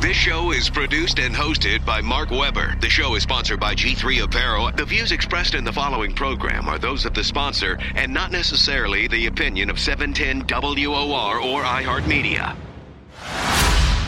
This 0.00 0.16
show 0.16 0.52
is 0.52 0.70
produced 0.70 1.18
and 1.18 1.34
hosted 1.34 1.84
by 1.84 2.00
Mark 2.00 2.30
Weber. 2.30 2.76
The 2.80 2.88
show 2.88 3.16
is 3.16 3.24
sponsored 3.24 3.58
by 3.58 3.74
G3 3.74 4.22
Apparel. 4.22 4.70
The 4.70 4.84
views 4.84 5.10
expressed 5.10 5.54
in 5.54 5.64
the 5.64 5.72
following 5.72 6.14
program 6.14 6.68
are 6.68 6.78
those 6.78 7.04
of 7.04 7.14
the 7.14 7.24
sponsor 7.24 7.80
and 7.96 8.14
not 8.14 8.30
necessarily 8.30 9.08
the 9.08 9.26
opinion 9.26 9.70
of 9.70 9.80
710 9.80 10.46
WOR 10.48 11.40
or 11.40 11.62
iHeartMedia. 11.64 12.67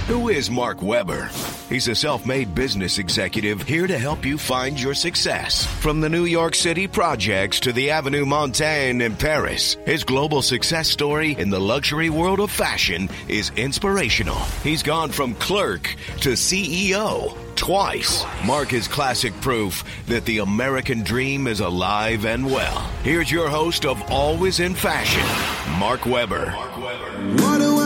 Who 0.06 0.28
is 0.28 0.50
Mark 0.50 0.82
Weber? 0.82 1.30
He's 1.68 1.86
a 1.86 1.94
self 1.94 2.26
made 2.26 2.52
business 2.54 2.98
executive 2.98 3.62
here 3.62 3.86
to 3.86 3.96
help 3.96 4.24
you 4.24 4.38
find 4.38 4.80
your 4.80 4.94
success. 4.94 5.64
From 5.64 6.00
the 6.00 6.08
New 6.08 6.24
York 6.24 6.56
City 6.56 6.88
projects 6.88 7.60
to 7.60 7.72
the 7.72 7.90
Avenue 7.90 8.26
Montaigne 8.26 9.04
in 9.04 9.14
Paris, 9.14 9.76
his 9.86 10.02
global 10.02 10.42
success 10.42 10.88
story 10.88 11.36
in 11.38 11.48
the 11.48 11.60
luxury 11.60 12.10
world 12.10 12.40
of 12.40 12.50
fashion 12.50 13.08
is 13.28 13.52
inspirational. 13.56 14.38
He's 14.64 14.82
gone 14.82 15.10
from 15.10 15.34
clerk 15.34 15.94
to 16.22 16.30
CEO 16.30 17.36
twice. 17.54 18.24
Mark 18.44 18.72
is 18.72 18.88
classic 18.88 19.38
proof 19.40 19.84
that 20.06 20.24
the 20.24 20.38
American 20.38 21.02
dream 21.04 21.46
is 21.46 21.60
alive 21.60 22.24
and 22.24 22.46
well. 22.46 22.80
Here's 23.04 23.30
your 23.30 23.48
host 23.48 23.84
of 23.84 24.02
Always 24.10 24.58
in 24.58 24.74
Fashion, 24.74 25.78
Mark 25.78 26.04
Weber. 26.04 26.46
Mark 26.50 26.76
Weber. 26.78 27.79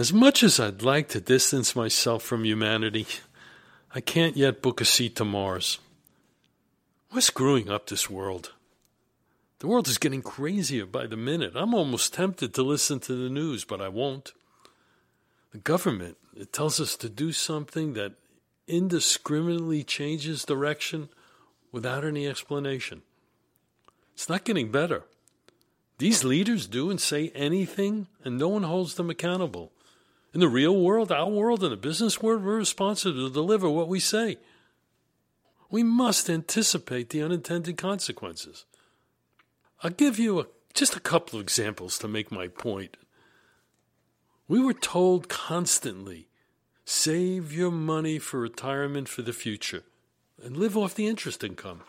As 0.00 0.14
much 0.14 0.42
as 0.42 0.58
I'd 0.58 0.80
like 0.80 1.08
to 1.08 1.20
distance 1.20 1.76
myself 1.76 2.22
from 2.22 2.46
humanity, 2.46 3.06
I 3.94 4.00
can't 4.00 4.34
yet 4.34 4.62
book 4.62 4.80
a 4.80 4.86
seat 4.86 5.14
to 5.16 5.26
Mars. 5.26 5.78
We're 7.12 7.20
screwing 7.20 7.68
up 7.68 7.86
this 7.86 8.08
world. 8.08 8.54
The 9.58 9.66
world 9.66 9.88
is 9.88 9.98
getting 9.98 10.22
crazier 10.22 10.86
by 10.86 11.06
the 11.06 11.18
minute. 11.18 11.52
I'm 11.54 11.74
almost 11.74 12.14
tempted 12.14 12.54
to 12.54 12.62
listen 12.62 12.98
to 13.00 13.14
the 13.14 13.28
news, 13.28 13.66
but 13.66 13.82
I 13.82 13.88
won't. 13.88 14.32
The 15.52 15.58
government, 15.58 16.16
it 16.34 16.50
tells 16.50 16.80
us 16.80 16.96
to 16.96 17.10
do 17.10 17.30
something 17.30 17.92
that 17.92 18.14
indiscriminately 18.66 19.84
changes 19.84 20.46
direction 20.46 21.10
without 21.72 22.06
any 22.06 22.26
explanation. 22.26 23.02
It's 24.14 24.30
not 24.30 24.46
getting 24.46 24.72
better. 24.72 25.02
These 25.98 26.24
leaders 26.24 26.66
do 26.66 26.88
and 26.88 26.98
say 26.98 27.30
anything, 27.34 28.06
and 28.24 28.38
no 28.38 28.48
one 28.48 28.62
holds 28.62 28.94
them 28.94 29.10
accountable. 29.10 29.72
In 30.32 30.40
the 30.40 30.48
real 30.48 30.76
world, 30.76 31.10
our 31.10 31.28
world, 31.28 31.64
in 31.64 31.70
the 31.70 31.76
business 31.76 32.22
world, 32.22 32.44
we're 32.44 32.56
responsible 32.56 33.28
to 33.28 33.32
deliver 33.32 33.68
what 33.68 33.88
we 33.88 33.98
say. 33.98 34.38
We 35.70 35.82
must 35.82 36.30
anticipate 36.30 37.10
the 37.10 37.22
unintended 37.22 37.76
consequences. 37.76 38.64
I'll 39.82 39.90
give 39.90 40.18
you 40.18 40.40
a, 40.40 40.46
just 40.74 40.96
a 40.96 41.00
couple 41.00 41.38
of 41.38 41.42
examples 41.42 41.98
to 41.98 42.08
make 42.08 42.30
my 42.30 42.48
point. 42.48 42.96
We 44.46 44.60
were 44.60 44.74
told 44.74 45.28
constantly 45.28 46.28
save 46.84 47.52
your 47.52 47.70
money 47.70 48.18
for 48.18 48.40
retirement 48.40 49.08
for 49.08 49.22
the 49.22 49.32
future 49.32 49.84
and 50.42 50.56
live 50.56 50.76
off 50.76 50.94
the 50.94 51.06
interest 51.06 51.44
income. 51.44 51.82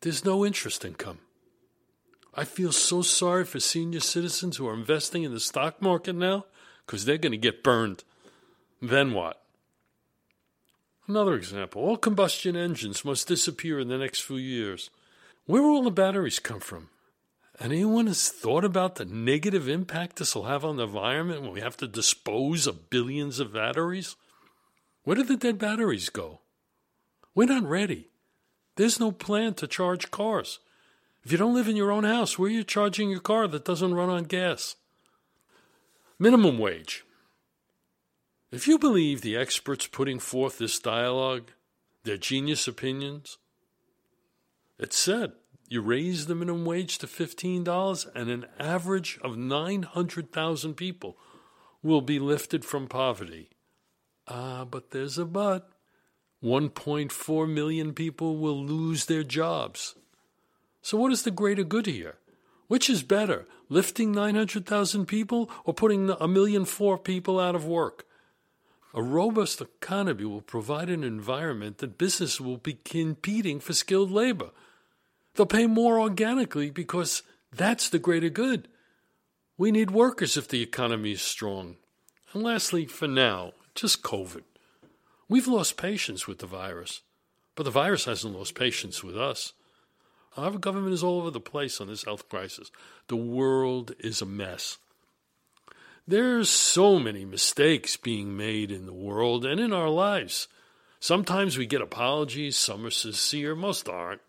There's 0.00 0.24
no 0.24 0.44
interest 0.44 0.84
income. 0.84 1.18
I 2.34 2.44
feel 2.44 2.72
so 2.72 3.02
sorry 3.02 3.44
for 3.44 3.60
senior 3.60 4.00
citizens 4.00 4.56
who 4.56 4.68
are 4.68 4.74
investing 4.74 5.22
in 5.22 5.32
the 5.34 5.40
stock 5.40 5.82
market 5.82 6.14
now 6.14 6.46
because 6.90 7.04
they're 7.04 7.18
going 7.18 7.30
to 7.30 7.38
get 7.38 7.62
burned. 7.62 8.02
Then 8.82 9.12
what? 9.12 9.40
Another 11.06 11.36
example 11.36 11.82
all 11.82 11.96
combustion 11.96 12.56
engines 12.56 13.04
must 13.04 13.28
disappear 13.28 13.78
in 13.78 13.86
the 13.86 13.96
next 13.96 14.22
few 14.22 14.38
years. 14.38 14.90
Where 15.46 15.62
will 15.62 15.76
all 15.76 15.82
the 15.84 15.92
batteries 15.92 16.40
come 16.40 16.58
from? 16.58 16.88
Anyone 17.60 18.08
has 18.08 18.28
thought 18.28 18.64
about 18.64 18.96
the 18.96 19.04
negative 19.04 19.68
impact 19.68 20.16
this 20.16 20.34
will 20.34 20.46
have 20.46 20.64
on 20.64 20.78
the 20.78 20.82
environment 20.82 21.42
when 21.42 21.52
we 21.52 21.60
have 21.60 21.76
to 21.76 21.86
dispose 21.86 22.66
of 22.66 22.90
billions 22.90 23.38
of 23.38 23.52
batteries? 23.52 24.16
Where 25.04 25.14
do 25.14 25.22
the 25.22 25.36
dead 25.36 25.60
batteries 25.60 26.08
go? 26.08 26.40
We're 27.36 27.46
not 27.46 27.62
ready. 27.62 28.08
There's 28.74 28.98
no 28.98 29.12
plan 29.12 29.54
to 29.54 29.68
charge 29.68 30.10
cars. 30.10 30.58
If 31.22 31.30
you 31.30 31.38
don't 31.38 31.54
live 31.54 31.68
in 31.68 31.76
your 31.76 31.92
own 31.92 32.02
house, 32.02 32.36
where 32.36 32.48
are 32.48 32.52
you 32.52 32.64
charging 32.64 33.10
your 33.10 33.20
car 33.20 33.46
that 33.46 33.64
doesn't 33.64 33.94
run 33.94 34.10
on 34.10 34.24
gas? 34.24 34.74
Minimum 36.22 36.58
wage. 36.58 37.06
If 38.52 38.68
you 38.68 38.78
believe 38.78 39.22
the 39.22 39.38
experts 39.38 39.86
putting 39.86 40.18
forth 40.18 40.58
this 40.58 40.78
dialogue, 40.78 41.52
their 42.04 42.18
genius 42.18 42.68
opinions, 42.68 43.38
it 44.78 44.92
said 44.92 45.32
you 45.70 45.80
raise 45.80 46.26
the 46.26 46.34
minimum 46.34 46.66
wage 46.66 46.98
to 46.98 47.06
$15 47.06 48.06
and 48.14 48.28
an 48.28 48.44
average 48.58 49.18
of 49.22 49.38
900,000 49.38 50.74
people 50.74 51.16
will 51.82 52.02
be 52.02 52.18
lifted 52.18 52.66
from 52.66 52.86
poverty. 52.86 53.48
Ah, 54.28 54.66
but 54.66 54.90
there's 54.90 55.16
a 55.16 55.24
but. 55.24 55.70
1.4 56.44 57.48
million 57.48 57.94
people 57.94 58.36
will 58.36 58.62
lose 58.62 59.06
their 59.06 59.24
jobs. 59.24 59.94
So, 60.82 60.98
what 60.98 61.12
is 61.12 61.22
the 61.22 61.30
greater 61.30 61.64
good 61.64 61.86
here? 61.86 62.18
Which 62.70 62.88
is 62.88 63.02
better, 63.02 63.48
lifting 63.68 64.12
900,000 64.12 65.06
people 65.06 65.50
or 65.64 65.74
putting 65.74 66.08
a 66.08 66.28
million 66.28 66.64
four 66.64 66.98
people 66.98 67.40
out 67.40 67.56
of 67.56 67.66
work? 67.66 68.06
A 68.94 69.02
robust 69.02 69.60
economy 69.60 70.24
will 70.24 70.40
provide 70.40 70.88
an 70.88 71.02
environment 71.02 71.78
that 71.78 71.98
business 71.98 72.40
will 72.40 72.58
be 72.58 72.74
competing 72.74 73.58
for 73.58 73.72
skilled 73.72 74.12
labor. 74.12 74.50
They'll 75.34 75.46
pay 75.46 75.66
more 75.66 75.98
organically 75.98 76.70
because 76.70 77.24
that's 77.52 77.88
the 77.88 77.98
greater 77.98 78.30
good. 78.30 78.68
We 79.58 79.72
need 79.72 79.90
workers 79.90 80.36
if 80.36 80.46
the 80.46 80.62
economy 80.62 81.10
is 81.10 81.22
strong. 81.22 81.74
And 82.32 82.44
lastly, 82.44 82.86
for 82.86 83.08
now, 83.08 83.50
just 83.74 84.04
COVID. 84.04 84.44
We've 85.28 85.48
lost 85.48 85.76
patience 85.76 86.28
with 86.28 86.38
the 86.38 86.46
virus, 86.46 87.00
but 87.56 87.64
the 87.64 87.72
virus 87.72 88.04
hasn't 88.04 88.38
lost 88.38 88.54
patience 88.54 89.02
with 89.02 89.18
us. 89.18 89.54
Our 90.36 90.58
government 90.58 90.94
is 90.94 91.02
all 91.02 91.18
over 91.18 91.30
the 91.30 91.40
place 91.40 91.80
on 91.80 91.88
this 91.88 92.04
health 92.04 92.28
crisis. 92.28 92.70
The 93.08 93.16
world 93.16 93.94
is 93.98 94.22
a 94.22 94.26
mess. 94.26 94.78
There's 96.06 96.48
so 96.48 96.98
many 96.98 97.24
mistakes 97.24 97.96
being 97.96 98.36
made 98.36 98.70
in 98.70 98.86
the 98.86 98.92
world 98.92 99.44
and 99.44 99.60
in 99.60 99.72
our 99.72 99.88
lives. 99.88 100.48
Sometimes 100.98 101.56
we 101.56 101.66
get 101.66 101.80
apologies, 101.80 102.56
some 102.56 102.84
are 102.86 102.90
sincere, 102.90 103.54
most 103.54 103.88
aren't. 103.88 104.20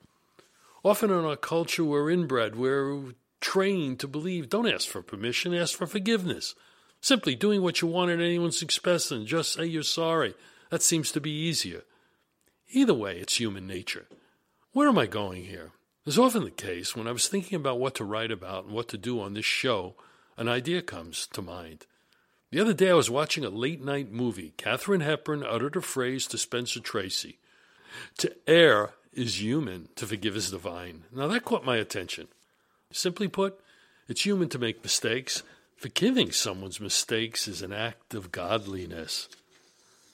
Often 0.84 1.12
in 1.12 1.26
our 1.26 1.36
culture, 1.36 1.84
we're 1.84 2.10
inbred, 2.10 2.56
we're 2.56 3.14
trained 3.40 4.00
to 4.00 4.08
believe 4.08 4.50
don't 4.50 4.68
ask 4.68 4.88
for 4.88 5.02
permission, 5.02 5.54
ask 5.54 5.78
for 5.78 5.88
forgiveness. 5.88 6.56
Simply 7.02 7.36
doing 7.36 7.62
what 7.62 7.82
you 7.82 7.88
want 7.88 8.12
at 8.12 8.20
anyone's 8.20 8.62
expense 8.62 9.12
and 9.12 9.26
just 9.26 9.54
say 9.54 9.66
you're 9.66 9.84
sorry. 9.84 10.36
That 10.70 10.84
seems 10.84 11.12
to 11.12 11.22
be 11.22 11.32
easier. 11.32 11.82
Either 12.70 12.94
way, 12.94 13.18
it's 13.18 13.40
human 13.40 13.68
nature. 13.68 14.06
Where 14.72 14.88
am 14.88 14.98
I 14.98 15.08
going 15.08 15.46
here? 15.46 15.72
As 16.06 16.18
often 16.18 16.44
the 16.44 16.52
case, 16.52 16.96
when 16.96 17.08
I 17.08 17.12
was 17.12 17.28
thinking 17.28 17.56
about 17.56 17.80
what 17.80 17.94
to 17.96 18.04
write 18.04 18.32
about 18.32 18.66
and 18.66 18.74
what 18.74 18.88
to 18.88 18.98
do 18.98 19.22
on 19.22 19.36
this 19.36 19.46
show, 19.46 19.94
an 20.36 20.48
idea 20.48 20.82
comes 20.82 21.28
to 21.28 21.44
mind. 21.44 21.86
The 22.50 22.60
other 22.60 22.74
day 22.74 22.90
I 22.90 22.96
was 22.96 23.10
watching 23.10 23.46
a 23.46 23.50
late 23.50 23.84
night 23.84 24.12
movie. 24.12 24.54
Katharine 24.58 25.02
Hepburn 25.02 25.44
uttered 25.44 25.76
a 25.76 25.82
phrase 25.82 26.26
to 26.28 26.40
Spencer 26.40 26.80
Tracy. 26.80 27.38
To 28.18 28.34
err 28.48 28.94
is 29.14 29.42
human, 29.42 29.90
to 29.96 30.08
forgive 30.08 30.36
is 30.36 30.50
divine. 30.50 31.04
Now 31.12 31.28
that 31.28 31.46
caught 31.46 31.66
my 31.66 31.78
attention. 31.78 32.30
Simply 32.92 33.28
put, 33.28 33.60
it's 34.08 34.26
human 34.26 34.50
to 34.50 34.60
make 34.60 34.84
mistakes. 34.84 35.44
Forgiving 35.78 36.32
someone's 36.32 36.80
mistakes 36.80 37.48
is 37.48 37.62
an 37.62 37.74
act 37.74 38.16
of 38.16 38.32
godliness. 38.32 39.30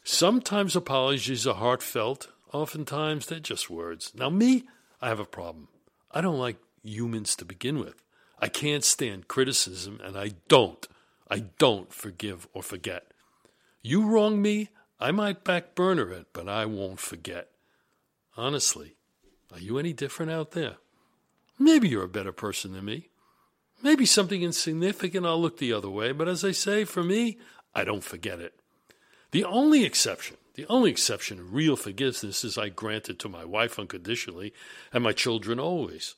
Sometimes 0.03 0.75
apologies 0.75 1.47
are 1.47 1.55
heartfelt, 1.55 2.27
oftentimes 2.51 3.25
they're 3.25 3.39
just 3.39 3.69
words. 3.69 4.11
Now, 4.13 4.29
me, 4.29 4.65
I 5.01 5.07
have 5.07 5.19
a 5.19 5.25
problem. 5.25 5.69
I 6.17 6.22
don't 6.22 6.39
like 6.39 6.57
humans 6.81 7.35
to 7.35 7.46
begin 7.46 7.78
with. 7.78 8.02
I 8.40 8.47
can't 8.47 8.84
stand 8.84 9.28
criticism, 9.28 9.99
and 10.03 10.17
I 10.17 10.31
don't. 10.47 10.84
I 11.29 11.43
don't 11.59 11.93
forgive 11.93 12.47
or 12.55 12.64
forget. 12.64 13.11
You 13.84 14.03
wrong 14.03 14.41
me, 14.41 14.69
I 14.99 15.11
might 15.11 15.43
back 15.43 15.75
burner 15.75 16.11
it, 16.11 16.25
but 16.34 16.49
I 16.49 16.66
won't 16.66 16.99
forget. 16.99 17.49
Honestly, 18.35 18.96
are 19.53 19.59
you 19.59 19.78
any 19.78 19.93
different 19.93 20.31
out 20.31 20.53
there? 20.53 20.78
Maybe 21.59 21.87
you're 21.87 22.05
a 22.05 22.09
better 22.09 22.31
person 22.31 22.73
than 22.73 22.85
me. 22.85 23.09
Maybe 23.84 24.08
something 24.08 24.41
insignificant, 24.41 25.23
I'll 25.23 25.40
look 25.40 25.59
the 25.59 25.73
other 25.73 25.91
way, 25.91 26.14
but 26.14 26.28
as 26.28 26.43
I 26.43 26.49
say, 26.49 26.84
for 26.84 27.03
me, 27.03 27.37
I 27.75 27.84
don't 27.84 28.03
forget 28.03 28.40
it. 28.40 28.59
The 29.29 29.46
only 29.46 29.85
exception, 29.85 30.37
the 30.57 30.65
only 30.69 30.89
exception 30.89 31.39
of 31.39 31.53
real 31.53 31.75
forgiveness 31.75 32.43
is 32.43 32.57
I 32.57 32.69
grant 32.69 33.09
it 33.09 33.19
to 33.19 33.29
my 33.29 33.45
wife 33.45 33.77
unconditionally 33.77 34.53
and 34.91 35.03
my 35.03 35.13
children 35.13 35.59
always. 35.59 36.15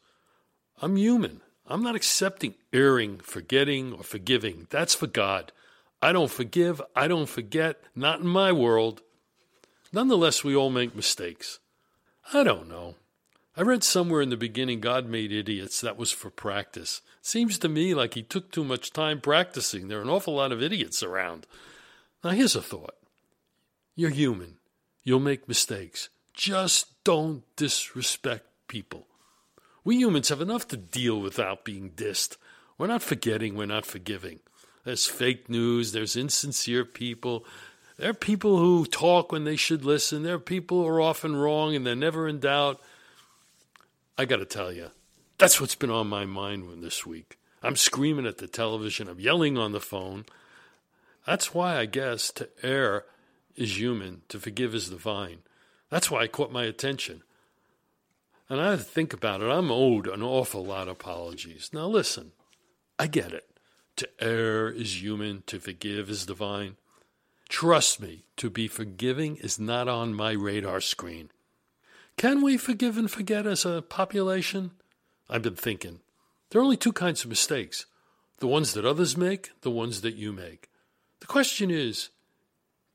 I'm 0.82 0.96
human. 0.96 1.42
I'm 1.68 1.84
not 1.84 1.98
accepting 1.98 2.56
erring, 2.72 3.20
forgetting, 3.20 3.92
or 3.92 4.02
forgiving. 4.02 4.68
That's 4.70 4.96
for 4.96 5.08
God. 5.08 5.52
I 6.02 6.14
don't 6.14 6.32
forgive. 6.32 6.82
I 6.96 7.10
don't 7.10 7.28
forget. 7.28 7.84
Not 7.94 8.22
in 8.22 8.28
my 8.28 8.54
world. 8.54 9.02
Nonetheless, 9.92 10.42
we 10.42 10.56
all 10.56 10.70
make 10.70 10.96
mistakes. 10.96 11.60
I 12.34 12.46
don't 12.46 12.70
know. 12.70 12.96
I 13.58 13.62
read 13.64 13.84
somewhere 13.84 14.22
in 14.22 14.30
the 14.30 14.38
beginning 14.38 14.80
God 14.80 15.06
made 15.06 15.34
idiots. 15.34 15.82
That 15.82 15.98
was 15.98 16.14
for 16.14 16.30
practice. 16.30 17.02
Seems 17.22 17.60
to 17.60 17.68
me 17.68 17.94
like 17.94 18.14
he 18.14 18.24
took 18.24 18.52
too 18.54 18.64
much 18.64 18.94
time 18.94 19.20
practicing. 19.20 19.90
There 19.90 20.00
are 20.00 20.04
an 20.04 20.10
awful 20.10 20.36
lot 20.36 20.54
of 20.54 20.64
idiots 20.64 21.04
around. 21.04 21.46
Now, 22.24 22.30
here's 22.30 22.56
a 22.56 22.62
thought 22.62 22.96
you're 24.00 24.10
human, 24.10 24.56
you'll 25.04 25.20
make 25.20 25.50
mistakes. 25.50 26.08
Just 26.34 27.04
don't 27.04 27.44
disrespect 27.58 28.46
people. 28.70 29.08
We 29.84 29.98
humans 29.98 30.30
have 30.30 30.40
enough 30.40 30.70
to 30.70 30.78
deal 30.78 31.20
without 31.20 31.66
being 31.66 31.90
dissed. 31.90 32.38
We're 32.78 32.88
not 32.88 33.04
forgetting, 33.04 33.56
we're 33.56 33.66
not 33.66 33.86
forgiving. 33.86 34.40
There's 34.86 35.06
fake 35.06 35.50
news, 35.50 35.92
there's 35.92 36.16
insincere 36.16 36.86
people. 36.86 37.46
There 37.98 38.12
are 38.12 38.14
people 38.14 38.58
who 38.58 38.86
talk 38.86 39.34
when 39.34 39.44
they 39.44 39.58
should 39.58 39.84
listen. 39.84 40.24
There 40.24 40.36
are 40.36 40.40
people 40.40 40.82
who 40.82 40.88
are 40.88 41.02
often 41.02 41.36
wrong 41.36 41.76
and 41.76 41.86
they're 41.86 41.94
never 41.94 42.26
in 42.26 42.40
doubt. 42.40 42.80
I 44.18 44.24
got 44.24 44.38
to 44.38 44.46
tell 44.46 44.72
you, 44.72 44.92
that's 45.38 45.60
what's 45.60 45.76
been 45.76 45.92
on 45.92 46.08
my 46.08 46.24
mind 46.24 46.82
this 46.82 47.06
week. 47.06 47.38
I'm 47.62 47.76
screaming 47.76 48.26
at 48.26 48.38
the 48.38 48.48
television, 48.48 49.10
I'm 49.10 49.20
yelling 49.20 49.58
on 49.58 49.74
the 49.74 49.82
phone. 49.82 50.24
That's 51.28 51.54
why 51.54 51.76
I 51.76 51.86
guess 51.86 52.32
to 52.32 52.48
err 52.64 53.04
is 53.60 53.80
human, 53.80 54.22
to 54.30 54.40
forgive 54.40 54.74
is 54.74 54.90
divine. 54.90 55.40
That's 55.90 56.10
why 56.10 56.24
it 56.24 56.32
caught 56.32 56.52
my 56.52 56.64
attention. 56.64 57.24
And 58.50 58.60
I 58.60 58.78
think 58.78 59.14
about 59.14 59.42
it. 59.42 59.50
I'm 59.50 59.72
owed 59.72 60.08
an 60.08 60.24
awful 60.24 60.66
lot 60.66 60.88
of 60.88 60.94
apologies. 60.94 61.70
Now, 61.72 61.88
listen, 61.88 62.32
I 62.98 63.08
get 63.08 63.34
it. 63.34 63.46
To 63.98 64.10
err 64.20 64.70
is 64.70 65.02
human, 65.02 65.44
to 65.48 65.60
forgive 65.60 66.10
is 66.10 66.26
divine. 66.26 66.78
Trust 67.50 68.00
me, 68.00 68.24
to 68.38 68.50
be 68.50 68.68
forgiving 68.68 69.36
is 69.38 69.60
not 69.60 69.88
on 69.88 70.14
my 70.14 70.32
radar 70.32 70.80
screen. 70.82 71.30
Can 72.18 72.42
we 72.42 72.58
forgive 72.58 72.98
and 72.98 73.10
forget 73.10 73.46
as 73.46 73.66
a 73.66 73.82
population? 73.82 74.72
I've 75.30 75.42
been 75.42 75.56
thinking. 75.56 76.00
There 76.50 76.62
are 76.62 76.64
only 76.64 76.78
two 76.78 76.94
kinds 76.94 77.24
of 77.24 77.30
mistakes 77.30 77.86
the 78.38 78.48
ones 78.48 78.74
that 78.74 78.86
others 78.86 79.18
make, 79.18 79.52
the 79.62 79.72
ones 79.72 80.00
that 80.02 80.16
you 80.16 80.32
make. 80.32 80.70
The 81.20 81.28
question 81.28 81.70
is 81.70 82.10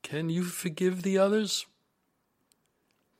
can 0.04 0.28
you 0.30 0.44
forgive 0.44 1.02
the 1.02 1.18
others? 1.18 1.66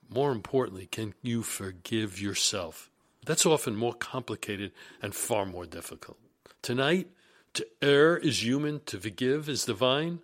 More 0.08 0.30
importantly, 0.30 0.86
can 0.86 1.14
you 1.22 1.42
forgive 1.42 2.20
yourself? 2.20 2.90
That's 3.24 3.46
often 3.46 3.74
more 3.74 3.94
complicated 3.94 4.70
and 5.02 5.14
far 5.14 5.46
more 5.46 5.64
difficult. 5.64 6.18
Tonight, 6.62 7.08
to 7.54 7.66
err 7.80 8.18
is 8.18 8.44
human, 8.44 8.80
to 8.86 9.00
forgive 9.00 9.48
is 9.48 9.64
divine. 9.64 10.20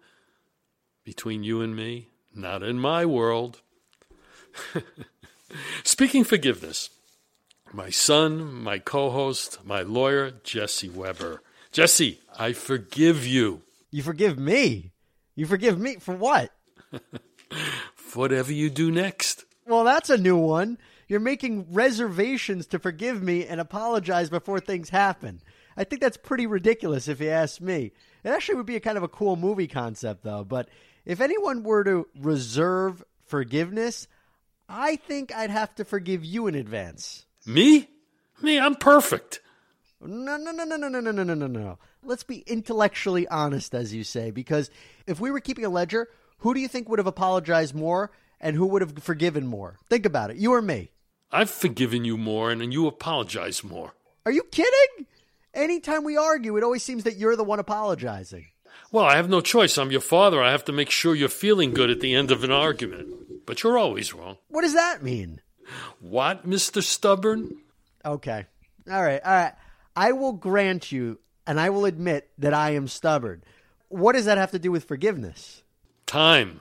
Between 1.03 1.43
you 1.43 1.63
and 1.63 1.75
me, 1.75 2.11
not 2.35 2.63
in 2.63 2.79
my 2.79 3.07
world. 3.07 3.63
Speaking 5.83 6.25
forgiveness, 6.25 6.91
my 7.73 7.89
son, 7.89 8.53
my 8.53 8.79
co 8.79 9.11
host, 9.11 9.65
my 9.65 9.81
lawyer, 9.81 10.31
Jesse 10.45 10.91
Weber. 10.91 11.43
Jesse, 11.73 12.21
I 12.39 12.53
forgive 12.53 13.27
you. 13.27 13.63
You 13.91 14.03
forgive 14.03 14.39
me? 14.39 14.93
You 15.35 15.47
forgive 15.47 15.79
me 15.79 15.97
for 15.97 16.15
what? 16.15 16.53
Whatever 18.15 18.53
you 18.53 18.71
do 18.71 18.91
next. 18.91 19.45
Well, 19.67 19.85
that's 19.85 20.11
a 20.11 20.19
new 20.19 20.37
one. 20.37 20.79
You're 21.09 21.21
making 21.21 21.73
reservations 21.73 22.67
to 22.69 22.79
forgive 22.79 23.23
me 23.23 23.47
and 23.47 23.61
apologize 23.61 24.31
before 24.31 24.61
things 24.61 24.91
happen. 24.91 25.41
I 25.77 25.85
think 25.85 26.01
that's 26.01 26.17
pretty 26.17 26.47
ridiculous 26.47 27.09
if 27.09 27.21
you 27.21 27.31
ask 27.31 27.61
me. 27.61 27.93
It 28.23 28.29
actually 28.29 28.57
would 28.57 28.67
be 28.67 28.77
a 28.77 28.81
kind 28.81 28.99
of 28.99 29.03
a 29.03 29.09
cool 29.09 29.37
movie 29.37 29.67
concept, 29.67 30.23
though. 30.23 30.45
But 30.45 30.69
if 31.05 31.21
anyone 31.21 31.63
were 31.63 31.85
to 31.85 32.07
reserve 32.19 33.03
forgiveness, 33.27 34.07
I 34.69 34.97
think 34.97 35.35
I'd 35.35 35.51
have 35.51 35.75
to 35.77 35.85
forgive 35.85 36.25
you 36.25 36.47
in 36.47 36.55
advance. 36.55 37.27
Me? 37.47 37.89
Me, 38.43 38.59
I'm 38.59 38.75
perfect. 38.75 39.41
No, 40.03 40.37
no, 40.37 40.51
no, 40.51 40.65
no, 40.65 40.77
no, 40.77 40.89
no, 40.89 41.01
no, 41.01 41.11
no, 41.11 41.23
no, 41.23 41.35
no, 41.35 41.47
no. 41.47 41.79
Let's 42.03 42.23
be 42.23 42.39
intellectually 42.47 43.29
honest, 43.29 43.75
as 43.75 43.93
you 43.93 44.03
say, 44.05 44.31
because 44.31 44.71
if 45.07 45.21
we 45.21 45.31
were 45.31 45.41
keeping 45.41 45.65
a 45.65 45.69
ledger, 45.69 46.09
who 46.39 46.55
do 46.55 46.61
you 46.61 46.69
think 46.69 46.89
would 46.89 46.99
have 46.99 47.07
apologized 47.07 47.75
more 47.75 48.11
and 48.41 48.57
who 48.57 48.67
would 48.67 48.81
have 48.81 48.99
forgiven 48.99 49.47
more? 49.47 49.77
Think 49.91 50.07
about 50.07 50.31
it. 50.31 50.39
You 50.39 50.55
or 50.55 50.63
me? 50.63 50.91
I've 51.31 51.51
forgiven 51.51 52.05
you 52.05 52.17
more 52.17 52.51
and 52.51 52.73
you 52.73 52.87
apologize 52.87 53.63
more. 53.63 53.93
Are 54.25 54.33
you 54.33 54.43
kidding? 54.45 55.07
Anytime 55.53 56.05
we 56.05 56.17
argue, 56.17 56.57
it 56.57 56.65
always 56.65 56.83
seems 56.83 57.05
that 57.05 57.17
you're 57.17 57.37
the 57.37 57.45
one 57.45 57.59
apologizing. 57.59 58.47
Well, 58.93 59.05
I 59.05 59.17
have 59.17 59.29
no 59.29 59.41
choice. 59.41 59.77
I'm 59.79 59.91
your 59.91 60.01
father. 60.01 60.43
I 60.43 60.51
have 60.51 60.65
to 60.65 60.73
make 60.73 60.91
sure 60.91 61.15
you're 61.15 61.29
feeling 61.29 61.73
good 61.75 61.91
at 61.91 62.01
the 62.01 62.15
end 62.15 62.31
of 62.31 62.43
an 62.43 62.51
argument. 62.51 63.47
But 63.47 63.63
you're 63.63 63.79
always 63.79 64.15
wrong. 64.15 64.39
What 64.49 64.63
does 64.63 64.75
that 64.75 65.03
mean? 65.03 65.41
What, 66.01 66.49
Mr. 66.49 66.83
Stubborn? 66.83 67.59
Okay. 68.05 68.47
All 68.91 69.03
right. 69.03 69.21
All 69.25 69.33
right. 69.33 69.53
I 69.97 70.13
will 70.13 70.33
grant 70.33 70.93
you 70.93 71.19
and 71.47 71.59
I 71.59 71.71
will 71.71 71.85
admit 71.85 72.31
that 72.39 72.55
I 72.55 72.71
am 72.71 72.89
stubborn. 72.89 73.43
What 73.89 74.13
does 74.13 74.25
that 74.27 74.39
have 74.39 74.53
to 74.53 74.59
do 74.59 74.71
with 74.71 74.85
forgiveness? 74.85 75.63
Time. 76.07 76.61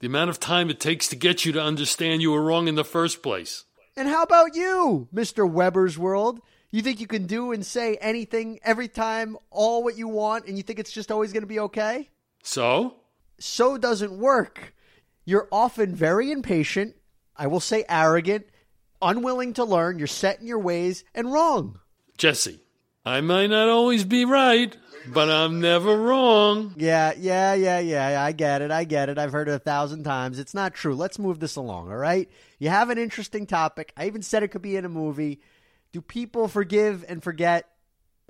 The 0.00 0.06
amount 0.06 0.30
of 0.30 0.40
time 0.40 0.68
it 0.68 0.80
takes 0.80 1.08
to 1.08 1.16
get 1.16 1.44
you 1.44 1.52
to 1.52 1.62
understand 1.62 2.22
you 2.22 2.32
were 2.32 2.42
wrong 2.42 2.68
in 2.68 2.74
the 2.74 2.84
first 2.84 3.22
place. 3.22 3.64
And 3.96 4.08
how 4.08 4.22
about 4.22 4.54
you, 4.54 5.08
Mr. 5.14 5.48
Weber's 5.48 5.98
World? 5.98 6.40
You 6.70 6.82
think 6.82 7.00
you 7.00 7.06
can 7.06 7.26
do 7.26 7.52
and 7.52 7.64
say 7.64 7.96
anything 7.96 8.58
every 8.64 8.88
time, 8.88 9.36
all 9.50 9.84
what 9.84 9.98
you 9.98 10.08
want, 10.08 10.46
and 10.46 10.56
you 10.56 10.62
think 10.62 10.78
it's 10.78 10.90
just 10.90 11.12
always 11.12 11.32
going 11.32 11.42
to 11.42 11.46
be 11.46 11.60
okay? 11.60 12.08
So? 12.42 12.96
So 13.38 13.76
doesn't 13.76 14.18
work. 14.18 14.74
You're 15.24 15.48
often 15.52 15.94
very 15.94 16.32
impatient, 16.32 16.96
I 17.36 17.46
will 17.46 17.60
say 17.60 17.84
arrogant, 17.88 18.46
unwilling 19.00 19.52
to 19.54 19.64
learn, 19.64 19.98
you're 19.98 20.08
set 20.08 20.40
in 20.40 20.46
your 20.46 20.58
ways, 20.58 21.04
and 21.14 21.32
wrong. 21.32 21.78
Jesse, 22.18 22.60
I 23.04 23.20
might 23.20 23.48
not 23.48 23.68
always 23.68 24.04
be 24.04 24.24
right, 24.24 24.76
but 25.08 25.28
I'm 25.28 25.60
never 25.60 25.96
wrong. 25.96 26.74
Yeah, 26.76 27.12
yeah, 27.18 27.54
yeah, 27.54 27.80
yeah. 27.80 28.22
I 28.22 28.32
get 28.32 28.62
it. 28.62 28.70
I 28.70 28.84
get 28.84 29.08
it. 29.08 29.18
I've 29.18 29.32
heard 29.32 29.48
it 29.48 29.54
a 29.54 29.58
thousand 29.58 30.04
times. 30.04 30.38
It's 30.38 30.54
not 30.54 30.74
true. 30.74 30.94
Let's 30.94 31.18
move 31.18 31.40
this 31.40 31.56
along, 31.56 31.90
all 31.90 31.96
right? 31.96 32.30
You 32.58 32.68
have 32.68 32.90
an 32.90 32.98
interesting 32.98 33.46
topic. 33.46 33.92
I 33.96 34.06
even 34.06 34.22
said 34.22 34.42
it 34.42 34.48
could 34.48 34.62
be 34.62 34.76
in 34.76 34.84
a 34.84 34.88
movie. 34.88 35.40
Do 35.92 36.00
people 36.00 36.48
forgive 36.48 37.04
and 37.08 37.22
forget? 37.22 37.68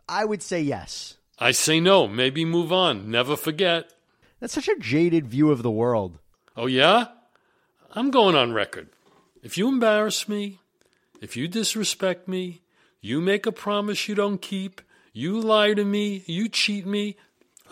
I 0.09 0.25
would 0.25 0.43
say 0.43 0.63
yes. 0.63 1.17
I 1.39 1.51
say 1.51 1.81
no. 1.81 2.09
Maybe 2.09 2.45
move 2.45 2.73
on. 2.73 3.11
Never 3.11 3.37
forget. 3.37 3.93
That's 4.41 4.55
such 4.55 4.69
a 4.69 4.79
jaded 4.79 5.27
view 5.27 5.51
of 5.51 5.63
the 5.63 5.71
world. 5.71 6.19
Oh, 6.57 6.67
yeah? 6.67 7.07
I'm 7.93 8.11
going 8.11 8.35
on 8.35 8.53
record. 8.53 8.89
If 9.43 9.59
you 9.59 9.69
embarrass 9.69 10.29
me, 10.29 10.61
if 11.21 11.37
you 11.37 11.47
disrespect 11.47 12.27
me, 12.27 12.62
you 13.03 13.21
make 13.21 13.45
a 13.45 13.53
promise 13.53 14.09
you 14.09 14.15
don't 14.15 14.41
keep, 14.41 14.81
you 15.13 15.39
lie 15.39 15.75
to 15.75 15.85
me, 15.85 16.23
you 16.27 16.49
cheat 16.49 16.87
me, 16.87 17.17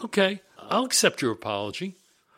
okay, 0.04 0.42
I'll 0.58 0.84
accept 0.84 1.22
your 1.22 1.32
apology. 1.32 1.96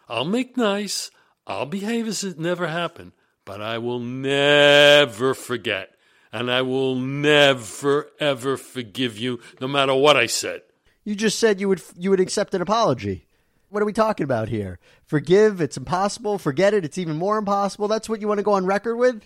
I'll 0.08 0.24
make 0.24 0.56
nice. 0.56 1.10
I'll 1.46 1.66
behave 1.66 2.06
as 2.06 2.22
if 2.22 2.34
it 2.34 2.38
never 2.38 2.68
happened. 2.68 3.12
But 3.44 3.60
I 3.60 3.78
will 3.78 3.98
never 3.98 5.34
forget. 5.34 5.90
And 6.32 6.50
I 6.50 6.62
will 6.62 6.94
never, 6.94 8.10
ever 8.20 8.56
forgive 8.56 9.18
you, 9.18 9.40
no 9.60 9.66
matter 9.66 9.94
what 9.94 10.16
I 10.16 10.26
said. 10.26 10.62
You 11.04 11.14
just 11.14 11.38
said 11.38 11.60
you 11.60 11.68
would 11.68 11.82
you 11.96 12.10
would 12.10 12.20
accept 12.20 12.54
an 12.54 12.62
apology. 12.62 13.26
What 13.70 13.82
are 13.82 13.86
we 13.86 13.92
talking 13.92 14.24
about 14.24 14.48
here? 14.48 14.78
Forgive, 15.04 15.60
it's 15.60 15.76
impossible. 15.76 16.38
Forget 16.38 16.74
it, 16.74 16.84
it's 16.84 16.98
even 16.98 17.16
more 17.16 17.38
impossible. 17.38 17.88
That's 17.88 18.08
what 18.08 18.20
you 18.20 18.28
want 18.28 18.38
to 18.38 18.44
go 18.44 18.52
on 18.52 18.66
record 18.66 18.96
with? 18.96 19.24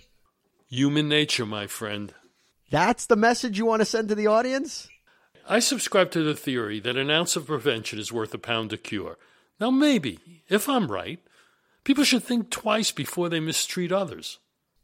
Human 0.68 1.08
nature, 1.08 1.44
my 1.44 1.66
friend. 1.66 2.14
That's 2.70 3.06
the 3.06 3.16
message 3.16 3.58
you 3.58 3.66
want 3.66 3.80
to 3.80 3.86
send 3.86 4.08
to 4.08 4.14
the 4.14 4.26
audience? 4.26 4.88
I 5.48 5.60
subscribe 5.60 6.10
to 6.12 6.24
the 6.24 6.34
theory 6.34 6.80
that 6.80 6.96
an 6.96 7.10
ounce 7.10 7.36
of 7.36 7.46
prevention 7.46 7.98
is 7.98 8.12
worth 8.12 8.34
a 8.34 8.38
pound 8.38 8.72
of 8.72 8.82
cure. 8.82 9.18
Now, 9.60 9.70
maybe, 9.70 10.18
if 10.48 10.68
I'm 10.68 10.90
right, 10.90 11.20
people 11.84 12.02
should 12.04 12.24
think 12.24 12.50
twice 12.50 12.90
before 12.90 13.28
they 13.28 13.38
mistreat 13.38 13.92
others. 13.92 14.38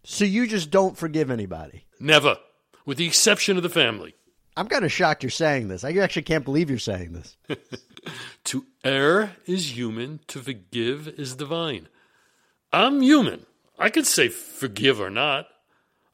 So 0.04 0.24
you 0.24 0.46
just 0.46 0.70
don't 0.70 0.96
forgive 0.96 1.30
anybody? 1.30 1.86
Never, 1.98 2.38
with 2.86 2.98
the 2.98 3.06
exception 3.06 3.56
of 3.56 3.62
the 3.62 3.68
family. 3.68 4.14
I'm 4.56 4.68
kind 4.68 4.84
of 4.84 4.92
shocked 4.92 5.22
you're 5.22 5.30
saying 5.30 5.68
this. 5.68 5.82
I 5.82 5.92
actually 5.94 6.22
can't 6.22 6.44
believe 6.44 6.68
you're 6.70 6.78
saying 6.78 7.12
this. 7.12 7.36
to 8.44 8.66
err 8.84 9.36
is 9.46 9.76
human, 9.76 10.20
to 10.28 10.40
forgive 10.40 11.08
is 11.08 11.34
divine. 11.34 11.88
I'm 12.72 13.00
human. 13.00 13.46
I 13.78 13.90
could 13.90 14.06
say 14.06 14.28
forgive 14.28 15.00
or 15.00 15.10
not. 15.10 15.48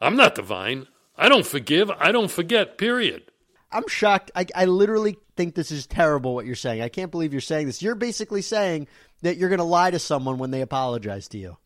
I'm 0.00 0.16
not 0.16 0.34
divine. 0.34 0.86
I 1.18 1.28
don't 1.28 1.46
forgive. 1.46 1.90
I 1.90 2.12
don't 2.12 2.30
forget, 2.30 2.78
period. 2.78 3.24
I'm 3.70 3.88
shocked. 3.88 4.30
I, 4.34 4.46
I 4.54 4.64
literally 4.64 5.18
think 5.36 5.54
this 5.54 5.70
is 5.70 5.86
terrible 5.86 6.34
what 6.34 6.46
you're 6.46 6.54
saying. 6.54 6.80
I 6.80 6.88
can't 6.88 7.10
believe 7.10 7.32
you're 7.32 7.40
saying 7.40 7.66
this. 7.66 7.82
You're 7.82 7.94
basically 7.94 8.40
saying 8.40 8.86
that 9.22 9.36
you're 9.36 9.50
going 9.50 9.58
to 9.58 9.64
lie 9.64 9.90
to 9.90 9.98
someone 9.98 10.38
when 10.38 10.52
they 10.52 10.62
apologize 10.62 11.28
to 11.28 11.38
you. 11.38 11.58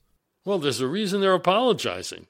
Well, 0.44 0.58
there's 0.58 0.80
a 0.80 0.88
reason 0.88 1.20
they're 1.20 1.34
apologizing. 1.34 2.26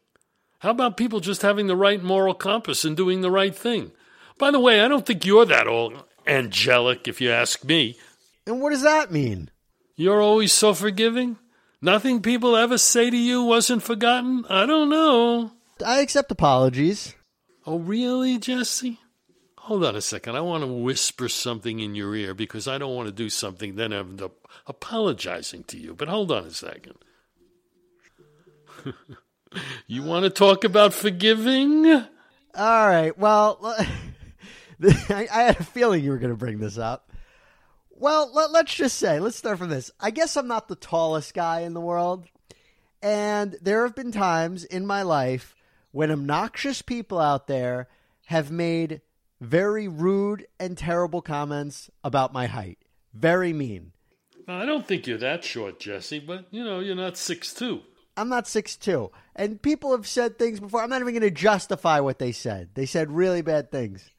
How 0.59 0.71
about 0.71 0.97
people 0.97 1.21
just 1.21 1.43
having 1.43 1.69
the 1.69 1.77
right 1.77 2.03
moral 2.03 2.35
compass 2.35 2.85
and 2.85 2.97
doing 2.97 3.21
the 3.21 3.31
right 3.31 3.55
thing? 3.55 3.93
By 4.39 4.51
the 4.51 4.61
way, 4.61 4.81
I 4.81 4.89
don't 4.89 5.07
think 5.07 5.25
you're 5.25 5.47
that 5.47 5.67
all 5.67 5.95
angelic, 6.27 7.09
if 7.09 7.21
you 7.21 7.31
ask 7.31 7.65
me. 7.65 7.97
And 8.47 8.61
what 8.61 8.71
does 8.71 8.83
that 8.83 9.11
mean? 9.11 9.51
You're 9.97 10.21
always 10.21 10.53
so 10.53 10.75
forgiving? 10.75 11.39
Nothing 11.81 12.23
people 12.23 12.57
ever 12.57 12.79
say 12.79 13.11
to 13.11 13.17
you 13.17 13.43
wasn't 13.43 13.83
forgotten? 13.83 14.45
I 14.49 14.67
don't 14.67 14.89
know. 14.89 15.53
I 15.83 16.01
accept 16.01 16.31
apologies. 16.31 17.15
Oh, 17.67 17.79
really, 17.79 18.39
Jesse? 18.39 19.01
Hold 19.59 19.85
on 19.85 19.95
a 19.95 20.01
second. 20.01 20.35
I 20.35 20.41
want 20.41 20.65
to 20.65 20.67
whisper 20.67 21.29
something 21.29 21.79
in 21.79 21.95
your 21.95 22.17
ear 22.17 22.35
because 22.35 22.67
I 22.67 22.79
don't 22.79 22.97
want 22.97 23.07
to 23.07 23.15
do 23.15 23.29
something, 23.29 23.77
then 23.77 23.93
end 23.93 24.21
up 24.21 24.33
apologizing 24.67 25.65
to 25.65 25.79
you. 25.79 25.95
But 25.95 26.09
hold 26.09 26.33
on 26.33 26.47
a 26.47 26.51
second. 26.51 26.95
you 29.87 30.03
want 30.03 30.25
to 30.25 30.31
talk 30.31 30.65
about 30.65 30.93
forgiving? 30.93 31.87
All 31.87 32.07
right. 32.55 33.17
Well, 33.17 33.59
I, 34.83 35.29
I 35.33 35.43
had 35.43 35.61
a 35.61 35.65
feeling 35.65 36.03
you 36.03 36.11
were 36.11 36.19
going 36.19 36.33
to 36.33 36.37
bring 36.37 36.59
this 36.59 36.79
up. 36.79 37.13
Well, 37.91 38.33
let, 38.35 38.51
let's 38.51 38.75
just 38.75 38.99
say, 38.99 39.21
let's 39.21 39.37
start 39.37 39.59
from 39.59 39.69
this. 39.69 39.93
I 40.01 40.11
guess 40.11 40.37
I'm 40.37 40.49
not 40.49 40.67
the 40.67 40.75
tallest 40.75 41.35
guy 41.35 41.61
in 41.61 41.73
the 41.73 41.81
world. 41.81 42.27
And 43.01 43.57
there 43.63 43.85
have 43.85 43.95
been 43.95 44.11
times 44.11 44.65
in 44.65 44.87
my 44.87 45.03
life 45.03 45.55
when 45.93 46.11
obnoxious 46.11 46.83
people 46.83 47.19
out 47.19 47.47
there 47.47 47.89
have 48.27 48.51
made 48.51 49.01
very 49.41 49.89
rude 49.89 50.47
and 50.59 50.77
terrible 50.77 51.23
comments 51.23 51.91
about 52.03 52.33
my 52.33 52.47
height. 52.47 52.79
Very 53.15 53.53
mean. 53.53 53.93
I 54.49 54.65
don't 54.67 54.87
think 54.87 55.07
you're 55.07 55.19
that 55.19 55.45
short, 55.45 55.79
Jesse, 55.79 56.19
but 56.19 56.47
you 56.51 56.65
know, 56.65 56.81
you're 56.81 56.97
not 56.97 57.17
six 57.17 57.55
two. 57.55 57.83
I'm 58.17 58.29
not 58.29 58.47
six 58.47 58.77
two, 58.77 59.11
And 59.35 59.63
people 59.63 59.93
have 59.93 60.07
said 60.07 60.39
things 60.39 60.61
before. 60.61 60.83
I'm 60.83 60.91
not 60.91 61.01
even 61.01 61.15
going 61.15 61.23
to 61.23 61.31
justify 61.31 62.01
what 62.01 62.19
they 62.19 62.33
said. 62.33 62.71
They 62.75 62.85
said 62.85 63.11
really 63.11 63.41
bad 63.41 63.71
things. 63.71 64.11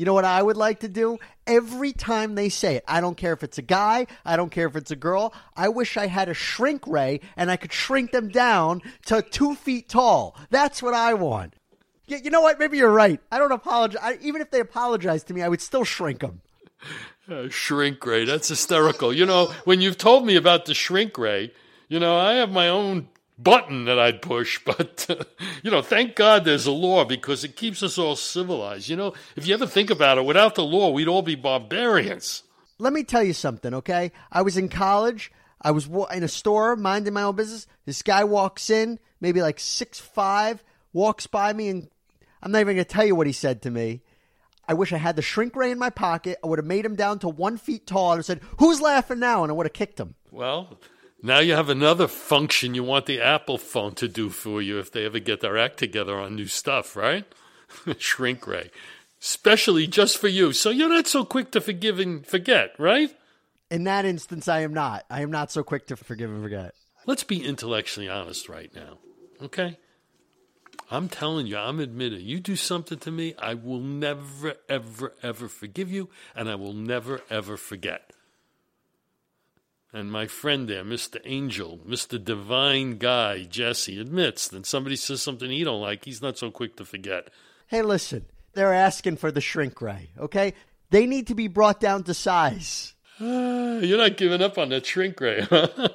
You 0.00 0.06
know 0.06 0.14
what 0.14 0.24
I 0.24 0.42
would 0.42 0.56
like 0.56 0.80
to 0.80 0.88
do? 0.88 1.18
Every 1.46 1.92
time 1.92 2.34
they 2.34 2.48
say 2.48 2.76
it, 2.76 2.84
I 2.88 3.02
don't 3.02 3.18
care 3.18 3.34
if 3.34 3.42
it's 3.42 3.58
a 3.58 3.62
guy, 3.62 4.06
I 4.24 4.38
don't 4.38 4.48
care 4.48 4.66
if 4.66 4.74
it's 4.74 4.90
a 4.90 4.96
girl, 4.96 5.34
I 5.54 5.68
wish 5.68 5.98
I 5.98 6.06
had 6.06 6.30
a 6.30 6.32
shrink 6.32 6.86
ray 6.86 7.20
and 7.36 7.50
I 7.50 7.56
could 7.58 7.70
shrink 7.70 8.10
them 8.10 8.28
down 8.28 8.80
to 9.04 9.20
two 9.20 9.54
feet 9.54 9.90
tall. 9.90 10.38
That's 10.48 10.82
what 10.82 10.94
I 10.94 11.12
want. 11.12 11.52
You, 12.06 12.16
you 12.16 12.30
know 12.30 12.40
what? 12.40 12.58
Maybe 12.58 12.78
you're 12.78 12.90
right. 12.90 13.20
I 13.30 13.38
don't 13.38 13.52
apologize. 13.52 14.00
I, 14.02 14.18
even 14.22 14.40
if 14.40 14.50
they 14.50 14.60
apologize 14.60 15.22
to 15.24 15.34
me, 15.34 15.42
I 15.42 15.48
would 15.48 15.60
still 15.60 15.84
shrink 15.84 16.20
them. 16.20 16.40
Uh, 17.30 17.50
shrink 17.50 18.02
ray. 18.06 18.24
That's 18.24 18.48
hysterical. 18.48 19.12
You 19.12 19.26
know, 19.26 19.52
when 19.64 19.82
you've 19.82 19.98
told 19.98 20.24
me 20.24 20.34
about 20.34 20.64
the 20.64 20.72
shrink 20.72 21.18
ray, 21.18 21.52
you 21.88 22.00
know, 22.00 22.16
I 22.16 22.36
have 22.36 22.50
my 22.50 22.70
own 22.70 23.10
button 23.42 23.84
that 23.86 23.98
I'd 23.98 24.22
push, 24.22 24.58
but 24.64 25.06
uh, 25.08 25.16
you 25.62 25.70
know, 25.70 25.82
thank 25.82 26.16
God 26.16 26.44
there's 26.44 26.66
a 26.66 26.72
law 26.72 27.04
because 27.04 27.44
it 27.44 27.56
keeps 27.56 27.82
us 27.82 27.98
all 27.98 28.16
civilized. 28.16 28.88
You 28.88 28.96
know, 28.96 29.14
if 29.36 29.46
you 29.46 29.54
ever 29.54 29.66
think 29.66 29.90
about 29.90 30.18
it, 30.18 30.24
without 30.24 30.54
the 30.54 30.64
law, 30.64 30.90
we'd 30.90 31.08
all 31.08 31.22
be 31.22 31.34
barbarians. 31.34 32.42
Let 32.78 32.92
me 32.92 33.04
tell 33.04 33.22
you 33.22 33.34
something, 33.34 33.74
okay? 33.74 34.12
I 34.32 34.42
was 34.42 34.56
in 34.56 34.68
college. 34.68 35.30
I 35.60 35.72
was 35.72 35.86
in 35.86 36.22
a 36.22 36.28
store 36.28 36.74
minding 36.76 37.12
my 37.12 37.22
own 37.22 37.36
business. 37.36 37.66
This 37.84 38.02
guy 38.02 38.24
walks 38.24 38.70
in, 38.70 38.98
maybe 39.20 39.42
like 39.42 39.60
six 39.60 40.00
five, 40.00 40.64
walks 40.92 41.26
by 41.26 41.52
me, 41.52 41.68
and 41.68 41.90
I'm 42.42 42.52
not 42.52 42.60
even 42.60 42.76
going 42.76 42.84
to 42.84 42.90
tell 42.90 43.04
you 43.04 43.14
what 43.14 43.26
he 43.26 43.32
said 43.32 43.62
to 43.62 43.70
me. 43.70 44.02
I 44.66 44.74
wish 44.74 44.92
I 44.92 44.98
had 44.98 45.16
the 45.16 45.22
shrink 45.22 45.56
ray 45.56 45.72
in 45.72 45.78
my 45.78 45.90
pocket. 45.90 46.38
I 46.42 46.46
would 46.46 46.58
have 46.58 46.66
made 46.66 46.84
him 46.84 46.94
down 46.94 47.18
to 47.18 47.28
one 47.28 47.58
feet 47.58 47.86
tall 47.86 48.12
and 48.12 48.24
said, 48.24 48.40
"Who's 48.58 48.80
laughing 48.80 49.18
now?" 49.18 49.42
And 49.42 49.50
I 49.50 49.54
would 49.54 49.66
have 49.66 49.72
kicked 49.72 49.98
him. 49.98 50.14
Well, 50.30 50.78
now 51.22 51.38
you 51.40 51.54
have 51.54 51.68
another 51.68 52.08
function 52.08 52.74
you 52.74 52.84
want 52.84 53.06
the 53.06 53.20
Apple 53.20 53.58
phone 53.58 53.94
to 53.96 54.08
do 54.08 54.30
for 54.30 54.62
you 54.62 54.78
if 54.78 54.90
they 54.90 55.04
ever 55.04 55.18
get 55.18 55.40
their 55.40 55.58
act 55.58 55.78
together 55.78 56.18
on 56.18 56.36
new 56.36 56.46
stuff, 56.46 56.96
right? 56.96 57.24
Shrink 57.98 58.46
ray. 58.46 58.70
Especially 59.20 59.86
just 59.86 60.18
for 60.18 60.28
you. 60.28 60.52
So 60.52 60.70
you're 60.70 60.88
not 60.88 61.06
so 61.06 61.24
quick 61.24 61.50
to 61.52 61.60
forgive 61.60 61.98
and 61.98 62.26
forget, 62.26 62.72
right? 62.78 63.14
In 63.70 63.84
that 63.84 64.04
instance, 64.04 64.48
I 64.48 64.60
am 64.60 64.72
not. 64.72 65.04
I 65.10 65.22
am 65.22 65.30
not 65.30 65.52
so 65.52 65.62
quick 65.62 65.86
to 65.88 65.96
forgive 65.96 66.30
and 66.30 66.42
forget. 66.42 66.74
Let's 67.06 67.24
be 67.24 67.44
intellectually 67.44 68.08
honest 68.08 68.48
right 68.48 68.74
now, 68.74 68.98
okay? 69.42 69.78
I'm 70.90 71.08
telling 71.08 71.46
you, 71.46 71.56
I'm 71.56 71.78
admitting, 71.78 72.20
you 72.20 72.40
do 72.40 72.56
something 72.56 72.98
to 72.98 73.12
me, 73.12 73.34
I 73.38 73.54
will 73.54 73.78
never, 73.78 74.54
ever, 74.68 75.14
ever 75.22 75.48
forgive 75.48 75.90
you, 75.90 76.08
and 76.34 76.48
I 76.48 76.56
will 76.56 76.72
never, 76.72 77.20
ever 77.30 77.56
forget. 77.56 78.12
And 79.92 80.12
my 80.12 80.28
friend 80.28 80.68
there, 80.68 80.84
Mr. 80.84 81.20
Angel, 81.24 81.80
Mr. 81.86 82.22
Divine 82.22 82.98
Guy, 82.98 83.42
Jesse, 83.42 84.00
admits 84.00 84.46
that 84.48 84.64
somebody 84.66 84.94
says 84.94 85.20
something 85.20 85.50
he 85.50 85.64
don't 85.64 85.80
like, 85.80 86.04
he's 86.04 86.22
not 86.22 86.38
so 86.38 86.50
quick 86.50 86.76
to 86.76 86.84
forget. 86.84 87.28
Hey, 87.66 87.82
listen, 87.82 88.26
they're 88.54 88.72
asking 88.72 89.16
for 89.16 89.32
the 89.32 89.40
shrink 89.40 89.80
ray, 89.82 90.10
okay? 90.16 90.54
They 90.90 91.06
need 91.06 91.26
to 91.26 91.34
be 91.34 91.48
brought 91.48 91.80
down 91.80 92.04
to 92.04 92.14
size. 92.14 92.94
You're 93.18 93.98
not 93.98 94.16
giving 94.16 94.42
up 94.42 94.58
on 94.58 94.68
that 94.68 94.86
shrink 94.86 95.20
ray, 95.20 95.40
huh? 95.50 95.88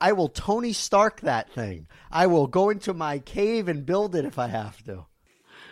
I 0.00 0.12
will 0.12 0.28
Tony 0.28 0.72
Stark 0.72 1.20
that 1.20 1.50
thing. 1.52 1.88
I 2.10 2.26
will 2.26 2.46
go 2.46 2.70
into 2.70 2.94
my 2.94 3.18
cave 3.18 3.68
and 3.68 3.84
build 3.84 4.14
it 4.14 4.24
if 4.24 4.38
I 4.38 4.48
have 4.48 4.82
to. 4.84 5.04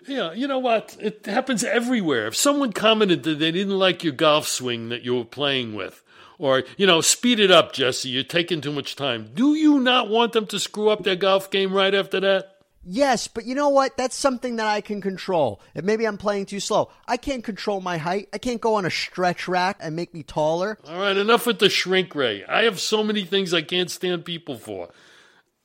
Yeah, 0.06 0.32
you 0.32 0.46
know 0.46 0.58
what? 0.58 0.96
It 1.00 1.24
happens 1.26 1.64
everywhere. 1.64 2.26
If 2.26 2.36
someone 2.36 2.72
commented 2.72 3.22
that 3.22 3.38
they 3.38 3.50
didn't 3.50 3.78
like 3.78 4.04
your 4.04 4.12
golf 4.12 4.46
swing 4.46 4.90
that 4.90 5.02
you 5.02 5.16
were 5.16 5.24
playing 5.24 5.74
with, 5.74 6.02
or, 6.38 6.62
you 6.76 6.86
know, 6.86 7.00
speed 7.00 7.40
it 7.40 7.50
up, 7.50 7.72
Jesse, 7.72 8.08
you're 8.08 8.22
taking 8.22 8.60
too 8.60 8.72
much 8.72 8.96
time. 8.96 9.30
Do 9.34 9.54
you 9.54 9.80
not 9.80 10.08
want 10.08 10.32
them 10.32 10.46
to 10.46 10.58
screw 10.58 10.88
up 10.88 11.02
their 11.02 11.16
golf 11.16 11.50
game 11.50 11.72
right 11.72 11.94
after 11.94 12.20
that? 12.20 12.54
Yes, 12.84 13.28
but 13.28 13.44
you 13.44 13.54
know 13.54 13.68
what? 13.68 13.96
That's 13.96 14.16
something 14.16 14.56
that 14.56 14.66
I 14.66 14.80
can 14.80 15.02
control. 15.02 15.60
And 15.74 15.84
maybe 15.84 16.06
I'm 16.06 16.16
playing 16.16 16.46
too 16.46 16.60
slow. 16.60 16.90
I 17.06 17.16
can't 17.16 17.44
control 17.44 17.80
my 17.80 17.98
height. 17.98 18.28
I 18.32 18.38
can't 18.38 18.60
go 18.60 18.76
on 18.76 18.86
a 18.86 18.90
stretch 18.90 19.46
rack 19.48 19.76
and 19.80 19.94
make 19.94 20.14
me 20.14 20.22
taller. 20.22 20.78
All 20.88 21.00
right, 21.00 21.16
enough 21.16 21.46
with 21.46 21.58
the 21.58 21.68
shrink 21.68 22.14
ray. 22.14 22.44
I 22.44 22.62
have 22.62 22.80
so 22.80 23.02
many 23.02 23.24
things 23.24 23.52
I 23.52 23.62
can't 23.62 23.90
stand 23.90 24.24
people 24.24 24.56
for. 24.56 24.88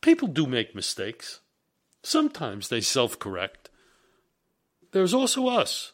People 0.01 0.27
do 0.27 0.47
make 0.47 0.75
mistakes. 0.75 1.39
Sometimes 2.01 2.67
they 2.67 2.81
self 2.81 3.17
correct. 3.19 3.69
There's 4.91 5.13
also 5.13 5.47
us. 5.47 5.93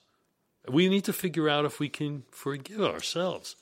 We 0.67 0.89
need 0.89 1.03
to 1.03 1.13
figure 1.13 1.47
out 1.47 1.65
if 1.65 1.79
we 1.79 1.89
can 1.89 2.23
forgive 2.31 2.81
ourselves. 2.81 3.55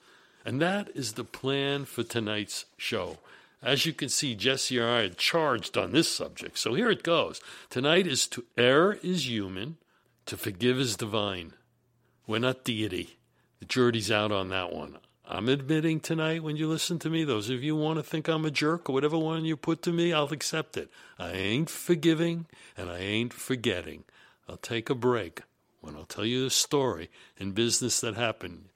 And 0.47 0.61
that 0.61 0.87
is 0.95 1.13
the 1.13 1.25
plan 1.25 1.83
for 1.83 2.03
tonight's 2.03 2.63
show. 2.77 3.17
As 3.61 3.85
you 3.85 3.91
can 3.91 4.07
see, 4.07 4.33
Jesse 4.33 4.77
and 4.77 4.87
I 4.87 4.99
are 5.01 5.09
charged 5.09 5.77
on 5.77 5.91
this 5.91 6.07
subject. 6.07 6.57
So 6.57 6.73
here 6.73 6.89
it 6.89 7.03
goes. 7.03 7.41
Tonight 7.69 8.07
is 8.07 8.27
to 8.27 8.45
err 8.55 8.93
is 9.03 9.27
human, 9.27 9.75
to 10.25 10.37
forgive 10.37 10.79
is 10.79 10.95
divine. 10.95 11.51
We're 12.25 12.39
not 12.39 12.63
deity. 12.63 13.17
The 13.59 13.65
jury's 13.65 14.09
out 14.09 14.31
on 14.31 14.47
that 14.47 14.71
one. 14.71 14.99
I'm 15.27 15.49
admitting 15.49 15.99
tonight 15.99 16.43
when 16.43 16.55
you 16.55 16.69
listen 16.69 16.97
to 16.99 17.09
me, 17.09 17.25
those 17.25 17.49
of 17.49 17.61
you 17.61 17.75
who 17.75 17.83
want 17.83 17.99
to 17.99 18.03
think 18.03 18.29
I'm 18.29 18.45
a 18.45 18.51
jerk 18.51 18.89
or 18.89 18.93
whatever 18.93 19.17
one 19.17 19.43
you 19.43 19.57
put 19.57 19.81
to 19.81 19.91
me, 19.91 20.13
I'll 20.13 20.31
accept 20.31 20.77
it. 20.77 20.89
I 21.19 21.31
ain't 21.31 21.69
forgiving 21.69 22.45
and 22.77 22.89
I 22.89 22.99
ain't 22.99 23.33
forgetting. 23.33 24.05
I'll 24.47 24.55
take 24.55 24.89
a 24.89 24.95
break 24.95 25.41
when 25.81 25.97
I'll 25.97 26.05
tell 26.05 26.23
you 26.23 26.45
a 26.45 26.49
story 26.49 27.09
in 27.37 27.51
business 27.51 27.99
that 27.99 28.15
happened 28.15 28.69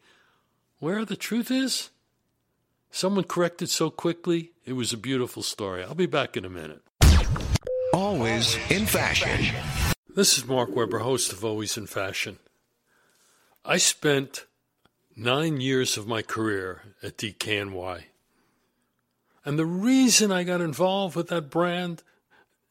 where 0.81 1.05
the 1.05 1.15
truth 1.15 1.51
is, 1.51 1.91
someone 2.89 3.23
corrected 3.23 3.69
so 3.69 3.91
quickly, 3.91 4.51
it 4.65 4.73
was 4.73 4.91
a 4.91 4.97
beautiful 4.97 5.43
story. 5.43 5.83
I'll 5.83 5.93
be 5.93 6.07
back 6.07 6.35
in 6.35 6.43
a 6.43 6.50
minute. 6.50 6.81
Always 7.93 8.57
in 8.71 8.88
fashion. 8.88 9.55
This 10.15 10.39
is 10.39 10.47
Mark 10.47 10.75
Weber, 10.75 11.00
host 11.00 11.31
of 11.31 11.45
Always 11.45 11.77
in 11.77 11.85
Fashion. 11.85 12.39
I 13.63 13.77
spent 13.77 14.47
nine 15.15 15.61
years 15.61 15.97
of 15.97 16.07
my 16.07 16.23
career 16.23 16.81
at 17.03 17.15
DKNY. 17.15 18.05
And 19.45 19.59
the 19.59 19.67
reason 19.67 20.31
I 20.31 20.43
got 20.43 20.61
involved 20.61 21.15
with 21.15 21.27
that 21.27 21.51
brand 21.51 22.01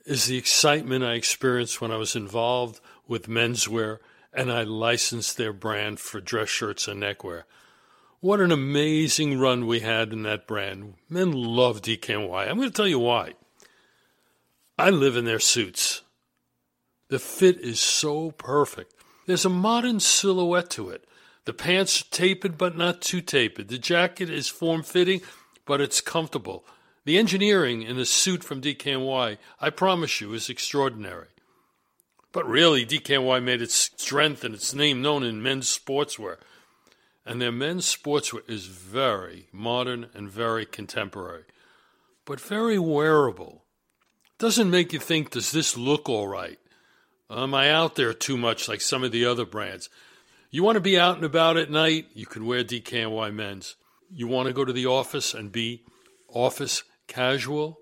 is 0.04 0.26
the 0.26 0.36
excitement 0.36 1.04
I 1.04 1.12
experienced 1.14 1.80
when 1.80 1.92
I 1.92 1.96
was 1.96 2.16
involved 2.16 2.80
with 3.06 3.28
menswear 3.28 3.98
and 4.32 4.50
I 4.50 4.64
licensed 4.64 5.36
their 5.36 5.52
brand 5.52 6.00
for 6.00 6.20
dress 6.20 6.48
shirts 6.48 6.88
and 6.88 6.98
neckwear. 6.98 7.46
What 8.20 8.40
an 8.40 8.52
amazing 8.52 9.38
run 9.38 9.66
we 9.66 9.80
had 9.80 10.12
in 10.12 10.24
that 10.24 10.46
brand. 10.46 10.94
Men 11.08 11.32
love 11.32 11.80
DKNY. 11.80 12.48
I'm 12.48 12.56
going 12.58 12.68
to 12.68 12.74
tell 12.74 12.86
you 12.86 12.98
why. 12.98 13.32
I 14.78 14.90
live 14.90 15.16
in 15.16 15.24
their 15.24 15.40
suits. 15.40 16.02
The 17.08 17.18
fit 17.18 17.58
is 17.60 17.80
so 17.80 18.30
perfect. 18.32 18.94
There's 19.26 19.46
a 19.46 19.50
modern 19.50 20.00
silhouette 20.00 20.68
to 20.70 20.90
it. 20.90 21.06
The 21.46 21.54
pants 21.54 22.02
are 22.02 22.10
tapered 22.10 22.58
but 22.58 22.76
not 22.76 23.00
too 23.00 23.22
tapered. 23.22 23.68
The 23.68 23.78
jacket 23.78 24.28
is 24.28 24.48
form 24.48 24.82
fitting 24.82 25.22
but 25.64 25.80
it's 25.80 26.02
comfortable. 26.02 26.66
The 27.04 27.16
engineering 27.16 27.82
in 27.82 27.98
a 27.98 28.04
suit 28.04 28.44
from 28.44 28.60
DKNY, 28.60 29.38
I 29.60 29.70
promise 29.70 30.20
you, 30.20 30.34
is 30.34 30.50
extraordinary. 30.50 31.28
But 32.32 32.46
really, 32.46 32.84
DKNY 32.84 33.42
made 33.42 33.62
its 33.62 33.90
strength 33.96 34.44
and 34.44 34.54
its 34.54 34.74
name 34.74 35.00
known 35.00 35.22
in 35.22 35.42
men's 35.42 35.66
sportswear 35.66 36.36
and 37.30 37.40
their 37.40 37.52
men's 37.52 37.87
sportswear 37.87 38.42
is 38.50 38.66
very 38.66 39.46
modern 39.52 40.08
and 40.14 40.28
very 40.28 40.66
contemporary, 40.66 41.44
but 42.25 42.40
very 42.40 42.76
wearable. 42.76 43.62
Doesn't 44.40 44.68
make 44.68 44.92
you 44.92 44.99
think, 44.99 45.30
does 45.30 45.52
this 45.52 45.76
look 45.76 46.08
all 46.08 46.26
right? 46.26 46.58
Am 47.30 47.54
I 47.54 47.70
out 47.70 47.94
there 47.94 48.12
too 48.12 48.37
much 48.37 48.66
like 48.66 48.80
some 48.80 49.04
of 49.04 49.12
the 49.12 49.25
other 49.26 49.46
brands? 49.46 49.88
You 50.50 50.64
want 50.64 50.75
to 50.75 50.80
be 50.80 50.99
out 50.99 51.14
and 51.14 51.25
about 51.25 51.56
at 51.56 51.70
night? 51.70 52.06
You 52.14 52.26
can 52.26 52.46
wear 52.46 52.64
DKNY 52.64 53.32
men's. 53.32 53.76
You 54.12 54.26
want 54.26 54.49
to 54.49 54.52
go 54.52 54.64
to 54.64 54.72
the 54.72 54.87
office 54.87 55.32
and 55.32 55.52
be 55.52 55.84
office 56.26 56.82
casual, 57.06 57.78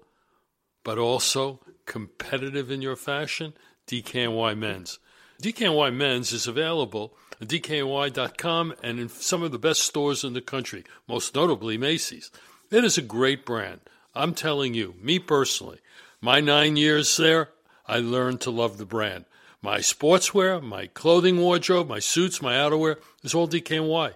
but 0.84 0.98
also 0.98 1.60
competitive 1.86 2.70
in 2.70 2.82
your 2.82 2.96
fashion? 2.96 3.54
DKNY 3.86 4.58
Men's. 4.58 4.98
DKNY 5.42 5.94
Men's 5.94 6.32
is 6.32 6.46
available 6.46 7.16
DKNY.com 7.46 8.74
and 8.82 8.98
in 8.98 9.08
some 9.08 9.42
of 9.42 9.52
the 9.52 9.58
best 9.58 9.82
stores 9.82 10.24
in 10.24 10.32
the 10.32 10.40
country, 10.40 10.84
most 11.06 11.34
notably 11.34 11.78
Macy's. 11.78 12.30
It 12.70 12.84
is 12.84 12.98
a 12.98 13.02
great 13.02 13.46
brand. 13.46 13.80
I'm 14.14 14.34
telling 14.34 14.74
you, 14.74 14.94
me 15.00 15.18
personally, 15.18 15.78
my 16.20 16.40
nine 16.40 16.76
years 16.76 17.16
there, 17.16 17.50
I 17.86 17.98
learned 17.98 18.40
to 18.42 18.50
love 18.50 18.76
the 18.76 18.84
brand. 18.84 19.24
My 19.62 19.78
sportswear, 19.78 20.62
my 20.62 20.86
clothing 20.86 21.38
wardrobe, 21.38 21.88
my 21.88 21.98
suits, 21.98 22.42
my 22.42 22.54
outerwear 22.54 22.96
is 23.22 23.34
all 23.34 23.48
DKNY. 23.48 24.14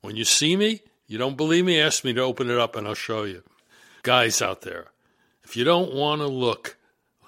When 0.00 0.16
you 0.16 0.24
see 0.24 0.56
me, 0.56 0.80
you 1.06 1.18
don't 1.18 1.36
believe 1.36 1.64
me, 1.64 1.80
ask 1.80 2.04
me 2.04 2.12
to 2.14 2.20
open 2.20 2.50
it 2.50 2.58
up 2.58 2.74
and 2.74 2.86
I'll 2.86 2.94
show 2.94 3.24
you. 3.24 3.42
Guys 4.02 4.42
out 4.42 4.62
there, 4.62 4.86
if 5.44 5.56
you 5.56 5.64
don't 5.64 5.94
want 5.94 6.20
to 6.20 6.26
look 6.26 6.76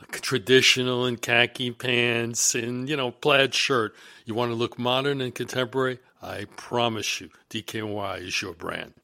like 0.01 0.21
traditional 0.21 1.07
in 1.07 1.17
khaki 1.17 1.71
pants 1.71 2.55
and, 2.55 2.89
you 2.89 2.97
know, 2.97 3.11
plaid 3.11 3.55
shirt, 3.55 3.95
you 4.25 4.35
want 4.35 4.51
to 4.51 4.55
look 4.55 4.79
modern 4.79 5.21
and 5.21 5.35
contemporary, 5.35 5.99
I 6.23 6.47
promise 6.57 7.21
you, 7.21 7.29
DKNY 7.51 8.23
is 8.23 8.41
your 8.41 8.55
brand. 8.55 8.95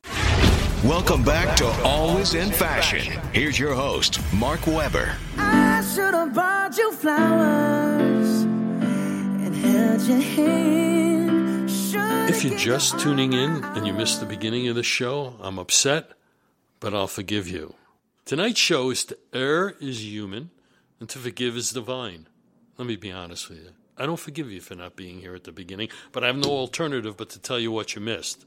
Welcome 0.83 1.23
back 1.23 1.57
to 1.59 1.67
Always 1.83 2.35
in 2.35 2.51
Fashion. 2.51 3.21
Here's 3.35 3.59
your 3.59 3.75
host, 3.75 4.19
Mark 4.33 4.67
Weber. 4.67 5.15
I 5.37 5.85
should 5.95 6.15
have 6.15 6.33
brought 6.33 6.77
you 6.79 6.93
flowers 6.93 8.43
and 8.43 9.55
held 9.55 10.01
your 10.03 10.21
hand. 10.21 11.71
Should've 11.71 12.31
If 12.31 12.45
you're 12.45 12.59
just 12.59 12.99
tuning 12.99 13.35
in 13.35 13.63
and 13.63 13.87
you 13.87 13.93
missed 13.93 14.21
the 14.21 14.27
beginning 14.27 14.69
of 14.69 14.75
the 14.75 14.83
show, 14.83 15.35
I'm 15.41 15.59
upset, 15.59 16.13
but 16.81 16.95
I'll 16.95 17.07
forgive 17.07 17.47
you. 17.47 17.75
Tonight's 18.25 18.59
show 18.59 18.89
is 18.89 19.05
to 19.05 19.19
err 19.35 19.75
is 19.81 20.03
human 20.03 20.49
and 20.99 21.11
to 21.11 21.19
forgive 21.19 21.59
is 21.59 21.73
divine. 21.73 22.27
Let 22.79 22.89
me 22.89 22.97
be 22.97 23.13
honest 23.13 23.51
with 23.51 23.59
you. 23.59 23.71
I 24.01 24.07
don't 24.07 24.19
forgive 24.19 24.51
you 24.51 24.63
for 24.63 24.75
not 24.75 24.97
being 24.97 25.21
here 25.21 25.35
at 25.35 25.45
the 25.45 25.53
beginning, 25.53 25.91
but 26.11 26.25
I 26.25 26.29
have 26.29 26.37
no 26.37 26.49
alternative 26.49 27.19
but 27.19 27.29
to 27.31 27.39
tell 27.39 27.61
you 27.61 27.71
what 27.71 27.95
you 27.95 28.01
missed. 28.01 28.47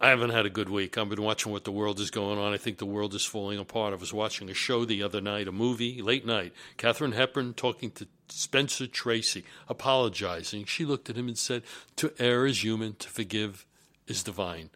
I 0.00 0.08
haven't 0.08 0.30
had 0.30 0.46
a 0.46 0.50
good 0.50 0.70
week. 0.70 0.96
I've 0.96 1.10
been 1.10 1.22
watching 1.22 1.52
what 1.52 1.64
the 1.64 1.70
world 1.70 2.00
is 2.00 2.10
going 2.10 2.38
on. 2.38 2.54
I 2.54 2.56
think 2.56 2.78
the 2.78 2.86
world 2.86 3.14
is 3.14 3.26
falling 3.26 3.58
apart. 3.58 3.92
I 3.92 3.96
was 3.96 4.12
watching 4.12 4.48
a 4.48 4.54
show 4.54 4.86
the 4.86 5.02
other 5.02 5.20
night, 5.20 5.48
a 5.48 5.52
movie, 5.52 6.00
late 6.00 6.24
night. 6.24 6.54
Katharine 6.78 7.12
Hepburn 7.12 7.52
talking 7.52 7.90
to 7.92 8.08
Spencer 8.30 8.86
Tracy, 8.86 9.44
apologizing. 9.68 10.64
She 10.64 10.86
looked 10.86 11.10
at 11.10 11.16
him 11.16 11.28
and 11.28 11.36
said, 11.36 11.62
To 11.96 12.14
err 12.18 12.46
is 12.46 12.64
human, 12.64 12.94
to 12.94 13.10
forgive 13.10 13.66
is 14.08 14.24
divine. 14.24 14.70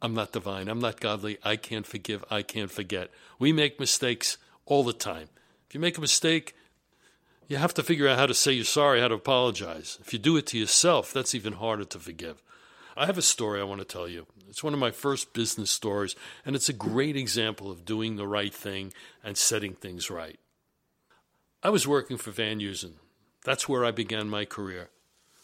I'm 0.00 0.14
not 0.14 0.32
divine. 0.32 0.68
I'm 0.68 0.80
not 0.80 1.00
godly. 1.00 1.36
I 1.44 1.56
can't 1.56 1.86
forgive. 1.86 2.24
I 2.30 2.42
can't 2.42 2.70
forget. 2.70 3.10
We 3.40 3.52
make 3.52 3.80
mistakes 3.80 4.38
all 4.66 4.84
the 4.84 4.92
time. 4.92 5.28
If 5.68 5.74
you 5.74 5.80
make 5.80 5.98
a 5.98 6.00
mistake, 6.00 6.54
you 7.50 7.56
have 7.56 7.74
to 7.74 7.82
figure 7.82 8.06
out 8.06 8.16
how 8.16 8.26
to 8.26 8.32
say 8.32 8.52
you're 8.52 8.64
sorry, 8.64 9.00
how 9.00 9.08
to 9.08 9.16
apologize. 9.16 9.98
If 10.00 10.12
you 10.12 10.20
do 10.20 10.36
it 10.36 10.46
to 10.46 10.58
yourself, 10.58 11.12
that's 11.12 11.34
even 11.34 11.54
harder 11.54 11.84
to 11.84 11.98
forgive. 11.98 12.44
I 12.96 13.06
have 13.06 13.18
a 13.18 13.22
story 13.22 13.60
I 13.60 13.64
want 13.64 13.80
to 13.80 13.84
tell 13.84 14.06
you. 14.06 14.28
It's 14.48 14.62
one 14.62 14.72
of 14.72 14.78
my 14.78 14.92
first 14.92 15.32
business 15.32 15.68
stories, 15.68 16.14
and 16.46 16.54
it's 16.54 16.68
a 16.68 16.72
great 16.72 17.16
example 17.16 17.68
of 17.68 17.84
doing 17.84 18.14
the 18.14 18.26
right 18.26 18.54
thing 18.54 18.92
and 19.24 19.36
setting 19.36 19.74
things 19.74 20.10
right. 20.10 20.38
I 21.60 21.70
was 21.70 21.88
working 21.88 22.18
for 22.18 22.30
Van 22.30 22.60
Heusen. 22.60 22.92
That's 23.44 23.68
where 23.68 23.84
I 23.84 23.90
began 23.90 24.28
my 24.28 24.44
career. 24.44 24.90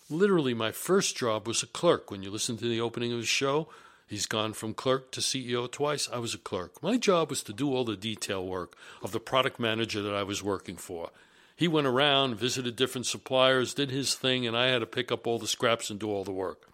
Literally, 0.08 0.54
my 0.54 0.70
first 0.70 1.16
job 1.16 1.48
was 1.48 1.64
a 1.64 1.66
clerk. 1.66 2.12
When 2.12 2.22
you 2.22 2.30
listen 2.30 2.56
to 2.58 2.68
the 2.68 2.80
opening 2.80 3.12
of 3.12 3.18
the 3.18 3.26
show, 3.26 3.68
he's 4.06 4.26
gone 4.26 4.52
from 4.52 4.75
clerk 4.75 5.10
to 5.10 5.20
CEO 5.20 5.68
twice. 5.68 6.08
I 6.12 6.18
was 6.18 6.34
a 6.34 6.38
clerk. 6.38 6.80
My 6.84 6.98
job 6.98 7.30
was 7.30 7.42
to 7.42 7.52
do 7.52 7.75
all 7.75 7.82
the 7.82 7.96
detail 7.96 8.46
work 8.46 8.76
of 9.02 9.10
the 9.10 9.18
product 9.18 9.58
manager 9.58 10.02
that 10.02 10.14
I 10.14 10.22
was 10.22 10.40
working 10.40 10.76
for. 10.76 11.10
He 11.56 11.68
went 11.68 11.86
around, 11.86 12.36
visited 12.36 12.76
different 12.76 13.06
suppliers, 13.06 13.72
did 13.72 13.90
his 13.90 14.14
thing, 14.14 14.46
and 14.46 14.56
I 14.56 14.66
had 14.66 14.80
to 14.80 14.86
pick 14.86 15.10
up 15.10 15.26
all 15.26 15.38
the 15.38 15.46
scraps 15.46 15.88
and 15.88 15.98
do 15.98 16.10
all 16.10 16.22
the 16.22 16.32
work. 16.32 16.68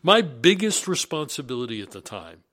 My 0.00 0.22
biggest 0.22 0.86
responsibility 0.86 1.82
at 1.82 1.90
the 1.90 2.00
time 2.00 2.44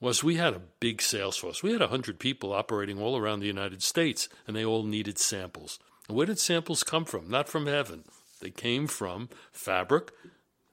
was 0.00 0.24
we 0.24 0.36
had 0.36 0.54
a 0.54 0.62
big 0.80 1.02
sales 1.02 1.36
force. 1.36 1.62
We 1.62 1.72
had 1.72 1.80
100 1.80 2.18
people 2.18 2.52
operating 2.52 3.00
all 3.00 3.16
around 3.16 3.40
the 3.40 3.46
United 3.46 3.82
States, 3.82 4.28
and 4.46 4.56
they 4.56 4.64
all 4.64 4.84
needed 4.84 5.18
samples. 5.18 5.78
And 6.08 6.16
where 6.16 6.26
did 6.26 6.38
samples 6.38 6.82
come 6.82 7.04
from? 7.04 7.28
Not 7.28 7.48
from 7.48 7.66
heaven. 7.66 8.04
They 8.40 8.50
came 8.50 8.86
from 8.86 9.28
fabric 9.52 10.12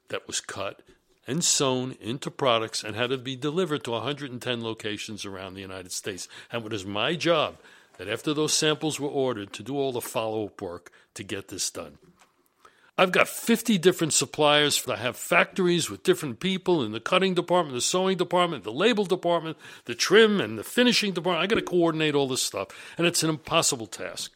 that 0.10 0.27
was 0.27 0.39
cut 0.39 0.82
and 1.27 1.43
sewn 1.43 1.97
into 1.99 2.30
products 2.30 2.84
and 2.84 2.95
had 2.95 3.10
to 3.10 3.17
be 3.17 3.36
delivered 3.36 3.84
to 3.84 3.91
110 3.91 4.63
locations 4.63 5.25
around 5.25 5.56
the 5.56 5.62
United 5.62 5.91
States. 5.91 6.27
And 6.51 6.65
it 6.65 6.71
was 6.71 6.86
my 6.86 7.15
job 7.15 7.58
that 7.97 8.08
after 8.08 8.34
those 8.34 8.53
samples 8.53 8.99
were 8.99 9.10
ordered 9.10 9.53
to 9.53 9.63
do 9.63 9.77
all 9.77 9.91
the 9.91 10.01
follow 10.01 10.45
up 10.45 10.62
work 10.62 10.91
to 11.13 11.23
get 11.23 11.47
this 11.47 11.69
done. 11.69 11.97
I've 12.97 13.12
got 13.12 13.27
50 13.27 13.77
different 13.77 14.13
suppliers. 14.13 14.81
I 14.88 14.95
have 14.95 15.17
factories 15.17 15.89
with 15.89 16.03
different 16.03 16.39
people 16.39 16.81
in 16.81 16.93
the 16.93 17.01
cutting 17.01 17.34
department, 17.34 17.75
the 17.75 17.81
sewing 17.81 18.17
department, 18.17 18.63
the 18.63 18.71
label 18.71 19.03
department, 19.03 19.58
the 19.84 19.95
trim 19.95 20.39
and 20.39 20.58
the 20.58 20.63
finishing 20.63 21.12
department. 21.12 21.43
I 21.43 21.47
got 21.47 21.60
to 21.60 21.62
coordinate 21.62 22.15
all 22.15 22.27
this 22.27 22.41
stuff, 22.41 22.69
and 22.97 23.05
it's 23.05 23.21
an 23.21 23.29
impossible 23.29 23.88
task. 23.88 24.31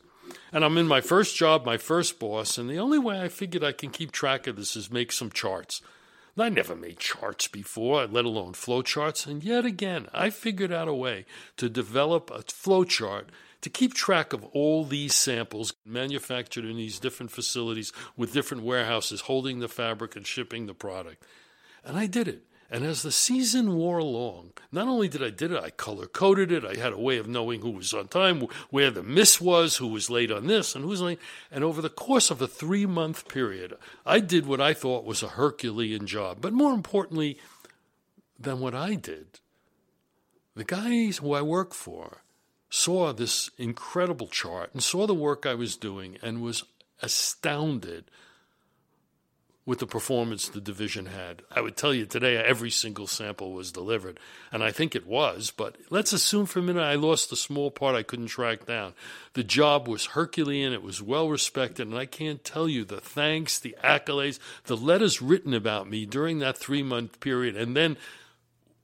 And 0.52 0.66
I'm 0.66 0.78
in 0.78 0.88
my 0.88 1.00
first 1.00 1.38
job, 1.38 1.66
my 1.66 1.78
first 1.78 2.20
boss, 2.20 2.58
and 2.58 2.70
the 2.70 2.80
only 2.80 3.00
way 3.00 3.22
I 3.22 3.30
figured 3.30 3.64
I 3.64 3.72
can 3.72 3.92
keep 3.92 4.12
track 4.12 4.46
of 4.46 4.58
this 4.58 4.76
is 4.76 4.92
make 4.92 5.14
some 5.14 5.30
charts. 5.30 5.82
I 6.38 6.50
never 6.50 6.76
made 6.76 7.00
charts 7.00 7.48
before, 7.48 8.08
let 8.08 8.26
alone 8.26 8.54
flow 8.54 8.82
charts, 8.82 9.26
and 9.26 9.44
yet 9.44 9.66
again, 9.66 10.08
I 10.14 10.30
figured 10.30 10.72
out 10.72 10.88
a 10.88 10.94
way 10.94 11.26
to 11.58 11.70
develop 11.70 12.32
a 12.32 12.42
flow 12.44 12.84
chart 12.84 13.30
to 13.62 13.70
keep 13.70 13.94
track 13.94 14.34
of 14.34 14.44
all 14.46 14.86
these 14.86 15.16
samples 15.16 15.74
manufactured 15.86 16.66
in 16.66 16.78
these 16.78 17.00
different 17.00 17.32
facilities 17.32 17.92
with 18.16 18.34
different 18.34 18.64
warehouses 18.64 19.22
holding 19.22 19.60
the 19.60 19.68
fabric 19.68 20.16
and 20.16 20.26
shipping 20.26 20.66
the 20.66 20.74
product. 20.74 21.24
And 21.84 21.98
I 21.98 22.06
did 22.06 22.28
it. 22.28 22.44
And 22.72 22.86
as 22.86 23.02
the 23.02 23.12
season 23.12 23.76
wore 23.76 23.98
along, 23.98 24.52
not 24.72 24.88
only 24.88 25.08
did 25.08 25.24
I 25.24 25.32
did 25.32 25.52
it, 25.52 25.62
I 25.62 25.72
color 25.72 26.06
coded 26.06 26.52
it. 26.52 26.64
I 26.64 26.80
had 26.80 26.94
a 26.94 27.00
way 27.00 27.18
of 27.18 27.28
knowing 27.28 27.62
who 27.62 27.72
was 27.72 27.96
on 27.96 28.10
time, 28.10 28.46
where 28.70 28.92
the 28.92 29.02
miss 29.02 29.42
was, 29.42 29.78
who 29.78 29.88
was 29.88 30.12
late 30.12 30.32
on 30.32 30.46
this, 30.46 30.76
and 30.76 30.84
who 30.84 30.92
was 30.92 31.02
late. 31.02 31.20
And 31.52 31.64
over 31.64 31.82
the 31.82 31.90
course 31.90 32.30
of 32.30 32.44
a 32.44 32.48
three 32.48 32.86
month 32.86 33.28
period, 33.28 33.74
I 34.06 34.20
did 34.20 34.46
what 34.46 34.62
I 34.62 34.76
thought 34.76 35.04
was 35.04 35.24
a 35.24 35.30
Herculean 35.30 36.06
job. 36.06 36.42
But 36.42 36.54
more 36.54 36.74
importantly 36.74 37.40
than 38.38 38.60
what 38.60 38.76
I 38.76 38.94
did, 38.94 39.40
the 40.56 40.64
guys 40.64 41.18
who 41.18 41.34
I 41.34 41.42
work 41.42 41.74
for 41.74 42.22
saw 42.70 43.12
this 43.12 43.50
incredible 43.58 44.28
chart 44.28 44.70
and 44.74 44.84
saw 44.84 45.08
the 45.08 45.14
work 45.14 45.46
I 45.46 45.56
was 45.56 45.76
doing 45.76 46.18
and 46.22 46.42
was 46.42 46.64
astounded 47.02 48.06
with 49.70 49.78
the 49.78 49.86
performance 49.86 50.48
the 50.48 50.60
division 50.60 51.06
had. 51.06 51.44
I 51.52 51.62
would 51.62 51.78
tell 51.78 51.94
you 51.94 52.08
today 52.08 52.38
every 52.38 52.72
single 52.72 53.06
sample 53.06 53.54
was 53.54 53.72
delivered, 53.72 54.20
and 54.52 54.64
I 54.64 54.72
think 54.72 54.96
it 54.96 55.06
was, 55.06 55.52
but 55.56 55.76
let's 55.92 56.12
assume 56.12 56.48
for 56.48 56.58
a 56.58 56.64
minute 56.64 56.82
I 56.82 56.96
lost 56.96 57.30
the 57.30 57.36
small 57.36 57.70
part 57.70 57.96
I 57.96 58.02
couldn't 58.02 58.28
track 58.28 58.66
down. 58.66 58.96
The 59.34 59.44
job 59.44 59.88
was 59.88 60.08
Herculean, 60.08 60.74
it 60.74 60.82
was 60.82 61.04
well 61.04 61.30
respected, 61.30 61.88
and 61.88 61.96
I 61.96 62.08
can't 62.08 62.44
tell 62.44 62.68
you 62.68 62.84
the 62.84 63.00
thanks, 63.00 63.60
the 63.60 63.76
accolades, 63.84 64.40
the 64.64 64.76
letters 64.76 65.22
written 65.22 65.54
about 65.54 65.88
me 65.88 66.08
during 66.08 66.40
that 66.40 66.58
three 66.58 66.82
month 66.82 67.20
period, 67.20 67.56
and 67.56 67.76
then 67.76 67.96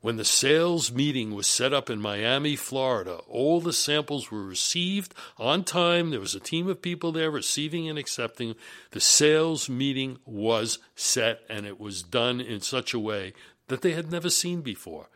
when 0.05 0.17
the 0.17 0.23
sales 0.23 0.91
meeting 0.91 1.33
was 1.33 1.47
set 1.47 1.73
up 1.73 1.89
in 1.89 1.99
Miami, 1.99 2.55
Florida, 2.55 3.15
all 3.27 3.59
the 3.59 3.73
samples 3.73 4.29
were 4.29 4.43
received 4.43 5.15
on 5.39 5.63
time. 5.63 6.11
There 6.11 6.19
was 6.19 6.35
a 6.35 6.39
team 6.39 6.67
of 6.67 6.79
people 6.79 7.11
there 7.11 7.31
receiving 7.31 7.89
and 7.89 7.97
accepting. 7.97 8.53
The 8.91 9.01
sales 9.01 9.67
meeting 9.67 10.19
was 10.23 10.77
set 10.95 11.39
and 11.49 11.65
it 11.65 11.79
was 11.79 12.03
done 12.03 12.39
in 12.39 12.61
such 12.61 12.93
a 12.93 12.99
way 12.99 13.33
that 13.67 13.81
they 13.81 13.93
had 13.93 14.11
never 14.11 14.29
seen 14.29 14.61
before. 14.61 15.09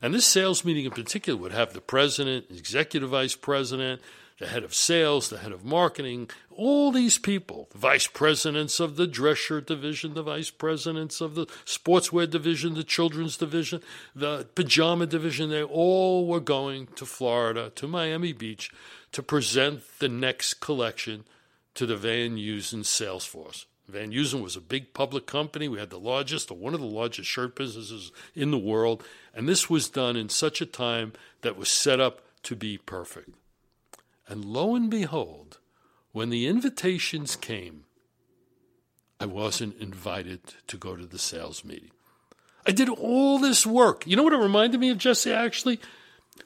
And 0.00 0.14
this 0.14 0.26
sales 0.26 0.64
meeting 0.64 0.84
in 0.84 0.92
particular 0.92 1.36
would 1.40 1.50
have 1.50 1.72
the 1.72 1.80
president, 1.80 2.46
executive 2.48 3.10
vice 3.10 3.34
president, 3.34 4.00
the 4.38 4.46
head 4.46 4.64
of 4.64 4.74
sales, 4.74 5.30
the 5.30 5.38
head 5.38 5.52
of 5.52 5.64
marketing, 5.64 6.28
all 6.50 6.92
these 6.92 7.18
people, 7.18 7.68
the 7.72 7.78
vice 7.78 8.06
presidents 8.06 8.80
of 8.80 8.96
the 8.96 9.06
dress 9.06 9.38
shirt 9.38 9.66
division, 9.66 10.14
the 10.14 10.22
vice 10.22 10.50
presidents 10.50 11.20
of 11.20 11.34
the 11.34 11.46
sportswear 11.64 12.28
division, 12.28 12.74
the 12.74 12.84
children's 12.84 13.36
division, 13.36 13.80
the 14.14 14.46
pajama 14.54 15.06
division, 15.06 15.48
they 15.50 15.62
all 15.62 16.26
were 16.26 16.40
going 16.40 16.86
to 16.96 17.06
Florida, 17.06 17.70
to 17.74 17.88
Miami 17.88 18.32
Beach, 18.32 18.70
to 19.12 19.22
present 19.22 19.82
the 19.98 20.08
next 20.08 20.54
collection 20.54 21.24
to 21.74 21.86
the 21.86 21.96
Van 21.96 22.36
Heusen 22.36 22.84
sales 22.84 23.24
force. 23.24 23.66
Van 23.88 24.10
Heusen 24.10 24.42
was 24.42 24.56
a 24.56 24.60
big 24.60 24.92
public 24.92 25.26
company. 25.26 25.68
We 25.68 25.78
had 25.78 25.90
the 25.90 25.98
largest 25.98 26.50
or 26.50 26.56
one 26.56 26.74
of 26.74 26.80
the 26.80 26.86
largest 26.86 27.30
shirt 27.30 27.54
businesses 27.54 28.10
in 28.34 28.50
the 28.50 28.58
world. 28.58 29.04
And 29.32 29.48
this 29.48 29.70
was 29.70 29.88
done 29.88 30.16
in 30.16 30.28
such 30.28 30.60
a 30.60 30.66
time 30.66 31.12
that 31.42 31.56
was 31.56 31.68
set 31.68 32.00
up 32.00 32.20
to 32.42 32.56
be 32.56 32.78
perfect. 32.78 33.30
And 34.28 34.44
lo 34.44 34.74
and 34.74 34.90
behold, 34.90 35.58
when 36.12 36.30
the 36.30 36.46
invitations 36.46 37.36
came, 37.36 37.84
I 39.20 39.26
wasn't 39.26 39.80
invited 39.80 40.40
to 40.66 40.76
go 40.76 40.96
to 40.96 41.06
the 41.06 41.18
sales 41.18 41.64
meeting. 41.64 41.90
I 42.66 42.72
did 42.72 42.88
all 42.88 43.38
this 43.38 43.64
work. 43.64 44.06
You 44.06 44.16
know 44.16 44.22
what 44.24 44.32
it 44.32 44.38
reminded 44.38 44.80
me 44.80 44.90
of, 44.90 44.98
Jesse, 44.98 45.32
actually? 45.32 45.80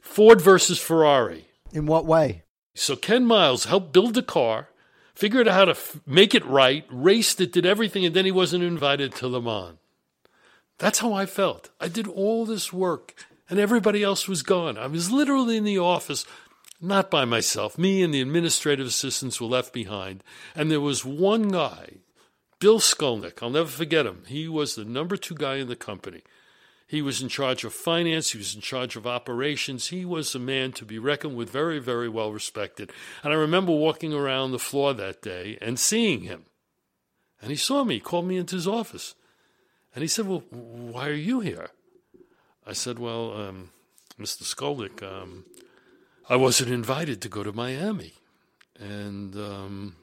Ford 0.03 0.41
versus 0.41 0.79
Ferrari. 0.79 1.47
In 1.73 1.87
what 1.87 2.05
way? 2.05 2.43
So 2.75 2.95
Ken 2.97 3.25
Miles 3.25 3.65
helped 3.65 3.93
build 3.93 4.15
the 4.15 4.23
car. 4.23 4.69
figured 5.15 5.49
out 5.49 5.55
how 5.55 5.65
to 5.67 5.73
f- 5.73 6.01
make 6.07 6.35
it 6.35 6.45
right, 6.47 6.87
raced 6.91 7.41
it, 7.41 7.53
did 7.53 7.67
everything, 7.67 8.07
and 8.07 8.15
then 8.15 8.25
he 8.25 8.31
wasn't 8.31 8.65
invited 8.65 9.15
to 9.15 9.29
Le 9.29 9.41
Mans. 9.41 9.77
That's 10.79 11.01
how 11.01 11.13
I 11.13 11.27
felt. 11.27 11.69
I 11.79 11.89
did 11.89 12.07
all 12.07 12.47
this 12.47 12.73
work, 12.73 13.15
and 13.51 13.59
everybody 13.59 14.03
else 14.03 14.27
was 14.27 14.43
gone. 14.43 14.79
I 14.79 14.87
was 14.87 15.11
literally 15.11 15.59
in 15.59 15.65
the 15.65 15.79
office, 15.79 16.25
not 16.81 17.11
by 17.11 17.25
myself. 17.25 17.79
Me 17.79 18.03
and 18.03 18.13
the 18.13 18.21
administrative 18.21 18.87
assistants 18.87 19.41
were 19.41 19.47
left 19.47 19.73
behind, 19.73 20.23
and 20.55 20.71
there 20.71 20.81
was 20.81 21.05
one 21.05 21.49
guy, 21.49 21.99
Bill 22.59 22.81
Skolnick. 22.81 23.43
I'll 23.43 23.51
never 23.51 23.69
forget 23.69 24.07
him. 24.07 24.25
He 24.27 24.49
was 24.49 24.75
the 24.75 24.85
number 24.85 25.17
two 25.17 25.35
guy 25.35 25.57
in 25.57 25.69
the 25.69 25.77
company. 25.77 26.23
He 26.91 27.03
was 27.03 27.23
in 27.23 27.29
charge 27.29 27.63
of 27.65 27.73
finance. 27.73 28.33
He 28.33 28.39
was 28.39 28.53
in 28.53 28.61
charge 28.61 28.97
of 28.97 29.07
operations. 29.07 29.89
He 29.89 30.05
was 30.05 30.35
a 30.35 30.41
man 30.41 30.73
to 30.73 30.85
be 30.85 30.99
reckoned 30.99 31.37
with, 31.37 31.49
very, 31.49 31.79
very 31.79 32.09
well 32.09 32.33
respected. 32.33 32.91
And 33.23 33.33
I 33.33 33.37
remember 33.37 33.71
walking 33.71 34.13
around 34.13 34.51
the 34.51 34.59
floor 34.59 34.93
that 34.95 35.23
day 35.23 35.57
and 35.61 35.79
seeing 35.79 36.23
him. 36.23 36.47
And 37.41 37.53
he 37.53 37.57
saw 37.57 37.85
me, 37.85 38.01
called 38.01 38.27
me 38.27 38.37
into 38.37 38.57
his 38.57 38.67
office. 38.67 39.15
And 39.95 40.03
he 40.03 40.09
said, 40.09 40.27
Well, 40.27 40.43
why 40.51 41.09
are 41.09 41.13
you 41.13 41.39
here? 41.39 41.71
I 42.67 42.73
said, 42.73 42.99
Well, 42.99 43.35
um, 43.35 43.71
Mr. 44.19 44.43
Skolnick, 44.43 45.01
um, 45.01 45.45
I 46.31 46.37
wasn't 46.37 46.71
invited 46.71 47.21
to 47.23 47.29
go 47.29 47.43
to 47.43 47.53
Miami. 47.53 48.15
And 48.79 49.35
um, 49.37 49.97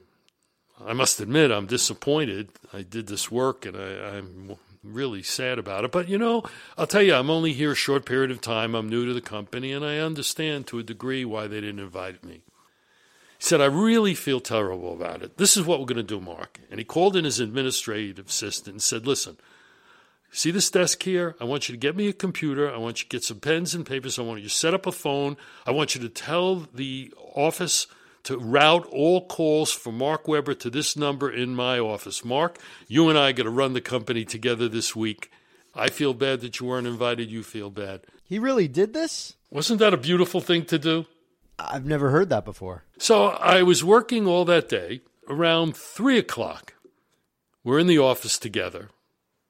I 0.86 0.92
must 0.92 1.22
admit, 1.22 1.52
I'm 1.52 1.68
disappointed. 1.68 2.50
I 2.74 2.82
did 2.82 3.08
this 3.08 3.32
work 3.32 3.66
and 3.66 3.78
I, 3.78 4.18
I'm 4.18 4.58
really 4.84 5.24
sad 5.24 5.58
about 5.58 5.86
it. 5.86 5.92
But 5.94 6.10
you 6.10 6.18
know, 6.18 6.44
I'll 6.78 6.86
tell 6.86 7.02
you, 7.02 7.16
I'm 7.16 7.30
only 7.30 7.54
here 7.54 7.72
a 7.72 7.76
short 7.76 8.06
period 8.06 8.30
of 8.30 8.42
time. 8.42 8.76
I'm 8.76 8.90
new 8.90 9.06
to 9.06 9.14
the 9.14 9.22
company, 9.22 9.72
and 9.72 9.86
I 9.86 9.98
understand 10.00 10.68
to 10.68 10.80
a 10.80 10.84
degree 10.84 11.26
why 11.26 11.48
they 11.48 11.62
didn't 11.62 11.80
invite 11.80 12.24
me. 12.24 12.42
He 13.38 13.44
said, 13.44 13.62
I 13.62 13.66
really 13.66 14.14
feel 14.14 14.40
terrible 14.40 14.94
about 14.94 15.22
it. 15.22 15.38
This 15.38 15.58
is 15.58 15.66
what 15.66 15.80
we're 15.80 15.86
going 15.86 15.98
to 15.98 16.04
do, 16.04 16.20
Mark. 16.20 16.60
And 16.70 16.80
he 16.80 16.84
called 16.84 17.16
in 17.16 17.26
his 17.26 17.40
administrative 17.40 18.28
assistant 18.28 18.74
and 18.76 18.82
said, 18.82 19.08
Listen, 19.08 19.38
see 20.32 20.52
this 20.52 20.70
desk 20.70 21.04
here? 21.04 21.36
I 21.40 21.46
want 21.46 21.68
you 21.68 21.74
to 21.74 21.80
get 21.80 21.96
me 21.96 22.08
a 22.08 22.14
computer. 22.14 22.74
I 22.74 22.78
want 22.78 23.00
you 23.00 23.10
to 23.10 23.10
get 23.10 23.24
some 23.24 23.40
pens 23.40 23.74
and 23.74 23.86
papers. 23.86 24.20
I 24.20 24.24
want 24.24 24.42
you 24.42 24.50
to 24.50 24.54
set 24.54 24.74
up 24.74 24.86
a 24.86 24.92
phone. 24.92 25.38
I 25.66 25.72
want 25.72 25.96
you 25.96 26.02
to 26.02 26.10
tell 26.10 26.68
the 26.74 27.14
office 27.34 27.88
to 28.24 28.38
route 28.38 28.86
all 28.92 29.26
calls 29.26 29.72
from 29.72 29.98
Mark 29.98 30.28
Weber 30.28 30.54
to 30.56 30.70
this 30.70 30.98
number 30.98 31.32
in 31.32 31.56
my 31.56 31.80
office. 31.80 32.26
Mark, 32.26 32.60
you 32.88 33.10
and 33.10 33.18
I 33.18 33.30
are 33.30 33.34
going 33.34 33.46
to 33.46 33.52
run 33.52 33.74
the 33.74 33.82
company 33.82 34.26
together 34.26 34.68
this 34.68 34.96
week. 34.96 35.32
I 35.74 35.90
feel 35.90 36.14
bad 36.14 36.42
that 36.42 36.60
you 36.60 36.66
weren't 36.66 36.88
invited. 36.88 37.32
You 37.32 37.44
feel 37.44 37.70
bad. 37.70 38.02
He 38.26 38.40
really 38.40 38.68
did 38.68 38.94
this? 38.94 39.36
Wasn't 39.50 39.80
that 39.80 39.94
a 39.94 39.98
beautiful 39.98 40.42
thing 40.42 40.66
to 40.66 40.78
do? 40.78 41.06
I've 41.58 41.86
never 41.86 42.10
heard 42.10 42.30
that 42.30 42.44
before. 42.44 42.84
So 42.98 43.28
I 43.28 43.64
was 43.64 43.84
working 43.84 44.28
all 44.28 44.44
that 44.46 44.68
day. 44.70 45.02
Around 45.30 45.76
three 45.76 46.18
o'clock, 46.18 46.74
we're 47.64 47.80
in 47.80 47.88
the 47.88 47.98
office 47.98 48.38
together. 48.38 48.90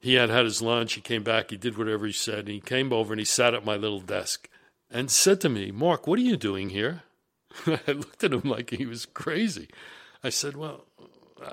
He 0.08 0.13
had 0.13 0.30
had 0.30 0.46
his 0.46 0.62
lunch. 0.62 0.93
He 0.93 1.02
came 1.02 1.22
back. 1.22 1.50
He 1.50 1.58
did 1.58 1.78
whatever 1.78 2.06
he 2.06 2.13
said. 2.13 2.39
And 2.39 2.48
he 2.48 2.62
came 2.62 2.93
over 2.93 3.12
and 3.12 3.20
he 3.20 3.26
sat 3.26 3.54
at 3.54 3.65
my 3.65 3.76
little 3.76 4.00
desk 4.00 4.48
and 4.89 5.12
said 5.12 5.41
to 5.41 5.50
me, 5.50 5.70
Mark, 5.70 6.08
what 6.08 6.17
are 6.17 6.22
you 6.22 6.38
doing 6.38 6.70
here? 6.70 7.04
I 7.67 7.91
looked 7.91 8.24
at 8.24 8.32
him 8.32 8.50
like 8.50 8.70
he 8.70 8.86
was 8.86 9.06
crazy. 9.06 9.67
I 10.24 10.30
said, 10.30 10.56
Well, 10.56 10.86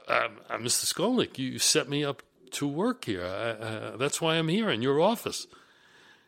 I, 0.08 0.28
I, 0.48 0.58
Mr. 0.58 0.84
Skolnick, 0.84 1.36
you 1.36 1.58
set 1.58 1.88
me 1.88 2.04
up 2.04 2.22
to 2.52 2.68
work 2.68 3.06
here. 3.06 3.24
I, 3.24 3.26
uh, 3.26 3.96
that's 3.96 4.20
why 4.20 4.36
I'm 4.36 4.46
here 4.46 4.70
in 4.70 4.82
your 4.82 5.00
office. 5.00 5.48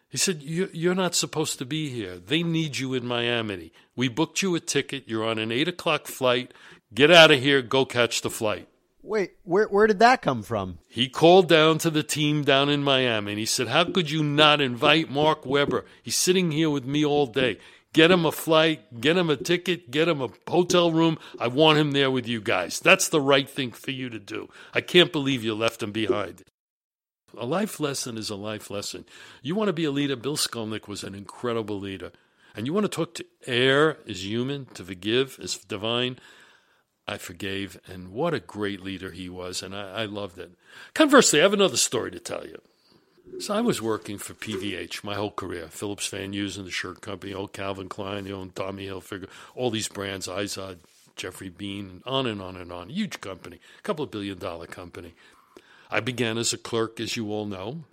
He 0.08 0.18
said, 0.18 0.42
You're 0.42 0.96
not 0.96 1.14
supposed 1.14 1.58
to 1.60 1.64
be 1.64 1.90
here. 1.90 2.18
They 2.18 2.42
need 2.42 2.78
you 2.78 2.92
in 2.94 3.06
Miami. 3.06 3.72
We 3.94 4.08
booked 4.08 4.42
you 4.42 4.56
a 4.56 4.60
ticket. 4.60 5.04
You're 5.06 5.24
on 5.24 5.38
an 5.38 5.52
8 5.52 5.68
o'clock 5.68 6.08
flight. 6.08 6.52
Get 6.92 7.12
out 7.12 7.30
of 7.30 7.40
here. 7.40 7.62
Go 7.62 7.84
catch 7.84 8.22
the 8.22 8.30
flight. 8.30 8.68
Wait, 9.06 9.34
where 9.44 9.66
where 9.66 9.86
did 9.86 10.00
that 10.00 10.20
come 10.20 10.42
from? 10.42 10.78
He 10.88 11.08
called 11.08 11.48
down 11.48 11.78
to 11.78 11.90
the 11.90 12.02
team 12.02 12.42
down 12.42 12.68
in 12.68 12.82
Miami 12.82 13.32
and 13.32 13.38
he 13.38 13.46
said, 13.46 13.68
How 13.68 13.84
could 13.84 14.10
you 14.10 14.24
not 14.24 14.60
invite 14.60 15.08
Mark 15.08 15.46
Weber? 15.46 15.84
He's 16.02 16.16
sitting 16.16 16.50
here 16.50 16.70
with 16.70 16.84
me 16.84 17.04
all 17.04 17.26
day. 17.26 17.58
Get 17.92 18.10
him 18.10 18.26
a 18.26 18.32
flight, 18.32 19.00
get 19.00 19.16
him 19.16 19.30
a 19.30 19.36
ticket, 19.36 19.92
get 19.92 20.08
him 20.08 20.20
a 20.20 20.28
hotel 20.48 20.90
room. 20.90 21.18
I 21.38 21.46
want 21.46 21.78
him 21.78 21.92
there 21.92 22.10
with 22.10 22.26
you 22.26 22.40
guys. 22.40 22.80
That's 22.80 23.08
the 23.08 23.20
right 23.20 23.48
thing 23.48 23.70
for 23.70 23.92
you 23.92 24.10
to 24.10 24.18
do. 24.18 24.48
I 24.74 24.80
can't 24.80 25.12
believe 25.12 25.44
you 25.44 25.54
left 25.54 25.84
him 25.84 25.92
behind. 25.92 26.42
A 27.38 27.46
life 27.46 27.78
lesson 27.78 28.18
is 28.18 28.28
a 28.28 28.36
life 28.36 28.70
lesson. 28.70 29.04
You 29.40 29.54
want 29.54 29.68
to 29.68 29.72
be 29.72 29.84
a 29.84 29.92
leader? 29.92 30.16
Bill 30.16 30.36
Skolnick 30.36 30.88
was 30.88 31.04
an 31.04 31.14
incredible 31.14 31.78
leader. 31.78 32.10
And 32.56 32.66
you 32.66 32.72
want 32.72 32.84
to 32.84 32.88
talk 32.88 33.14
to 33.14 33.24
err 33.46 33.98
is 34.04 34.26
human, 34.26 34.66
to 34.74 34.84
forgive 34.84 35.38
is 35.40 35.56
divine. 35.58 36.18
I 37.08 37.18
forgave, 37.18 37.80
and 37.86 38.12
what 38.12 38.34
a 38.34 38.40
great 38.40 38.82
leader 38.82 39.12
he 39.12 39.28
was, 39.28 39.62
and 39.62 39.74
I, 39.76 40.02
I 40.02 40.04
loved 40.06 40.38
it. 40.38 40.50
Conversely, 40.92 41.38
I 41.38 41.44
have 41.44 41.52
another 41.52 41.76
story 41.76 42.10
to 42.10 42.18
tell 42.18 42.44
you. 42.44 42.60
So 43.38 43.54
I 43.54 43.60
was 43.60 43.82
working 43.82 44.18
for 44.18 44.34
PVH 44.34 45.04
my 45.04 45.14
whole 45.14 45.30
career. 45.30 45.66
Phillips 45.68 46.08
Van 46.08 46.32
Heusen, 46.32 46.64
the 46.64 46.70
shirt 46.70 47.00
company, 47.00 47.34
old 47.34 47.52
Calvin 47.52 47.88
Klein, 47.88 48.24
the 48.24 48.32
old 48.32 48.54
Tommy 48.54 48.86
Hilfiger, 48.86 49.28
all 49.54 49.70
these 49.70 49.88
brands, 49.88 50.26
Izod, 50.26 50.78
Geoffrey 51.16 51.48
Beene, 51.48 52.02
on 52.06 52.26
and 52.26 52.40
on 52.40 52.56
and 52.56 52.72
on. 52.72 52.88
Huge 52.88 53.20
company, 53.20 53.60
a 53.78 53.82
couple 53.82 54.04
of 54.04 54.10
billion 54.10 54.38
dollar 54.38 54.66
company. 54.66 55.14
I 55.90 56.00
began 56.00 56.38
as 56.38 56.52
a 56.52 56.58
clerk, 56.58 56.98
as 56.98 57.16
you 57.16 57.30
all 57.30 57.46
know. 57.46 57.84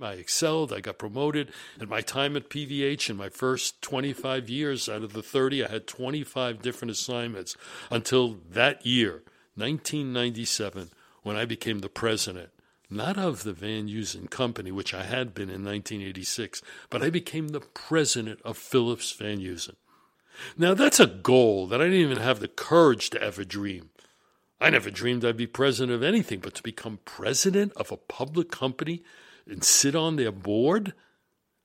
I 0.00 0.12
excelled, 0.12 0.72
I 0.72 0.80
got 0.80 0.98
promoted. 0.98 1.52
At 1.80 1.88
my 1.88 2.00
time 2.00 2.36
at 2.36 2.50
PVH, 2.50 3.10
in 3.10 3.16
my 3.16 3.28
first 3.28 3.80
25 3.82 4.48
years 4.48 4.88
out 4.88 5.02
of 5.02 5.12
the 5.12 5.22
30, 5.22 5.64
I 5.64 5.70
had 5.70 5.86
25 5.86 6.60
different 6.60 6.90
assignments 6.90 7.56
until 7.90 8.36
that 8.50 8.84
year, 8.84 9.22
1997, 9.54 10.90
when 11.22 11.36
I 11.36 11.44
became 11.44 11.78
the 11.78 11.88
president 11.88 12.50
not 12.88 13.18
of 13.18 13.42
the 13.42 13.52
Van 13.52 13.88
Heusen 13.88 14.30
Company, 14.30 14.70
which 14.70 14.94
I 14.94 15.02
had 15.02 15.34
been 15.34 15.48
in 15.48 15.64
1986, 15.64 16.62
but 16.88 17.02
I 17.02 17.10
became 17.10 17.48
the 17.48 17.60
president 17.60 18.40
of 18.44 18.56
Phillips 18.56 19.12
Van 19.12 19.38
Heusen. 19.38 19.76
Now, 20.56 20.74
that's 20.74 21.00
a 21.00 21.06
goal 21.06 21.66
that 21.68 21.80
I 21.80 21.84
didn't 21.84 22.00
even 22.00 22.18
have 22.18 22.40
the 22.40 22.48
courage 22.48 23.10
to 23.10 23.22
ever 23.22 23.44
dream. 23.44 23.90
I 24.60 24.70
never 24.70 24.90
dreamed 24.90 25.24
I'd 25.24 25.36
be 25.36 25.46
president 25.46 25.94
of 25.94 26.02
anything, 26.02 26.40
but 26.40 26.54
to 26.54 26.62
become 26.62 27.00
president 27.04 27.72
of 27.74 27.90
a 27.90 27.96
public 27.96 28.50
company 28.50 29.02
and 29.46 29.62
sit 29.62 29.94
on 29.94 30.16
their 30.16 30.32
board, 30.32 30.94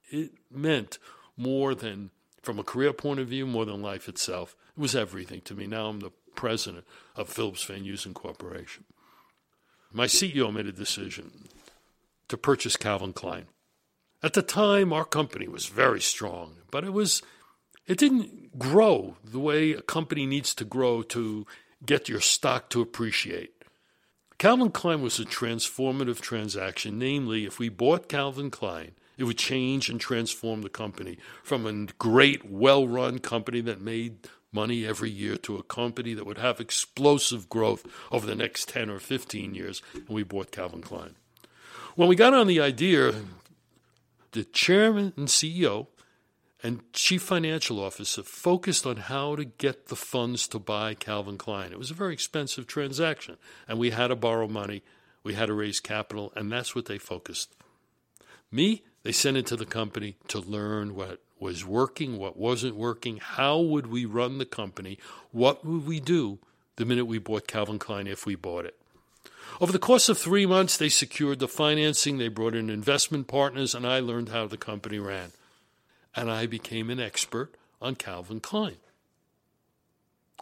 it 0.09 0.31
meant 0.49 0.99
more 1.37 1.73
than, 1.73 2.11
from 2.41 2.59
a 2.59 2.63
career 2.63 2.93
point 2.93 3.19
of 3.19 3.27
view, 3.27 3.45
more 3.45 3.65
than 3.65 3.81
life 3.81 4.07
itself. 4.07 4.55
It 4.77 4.81
was 4.81 4.95
everything 4.95 5.41
to 5.41 5.53
me. 5.53 5.67
Now 5.67 5.87
I'm 5.87 5.99
the 5.99 6.11
president 6.35 6.85
of 7.15 7.29
Phillips 7.29 7.63
Van 7.63 7.83
Heusen 7.83 8.13
Corporation 8.13 8.85
my 9.93 10.05
CEO 10.05 10.53
made 10.53 10.67
a 10.67 10.71
decision 10.71 11.47
to 12.27 12.37
purchase 12.37 12.77
Calvin 12.77 13.13
Klein. 13.13 13.47
At 14.23 14.33
the 14.33 14.41
time, 14.41 14.93
our 14.93 15.05
company 15.05 15.47
was 15.47 15.65
very 15.65 16.01
strong, 16.01 16.57
but 16.69 16.83
it 16.83 16.93
was 16.93 17.21
it 17.87 17.97
didn't 17.97 18.57
grow 18.57 19.17
the 19.23 19.39
way 19.39 19.71
a 19.71 19.81
company 19.81 20.25
needs 20.25 20.53
to 20.55 20.65
grow 20.65 21.01
to 21.03 21.45
get 21.85 22.07
your 22.07 22.21
stock 22.21 22.69
to 22.69 22.81
appreciate. 22.81 23.60
Calvin 24.41 24.71
Klein 24.71 25.03
was 25.03 25.19
a 25.19 25.23
transformative 25.23 26.19
transaction, 26.19 26.97
namely, 26.97 27.45
if 27.45 27.59
we 27.59 27.69
bought 27.69 28.09
Calvin 28.09 28.49
Klein, 28.49 28.93
it 29.15 29.25
would 29.25 29.37
change 29.37 29.87
and 29.87 30.01
transform 30.01 30.63
the 30.63 30.67
company 30.69 31.19
from 31.43 31.67
a 31.67 31.85
great, 31.99 32.43
well 32.49 32.87
run 32.87 33.19
company 33.19 33.61
that 33.61 33.79
made 33.79 34.27
money 34.51 34.83
every 34.83 35.11
year 35.11 35.37
to 35.37 35.57
a 35.57 35.61
company 35.61 36.15
that 36.15 36.25
would 36.25 36.39
have 36.39 36.59
explosive 36.59 37.49
growth 37.49 37.85
over 38.11 38.25
the 38.25 38.33
next 38.33 38.67
10 38.69 38.89
or 38.89 38.97
15 38.97 39.53
years, 39.53 39.83
and 39.93 40.09
we 40.09 40.23
bought 40.23 40.49
Calvin 40.49 40.81
Klein. 40.81 41.13
When 41.95 42.09
we 42.09 42.15
got 42.15 42.33
on 42.33 42.47
the 42.47 42.61
idea, 42.61 43.13
the 44.31 44.43
chairman 44.43 45.13
and 45.17 45.27
CEO 45.27 45.85
and 46.63 46.81
chief 46.93 47.21
financial 47.21 47.79
officer 47.79 48.23
focused 48.23 48.85
on 48.85 48.97
how 48.97 49.35
to 49.35 49.45
get 49.45 49.87
the 49.87 49.95
funds 49.95 50.47
to 50.49 50.59
buy 50.59 50.93
Calvin 50.93 51.37
Klein. 51.37 51.71
It 51.71 51.79
was 51.79 51.91
a 51.91 51.95
very 51.95 52.13
expensive 52.13 52.67
transaction, 52.67 53.37
and 53.67 53.79
we 53.79 53.91
had 53.91 54.07
to 54.07 54.15
borrow 54.15 54.47
money, 54.47 54.83
we 55.23 55.33
had 55.33 55.47
to 55.47 55.53
raise 55.53 55.79
capital, 55.79 56.31
and 56.35 56.51
that's 56.51 56.75
what 56.75 56.85
they 56.85 56.97
focused. 56.97 57.55
Me, 58.51 58.83
they 59.03 59.11
sent 59.11 59.37
into 59.37 59.55
the 59.55 59.65
company 59.65 60.17
to 60.27 60.39
learn 60.39 60.95
what 60.95 61.21
was 61.39 61.65
working, 61.65 62.17
what 62.17 62.37
wasn't 62.37 62.75
working, 62.75 63.17
how 63.17 63.59
would 63.59 63.87
we 63.87 64.05
run 64.05 64.37
the 64.37 64.45
company, 64.45 64.99
what 65.31 65.65
would 65.65 65.87
we 65.87 65.99
do 65.99 66.37
the 66.75 66.85
minute 66.85 67.05
we 67.05 67.19
bought 67.19 67.47
Calvin 67.47 67.79
Klein 67.79 68.07
if 68.07 68.25
we 68.25 68.35
bought 68.35 68.65
it. 68.65 68.75
Over 69.59 69.71
the 69.71 69.79
course 69.79 70.09
of 70.09 70.17
three 70.17 70.45
months, 70.45 70.77
they 70.77 70.89
secured 70.89 71.39
the 71.39 71.47
financing, 71.47 72.17
they 72.17 72.27
brought 72.27 72.55
in 72.55 72.69
investment 72.69 73.27
partners, 73.27 73.75
and 73.75 73.85
I 73.85 73.99
learned 73.99 74.29
how 74.29 74.47
the 74.47 74.57
company 74.57 74.97
ran. 74.97 75.31
And 76.15 76.29
I 76.29 76.45
became 76.45 76.89
an 76.89 76.99
expert 76.99 77.55
on 77.81 77.95
Calvin 77.95 78.39
Klein. 78.39 78.77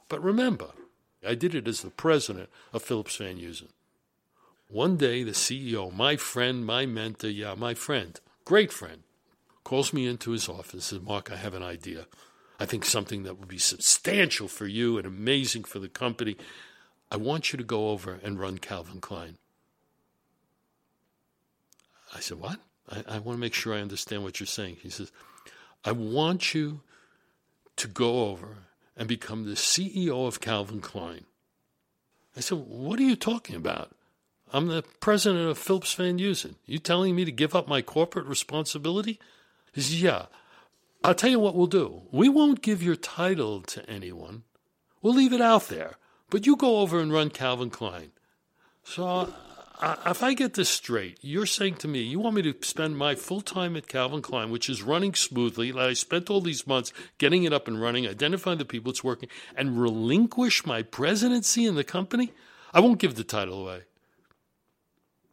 But 0.07 0.23
remember, 0.23 0.69
I 1.25 1.35
did 1.35 1.53
it 1.53 1.67
as 1.67 1.81
the 1.81 1.91
president 1.91 2.49
of 2.73 2.81
Phillips 2.81 3.17
Van 3.17 3.37
Heusen. 3.37 3.69
One 4.67 4.97
day, 4.97 5.23
the 5.23 5.31
CEO, 5.31 5.93
my 5.93 6.15
friend, 6.15 6.65
my 6.65 6.85
mentor, 6.85 7.29
yeah, 7.29 7.55
my 7.55 7.73
friend, 7.73 8.19
great 8.45 8.71
friend, 8.71 9.03
calls 9.63 9.93
me 9.93 10.05
into 10.05 10.31
his 10.31 10.47
office 10.47 10.73
and 10.73 10.83
says, 10.83 11.01
Mark, 11.01 11.31
I 11.31 11.35
have 11.35 11.53
an 11.53 11.63
idea. 11.63 12.05
I 12.59 12.65
think 12.65 12.85
something 12.85 13.23
that 13.23 13.39
would 13.39 13.47
be 13.47 13.57
substantial 13.57 14.47
for 14.47 14.67
you 14.67 14.97
and 14.97 15.07
amazing 15.07 15.63
for 15.63 15.79
the 15.79 15.89
company. 15.89 16.35
I 17.11 17.17
want 17.17 17.51
you 17.51 17.57
to 17.57 17.63
go 17.63 17.89
over 17.89 18.19
and 18.21 18.39
run 18.39 18.57
Calvin 18.57 19.01
Klein. 19.01 19.37
I 22.13 22.19
said, 22.19 22.39
What? 22.39 22.59
I, 22.89 23.03
I 23.07 23.19
want 23.19 23.37
to 23.37 23.41
make 23.41 23.53
sure 23.53 23.73
I 23.73 23.81
understand 23.81 24.23
what 24.23 24.39
you're 24.39 24.47
saying. 24.47 24.77
He 24.81 24.89
says, 24.89 25.11
I 25.83 25.91
want 25.91 26.53
you 26.53 26.81
to 27.77 27.87
go 27.87 28.25
over 28.29 28.57
and 28.97 29.07
become 29.07 29.45
the 29.45 29.55
CEO 29.55 30.27
of 30.27 30.41
Calvin 30.41 30.81
Klein. 30.81 31.25
I 32.35 32.41
said, 32.41 32.57
What 32.67 32.99
are 32.99 33.03
you 33.03 33.15
talking 33.15 33.55
about? 33.55 33.95
I'm 34.51 34.67
the 34.67 34.83
president 34.99 35.47
of 35.47 35.57
Phillips 35.57 35.93
Van 35.93 36.17
Heusen. 36.17 36.55
You 36.65 36.79
telling 36.79 37.15
me 37.15 37.23
to 37.23 37.31
give 37.31 37.55
up 37.55 37.67
my 37.67 37.81
corporate 37.81 38.25
responsibility? 38.25 39.19
He 39.73 39.81
says, 39.81 40.01
Yeah. 40.01 40.25
I'll 41.01 41.15
tell 41.15 41.29
you 41.29 41.39
what 41.39 41.55
we'll 41.55 41.67
do. 41.67 42.01
We 42.11 42.27
won't 42.27 42.61
give 42.61 42.83
your 42.83 42.97
title 42.97 43.61
to 43.61 43.89
anyone. 43.89 44.43
We'll 45.01 45.13
leave 45.13 45.31
it 45.31 45.39
out 45.39 45.69
there. 45.69 45.95
But 46.29 46.45
you 46.45 46.57
go 46.57 46.79
over 46.79 46.99
and 46.99 47.13
run 47.13 47.29
Calvin 47.29 47.69
Klein. 47.69 48.11
So 48.83 49.33
if 49.81 50.23
I 50.23 50.33
get 50.33 50.55
this 50.55 50.69
straight, 50.69 51.17
you're 51.21 51.45
saying 51.45 51.75
to 51.75 51.87
me, 51.87 52.01
you 52.01 52.19
want 52.19 52.35
me 52.35 52.41
to 52.41 52.55
spend 52.61 52.97
my 52.97 53.15
full 53.15 53.41
time 53.41 53.75
at 53.77 53.87
Calvin 53.87 54.21
Klein, 54.21 54.49
which 54.49 54.69
is 54.69 54.83
running 54.83 55.13
smoothly, 55.13 55.71
that 55.71 55.79
I 55.79 55.93
spent 55.93 56.29
all 56.29 56.41
these 56.41 56.67
months 56.67 56.91
getting 57.17 57.43
it 57.43 57.53
up 57.53 57.67
and 57.67 57.81
running, 57.81 58.07
identifying 58.07 58.57
the 58.57 58.65
people 58.65 58.91
it's 58.91 59.03
working, 59.03 59.29
and 59.55 59.81
relinquish 59.81 60.65
my 60.65 60.81
presidency 60.81 61.65
in 61.65 61.75
the 61.75 61.83
company? 61.83 62.33
I 62.73 62.81
won't 62.81 62.99
give 62.99 63.15
the 63.15 63.23
title 63.23 63.61
away. 63.61 63.83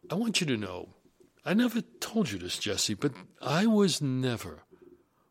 I 0.09 0.15
want 0.15 0.39
you 0.39 0.47
to 0.47 0.57
know, 0.57 0.89
I 1.43 1.53
never 1.53 1.81
told 1.99 2.31
you 2.31 2.39
this, 2.39 2.57
Jesse, 2.57 2.93
but 2.93 3.11
I 3.41 3.65
was 3.65 4.01
never 4.01 4.63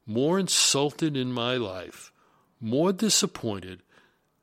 more 0.06 0.38
insulted 0.38 1.16
in 1.16 1.32
my 1.32 1.56
life, 1.56 2.12
more 2.60 2.92
disappointed, 2.92 3.82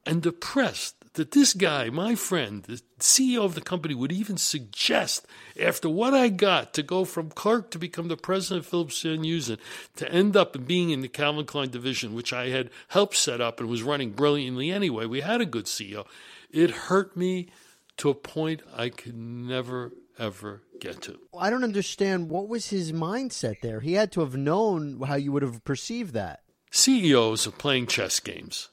and 0.06 0.22
depressed 0.22 1.03
that 1.14 1.32
this 1.32 1.54
guy, 1.54 1.90
my 1.90 2.16
friend, 2.16 2.64
the 2.64 2.82
CEO 3.00 3.44
of 3.44 3.56
the 3.56 3.62
company, 3.62 3.94
would 3.94 4.12
even 4.12 4.38
suggest, 4.38 5.26
after 5.60 5.90
what 5.90 6.14
I 6.14 6.30
got, 6.30 6.74
to 6.74 6.84
go 6.84 7.06
from 7.06 7.30
clerk 7.30 7.72
to 7.72 7.80
become 7.80 8.08
the 8.08 8.18
president 8.18 8.66
of 8.66 8.70
Phillips 8.70 9.02
Van 9.02 9.24
Heusen, 9.24 9.60
to 9.96 10.12
end 10.12 10.36
up 10.36 10.66
being 10.66 10.90
in 10.90 11.02
the 11.02 11.08
Calvin 11.08 11.46
Klein 11.46 11.70
division, 11.70 12.14
which 12.16 12.34
I 12.34 12.50
had 12.50 12.70
helped 12.90 13.16
set 13.16 13.42
up 13.42 13.60
and 13.60 13.70
was 13.70 13.84
running 13.84 14.12
brilliantly 14.12 14.72
anyway. 14.72 15.06
We 15.06 15.22
had 15.22 15.42
a 15.42 15.46
good 15.46 15.66
CEO. 15.66 16.06
It 16.50 16.72
hurt 16.72 17.16
me 17.16 17.50
to 17.98 18.10
a 18.10 18.16
point 18.16 18.62
I 18.76 18.90
could 18.90 19.16
never 19.16 19.92
ever 20.20 20.62
get 20.80 21.02
to. 21.02 21.20
I 21.38 21.50
don't 21.50 21.64
understand 21.64 22.30
what 22.30 22.48
was 22.48 22.70
his 22.70 22.92
mindset 22.92 23.62
there. 23.62 23.80
He 23.80 23.94
had 23.94 24.12
to 24.14 24.22
have 24.22 24.36
known 24.36 25.02
how 25.02 25.16
you 25.16 25.32
would 25.32 25.44
have 25.44 25.64
perceived 25.64 26.14
that. 26.14 26.42
CEOs 26.72 27.48
are 27.48 27.52
playing 27.52 27.88
chess 27.88 28.20
games. 28.20 28.70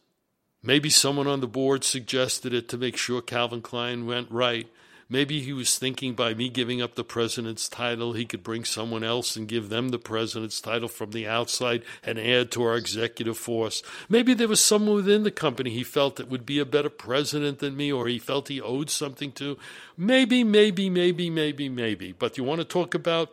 Maybe 0.62 0.90
someone 0.90 1.26
on 1.26 1.40
the 1.40 1.46
board 1.46 1.84
suggested 1.84 2.52
it 2.52 2.68
to 2.68 2.76
make 2.76 2.96
sure 2.96 3.22
Calvin 3.22 3.62
Klein 3.62 4.04
went 4.04 4.30
right. 4.30 4.68
Maybe 5.12 5.40
he 5.40 5.52
was 5.52 5.76
thinking 5.76 6.14
by 6.14 6.34
me 6.34 6.48
giving 6.48 6.80
up 6.80 6.94
the 6.94 7.02
president's 7.02 7.68
title, 7.68 8.12
he 8.12 8.24
could 8.24 8.44
bring 8.44 8.64
someone 8.64 9.02
else 9.02 9.34
and 9.34 9.48
give 9.48 9.68
them 9.68 9.88
the 9.88 9.98
president's 9.98 10.60
title 10.60 10.86
from 10.86 11.10
the 11.10 11.26
outside 11.26 11.82
and 12.04 12.16
add 12.16 12.52
to 12.52 12.62
our 12.62 12.76
executive 12.76 13.36
force. 13.36 13.82
Maybe 14.08 14.34
there 14.34 14.46
was 14.46 14.62
someone 14.62 14.94
within 14.94 15.24
the 15.24 15.32
company 15.32 15.70
he 15.70 15.82
felt 15.82 16.14
that 16.16 16.28
would 16.28 16.46
be 16.46 16.60
a 16.60 16.64
better 16.64 16.90
president 16.90 17.58
than 17.58 17.76
me 17.76 17.90
or 17.90 18.06
he 18.06 18.20
felt 18.20 18.46
he 18.46 18.60
owed 18.60 18.88
something 18.88 19.32
to. 19.32 19.58
Maybe, 19.96 20.44
maybe, 20.44 20.88
maybe, 20.88 21.28
maybe, 21.28 21.68
maybe. 21.68 22.12
But 22.12 22.38
you 22.38 22.44
want 22.44 22.60
to 22.60 22.64
talk 22.64 22.94
about 22.94 23.30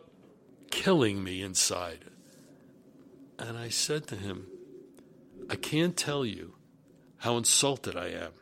killing 0.72 1.22
me 1.22 1.42
inside? 1.42 2.06
And 3.38 3.56
I 3.56 3.68
said 3.68 4.08
to 4.08 4.16
him, 4.16 4.48
I 5.48 5.54
can't 5.54 5.96
tell 5.96 6.26
you 6.26 6.54
how 7.18 7.36
insulted 7.36 7.96
I 7.96 8.08
am. 8.08 8.32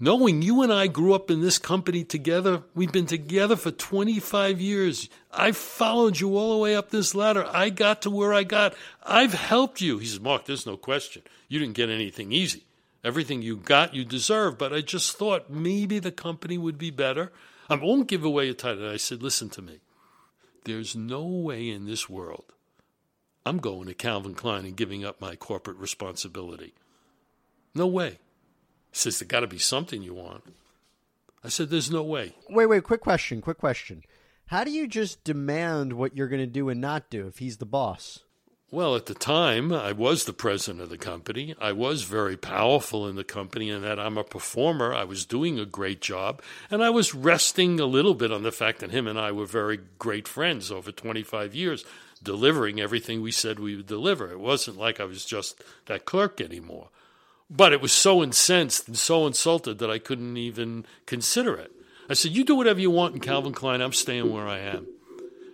Knowing 0.00 0.42
you 0.42 0.62
and 0.62 0.72
I 0.72 0.88
grew 0.88 1.14
up 1.14 1.30
in 1.30 1.40
this 1.40 1.58
company 1.58 2.02
together, 2.02 2.62
we've 2.74 2.92
been 2.92 3.06
together 3.06 3.54
for 3.54 3.70
25 3.70 4.60
years. 4.60 5.08
I 5.32 5.52
followed 5.52 6.18
you 6.18 6.36
all 6.36 6.52
the 6.52 6.58
way 6.58 6.74
up 6.74 6.90
this 6.90 7.14
ladder. 7.14 7.46
I 7.48 7.70
got 7.70 8.02
to 8.02 8.10
where 8.10 8.34
I 8.34 8.42
got. 8.42 8.74
I've 9.04 9.34
helped 9.34 9.80
you. 9.80 9.98
He 9.98 10.06
says, 10.06 10.20
Mark, 10.20 10.46
there's 10.46 10.66
no 10.66 10.76
question. 10.76 11.22
You 11.48 11.60
didn't 11.60 11.76
get 11.76 11.90
anything 11.90 12.32
easy. 12.32 12.66
Everything 13.04 13.40
you 13.40 13.56
got, 13.56 13.94
you 13.94 14.04
deserve. 14.04 14.58
But 14.58 14.72
I 14.72 14.80
just 14.80 15.16
thought 15.16 15.48
maybe 15.48 16.00
the 16.00 16.12
company 16.12 16.58
would 16.58 16.76
be 16.76 16.90
better. 16.90 17.32
I 17.70 17.76
won't 17.76 18.08
give 18.08 18.24
away 18.24 18.48
a 18.48 18.54
title. 18.54 18.90
I 18.90 18.96
said, 18.96 19.22
listen 19.22 19.48
to 19.50 19.62
me. 19.62 19.78
There's 20.64 20.96
no 20.96 21.24
way 21.24 21.70
in 21.70 21.86
this 21.86 22.08
world 22.10 22.52
I'm 23.46 23.58
going 23.58 23.86
to 23.86 23.94
Calvin 23.94 24.34
Klein 24.34 24.64
and 24.64 24.76
giving 24.76 25.04
up 25.04 25.20
my 25.20 25.36
corporate 25.36 25.76
responsibility. 25.76 26.72
No 27.74 27.86
way. 27.86 28.18
He 28.90 28.98
says, 28.98 29.18
There's 29.18 29.28
got 29.28 29.40
to 29.40 29.46
be 29.46 29.58
something 29.58 30.02
you 30.02 30.14
want. 30.14 30.44
I 31.42 31.48
said, 31.48 31.70
There's 31.70 31.90
no 31.90 32.02
way. 32.02 32.34
Wait, 32.48 32.66
wait, 32.66 32.84
quick 32.84 33.00
question, 33.00 33.40
quick 33.40 33.58
question. 33.58 34.02
How 34.46 34.62
do 34.64 34.70
you 34.70 34.86
just 34.86 35.24
demand 35.24 35.94
what 35.94 36.16
you're 36.16 36.28
going 36.28 36.40
to 36.40 36.46
do 36.46 36.68
and 36.68 36.80
not 36.80 37.10
do 37.10 37.26
if 37.26 37.38
he's 37.38 37.56
the 37.56 37.66
boss? 37.66 38.20
Well, 38.70 38.96
at 38.96 39.06
the 39.06 39.14
time, 39.14 39.72
I 39.72 39.92
was 39.92 40.24
the 40.24 40.32
president 40.32 40.82
of 40.82 40.90
the 40.90 40.98
company. 40.98 41.54
I 41.60 41.70
was 41.70 42.02
very 42.02 42.36
powerful 42.36 43.06
in 43.06 43.14
the 43.14 43.22
company 43.22 43.70
in 43.70 43.82
that 43.82 44.00
I'm 44.00 44.18
a 44.18 44.24
performer. 44.24 44.92
I 44.92 45.04
was 45.04 45.24
doing 45.24 45.60
a 45.60 45.64
great 45.64 46.00
job. 46.00 46.42
And 46.70 46.82
I 46.82 46.90
was 46.90 47.14
resting 47.14 47.78
a 47.78 47.86
little 47.86 48.14
bit 48.14 48.32
on 48.32 48.42
the 48.42 48.50
fact 48.50 48.80
that 48.80 48.90
him 48.90 49.06
and 49.06 49.18
I 49.18 49.30
were 49.30 49.46
very 49.46 49.78
great 49.98 50.26
friends 50.26 50.72
over 50.72 50.90
25 50.90 51.54
years, 51.54 51.84
delivering 52.20 52.80
everything 52.80 53.22
we 53.22 53.30
said 53.30 53.60
we 53.60 53.76
would 53.76 53.86
deliver. 53.86 54.30
It 54.32 54.40
wasn't 54.40 54.76
like 54.76 54.98
I 54.98 55.04
was 55.04 55.24
just 55.24 55.62
that 55.86 56.04
clerk 56.04 56.40
anymore. 56.40 56.88
But 57.56 57.72
it 57.72 57.80
was 57.80 57.92
so 57.92 58.22
incensed 58.22 58.88
and 58.88 58.98
so 58.98 59.26
insulted 59.26 59.78
that 59.78 59.90
I 59.90 59.98
couldn't 59.98 60.36
even 60.36 60.84
consider 61.06 61.54
it. 61.54 61.70
I 62.08 62.14
said, 62.14 62.32
You 62.32 62.44
do 62.44 62.56
whatever 62.56 62.80
you 62.80 62.90
want 62.90 63.14
in 63.14 63.20
Calvin 63.20 63.52
Klein. 63.52 63.80
I'm 63.80 63.92
staying 63.92 64.32
where 64.32 64.48
I 64.48 64.58
am. 64.58 64.88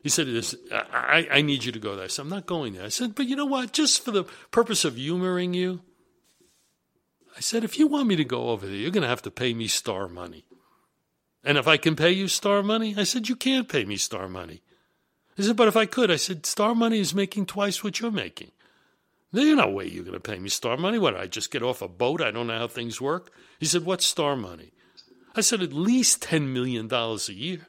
He 0.02 0.08
said, 0.08 0.26
I, 0.72 1.28
I 1.30 1.42
need 1.42 1.62
you 1.64 1.72
to 1.72 1.78
go 1.78 1.94
there. 1.94 2.06
I 2.06 2.08
said, 2.08 2.22
I'm 2.22 2.30
not 2.30 2.46
going 2.46 2.72
there. 2.72 2.84
I 2.84 2.88
said, 2.88 3.14
But 3.14 3.26
you 3.26 3.36
know 3.36 3.44
what? 3.44 3.72
Just 3.72 4.02
for 4.02 4.12
the 4.12 4.24
purpose 4.50 4.86
of 4.86 4.96
humoring 4.96 5.52
you, 5.52 5.82
I 7.36 7.40
said, 7.40 7.64
If 7.64 7.78
you 7.78 7.86
want 7.86 8.08
me 8.08 8.16
to 8.16 8.24
go 8.24 8.48
over 8.48 8.66
there, 8.66 8.76
you're 8.76 8.90
going 8.90 9.02
to 9.02 9.08
have 9.08 9.22
to 9.22 9.30
pay 9.30 9.52
me 9.52 9.66
star 9.66 10.08
money. 10.08 10.46
And 11.44 11.58
if 11.58 11.68
I 11.68 11.76
can 11.76 11.96
pay 11.96 12.10
you 12.10 12.28
star 12.28 12.62
money, 12.62 12.94
I 12.96 13.04
said, 13.04 13.28
You 13.28 13.36
can't 13.36 13.68
pay 13.68 13.84
me 13.84 13.98
star 13.98 14.26
money. 14.26 14.62
He 15.36 15.42
said, 15.42 15.56
But 15.56 15.68
if 15.68 15.76
I 15.76 15.84
could, 15.84 16.10
I 16.10 16.16
said, 16.16 16.46
Star 16.46 16.74
money 16.74 16.98
is 16.98 17.14
making 17.14 17.44
twice 17.46 17.84
what 17.84 18.00
you're 18.00 18.10
making. 18.10 18.52
There's 19.32 19.56
no 19.56 19.68
way 19.68 19.86
you're 19.86 20.04
going 20.04 20.14
to 20.14 20.20
pay 20.20 20.38
me 20.38 20.48
star 20.48 20.76
money. 20.76 20.98
What, 20.98 21.16
I 21.16 21.26
just 21.26 21.50
get 21.50 21.62
off 21.62 21.82
a 21.82 21.88
boat? 21.88 22.20
I 22.20 22.30
don't 22.30 22.48
know 22.48 22.58
how 22.58 22.66
things 22.66 23.00
work. 23.00 23.30
He 23.58 23.66
said, 23.66 23.84
What's 23.84 24.04
star 24.04 24.36
money? 24.36 24.72
I 25.36 25.40
said, 25.40 25.62
At 25.62 25.72
least 25.72 26.22
$10 26.22 26.48
million 26.48 26.92
a 26.92 27.32
year. 27.32 27.68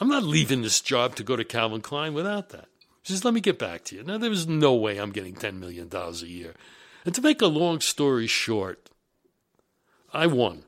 I'm 0.00 0.08
not 0.08 0.24
leaving 0.24 0.62
this 0.62 0.80
job 0.80 1.14
to 1.16 1.22
go 1.22 1.36
to 1.36 1.44
Calvin 1.44 1.80
Klein 1.80 2.14
without 2.14 2.48
that. 2.50 2.66
He 3.02 3.12
says, 3.12 3.24
Let 3.24 3.34
me 3.34 3.40
get 3.40 3.58
back 3.58 3.84
to 3.84 3.96
you. 3.96 4.02
Now, 4.02 4.18
there 4.18 4.30
was 4.30 4.48
no 4.48 4.74
way 4.74 4.98
I'm 4.98 5.12
getting 5.12 5.34
$10 5.34 5.58
million 5.58 5.88
a 5.92 6.12
year. 6.26 6.54
And 7.04 7.14
to 7.14 7.22
make 7.22 7.42
a 7.42 7.46
long 7.46 7.80
story 7.80 8.26
short, 8.26 8.90
I 10.12 10.26
won. 10.26 10.64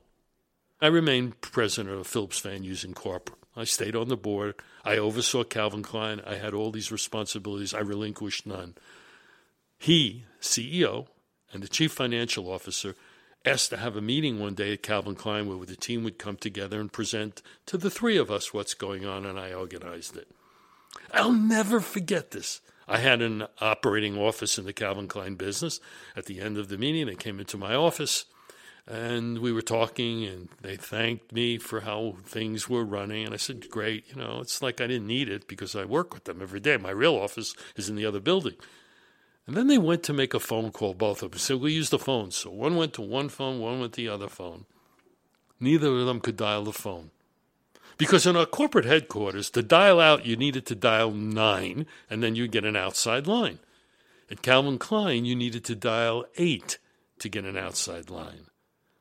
I 0.80 0.88
remained 0.88 1.40
president 1.40 1.98
of 1.98 2.06
Phillips 2.06 2.40
Van 2.40 2.62
Heusen 2.62 2.94
Corporate. 2.94 3.38
I 3.56 3.64
stayed 3.64 3.96
on 3.96 4.08
the 4.08 4.16
board. 4.16 4.54
I 4.84 4.98
oversaw 4.98 5.42
Calvin 5.44 5.82
Klein. 5.82 6.20
I 6.26 6.34
had 6.34 6.52
all 6.52 6.70
these 6.70 6.92
responsibilities. 6.92 7.72
I 7.72 7.80
relinquished 7.80 8.46
none. 8.46 8.74
He, 9.78 10.24
CEO, 10.40 11.06
and 11.52 11.62
the 11.62 11.68
chief 11.68 11.92
financial 11.92 12.50
officer 12.50 12.94
asked 13.44 13.70
to 13.70 13.76
have 13.76 13.96
a 13.96 14.00
meeting 14.00 14.40
one 14.40 14.54
day 14.54 14.72
at 14.72 14.82
Calvin 14.82 15.14
Klein 15.14 15.46
where 15.46 15.64
the 15.64 15.76
team 15.76 16.02
would 16.04 16.18
come 16.18 16.36
together 16.36 16.80
and 16.80 16.92
present 16.92 17.42
to 17.66 17.78
the 17.78 17.90
three 17.90 18.16
of 18.16 18.30
us 18.30 18.52
what's 18.52 18.74
going 18.74 19.06
on, 19.06 19.24
and 19.24 19.38
I 19.38 19.52
organized 19.52 20.16
it. 20.16 20.28
I'll 21.12 21.32
never 21.32 21.80
forget 21.80 22.32
this. 22.32 22.60
I 22.88 22.98
had 22.98 23.22
an 23.22 23.46
operating 23.60 24.18
office 24.18 24.58
in 24.58 24.64
the 24.64 24.72
Calvin 24.72 25.08
Klein 25.08 25.34
business. 25.34 25.80
At 26.16 26.26
the 26.26 26.40
end 26.40 26.56
of 26.56 26.68
the 26.68 26.78
meeting, 26.78 27.06
they 27.06 27.14
came 27.14 27.40
into 27.40 27.56
my 27.56 27.74
office 27.74 28.26
and 28.88 29.40
we 29.40 29.52
were 29.52 29.62
talking, 29.62 30.24
and 30.24 30.48
they 30.60 30.76
thanked 30.76 31.32
me 31.32 31.58
for 31.58 31.80
how 31.80 32.16
things 32.24 32.68
were 32.68 32.84
running. 32.84 33.24
And 33.24 33.34
I 33.34 33.36
said, 33.36 33.68
Great, 33.68 34.04
you 34.08 34.14
know, 34.14 34.40
it's 34.40 34.62
like 34.62 34.80
I 34.80 34.86
didn't 34.86 35.08
need 35.08 35.28
it 35.28 35.48
because 35.48 35.74
I 35.74 35.84
work 35.84 36.14
with 36.14 36.24
them 36.24 36.40
every 36.40 36.60
day. 36.60 36.76
My 36.76 36.90
real 36.90 37.16
office 37.16 37.54
is 37.74 37.88
in 37.88 37.96
the 37.96 38.06
other 38.06 38.20
building. 38.20 38.54
And 39.46 39.56
then 39.56 39.68
they 39.68 39.78
went 39.78 40.02
to 40.04 40.12
make 40.12 40.34
a 40.34 40.40
phone 40.40 40.72
call, 40.72 40.94
both 40.94 41.22
of 41.22 41.30
them. 41.30 41.38
So 41.38 41.56
we 41.56 41.72
used 41.72 41.92
the 41.92 41.98
phone. 41.98 42.32
So 42.32 42.50
one 42.50 42.76
went 42.76 42.94
to 42.94 43.02
one 43.02 43.28
phone, 43.28 43.60
one 43.60 43.80
went 43.80 43.92
to 43.92 44.02
the 44.02 44.08
other 44.08 44.28
phone. 44.28 44.66
Neither 45.60 45.88
of 45.88 46.06
them 46.06 46.20
could 46.20 46.36
dial 46.36 46.64
the 46.64 46.72
phone. 46.72 47.10
Because 47.96 48.26
in 48.26 48.36
our 48.36 48.44
corporate 48.44 48.84
headquarters, 48.84 49.48
to 49.50 49.62
dial 49.62 50.00
out, 50.00 50.26
you 50.26 50.36
needed 50.36 50.66
to 50.66 50.74
dial 50.74 51.12
nine, 51.12 51.86
and 52.10 52.22
then 52.22 52.34
you 52.34 52.46
get 52.46 52.64
an 52.64 52.76
outside 52.76 53.26
line. 53.26 53.58
At 54.30 54.42
Calvin 54.42 54.78
Klein, 54.78 55.24
you 55.24 55.34
needed 55.34 55.64
to 55.64 55.74
dial 55.74 56.26
eight 56.36 56.78
to 57.20 57.28
get 57.28 57.44
an 57.44 57.56
outside 57.56 58.10
line. 58.10 58.48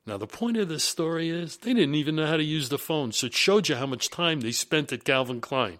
Now, 0.06 0.18
the 0.18 0.28
point 0.28 0.58
of 0.58 0.70
this 0.70 0.84
story 0.84 1.30
is 1.30 1.58
they 1.58 1.74
didn't 1.74 1.96
even 1.96 2.16
know 2.16 2.28
how 2.28 2.38
to 2.38 2.44
use 2.44 2.70
the 2.70 2.78
phone, 2.78 3.12
so 3.12 3.26
it 3.28 3.34
showed 3.34 3.68
you 3.68 3.76
how 3.76 3.88
much 3.88 4.12
time 4.12 4.42
they 4.42 4.52
spent 4.52 4.94
at 4.94 5.04
Calvin 5.04 5.42
Klein. 5.42 5.80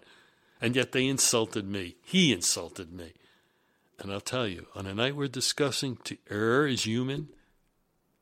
And 0.60 0.74
yet 0.74 0.92
they 0.92 1.06
insulted 1.06 1.66
me. 1.66 1.96
He 2.02 2.32
insulted 2.32 2.92
me. 2.92 3.12
And 3.98 4.12
I'll 4.12 4.20
tell 4.20 4.46
you, 4.46 4.66
on 4.74 4.86
a 4.86 4.94
night 4.94 5.16
we're 5.16 5.28
discussing 5.28 5.96
to 6.04 6.18
err 6.30 6.66
is 6.66 6.86
human 6.86 7.28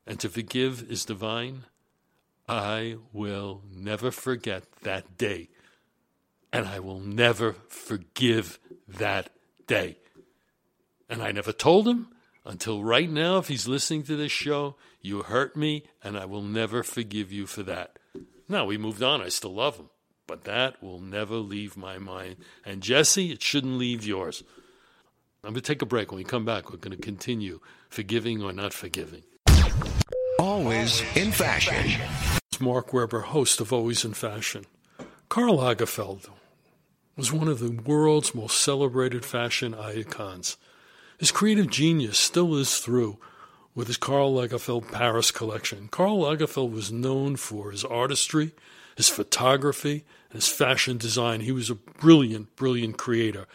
and 0.07 0.21
to 0.21 0.29
forgive 0.29 0.91
is 0.91 1.05
divine, 1.05 1.65
I 2.49 2.97
will 3.13 3.63
never 3.73 4.11
forget 4.11 4.65
that 4.83 5.17
day. 5.17 5.49
And 6.53 6.67
I 6.67 6.79
will 6.79 7.01
never 7.01 7.55
forgive 7.69 8.61
that 8.87 9.31
day. 9.67 9.97
And 11.09 11.23
I 11.23 11.33
never 11.33 11.53
told 11.53 11.89
him 11.89 12.09
until 12.45 12.85
right 12.85 13.11
now, 13.11 13.39
if 13.39 13.49
he's 13.49 13.67
listening 13.67 14.03
to 14.05 14.17
this 14.17 14.31
show, 14.31 14.77
you 15.01 15.23
hurt 15.23 15.57
me, 15.57 15.85
and 16.03 16.17
I 16.17 16.27
will 16.27 16.43
never 16.43 16.83
forgive 16.83 17.33
you 17.33 17.47
for 17.47 17.63
that. 17.65 17.99
Now, 18.49 18.67
we 18.67 18.77
moved 18.77 19.03
on. 19.03 19.23
I 19.23 19.29
still 19.31 19.55
love 19.55 19.77
him. 19.77 19.89
But 20.27 20.45
that 20.45 20.83
will 20.83 21.01
never 21.01 21.37
leave 21.37 21.77
my 21.77 21.99
mind. 21.99 22.37
And 22.65 22.83
Jesse, 22.83 23.31
it 23.31 23.43
shouldn't 23.43 23.79
leave 23.79 24.07
yours. 24.07 24.43
I'm 25.47 25.53
going 25.53 25.63
to 25.63 25.73
take 25.73 25.83
a 25.83 25.87
break. 25.87 26.11
When 26.11 26.17
we 26.17 26.25
come 26.25 26.47
back, 26.47 26.71
we're 26.71 26.79
going 26.79 26.97
to 26.97 27.03
continue 27.03 27.61
forgiving 27.91 28.43
or 28.43 28.51
not 28.51 28.73
forgiving. 28.73 29.25
Always 30.39 31.03
in 31.15 31.33
fashion. 31.33 32.01
It's 32.51 32.61
Mark 32.63 32.95
Weber, 32.95 33.21
host 33.21 33.61
of 33.61 33.71
Always 33.71 34.07
in 34.07 34.15
Fashion. 34.15 34.65
Karl 35.29 35.59
Lagerfeld 35.59 36.31
was 37.15 37.31
one 37.31 37.49
of 37.49 37.59
the 37.59 37.71
world's 37.71 38.35
most 38.35 38.59
celebrated 38.59 39.25
fashion 39.25 39.75
icons. 39.75 40.57
His 41.19 41.31
creative 41.31 41.69
genius 41.69 42.17
still 42.17 42.57
is 42.57 42.79
through 42.79 43.19
with 43.75 43.89
his 43.89 43.99
Karl 43.99 44.35
Lagerfeld 44.35 44.91
Paris 44.93 45.31
collection. 45.31 45.89
Karl 45.89 46.21
Lagerfeld 46.21 46.73
was 46.73 46.91
known 46.91 47.37
for 47.37 47.71
his 47.71 47.85
artistry, 47.85 48.53
his 48.97 49.11
photography, 49.11 50.05
and 50.31 50.37
his 50.37 50.49
fashion 50.49 50.97
design. 50.97 51.41
He 51.41 51.53
was 51.53 51.69
a 51.69 51.75
brilliant, 51.75 52.57
brilliant 52.57 52.97
creator. 52.97 53.47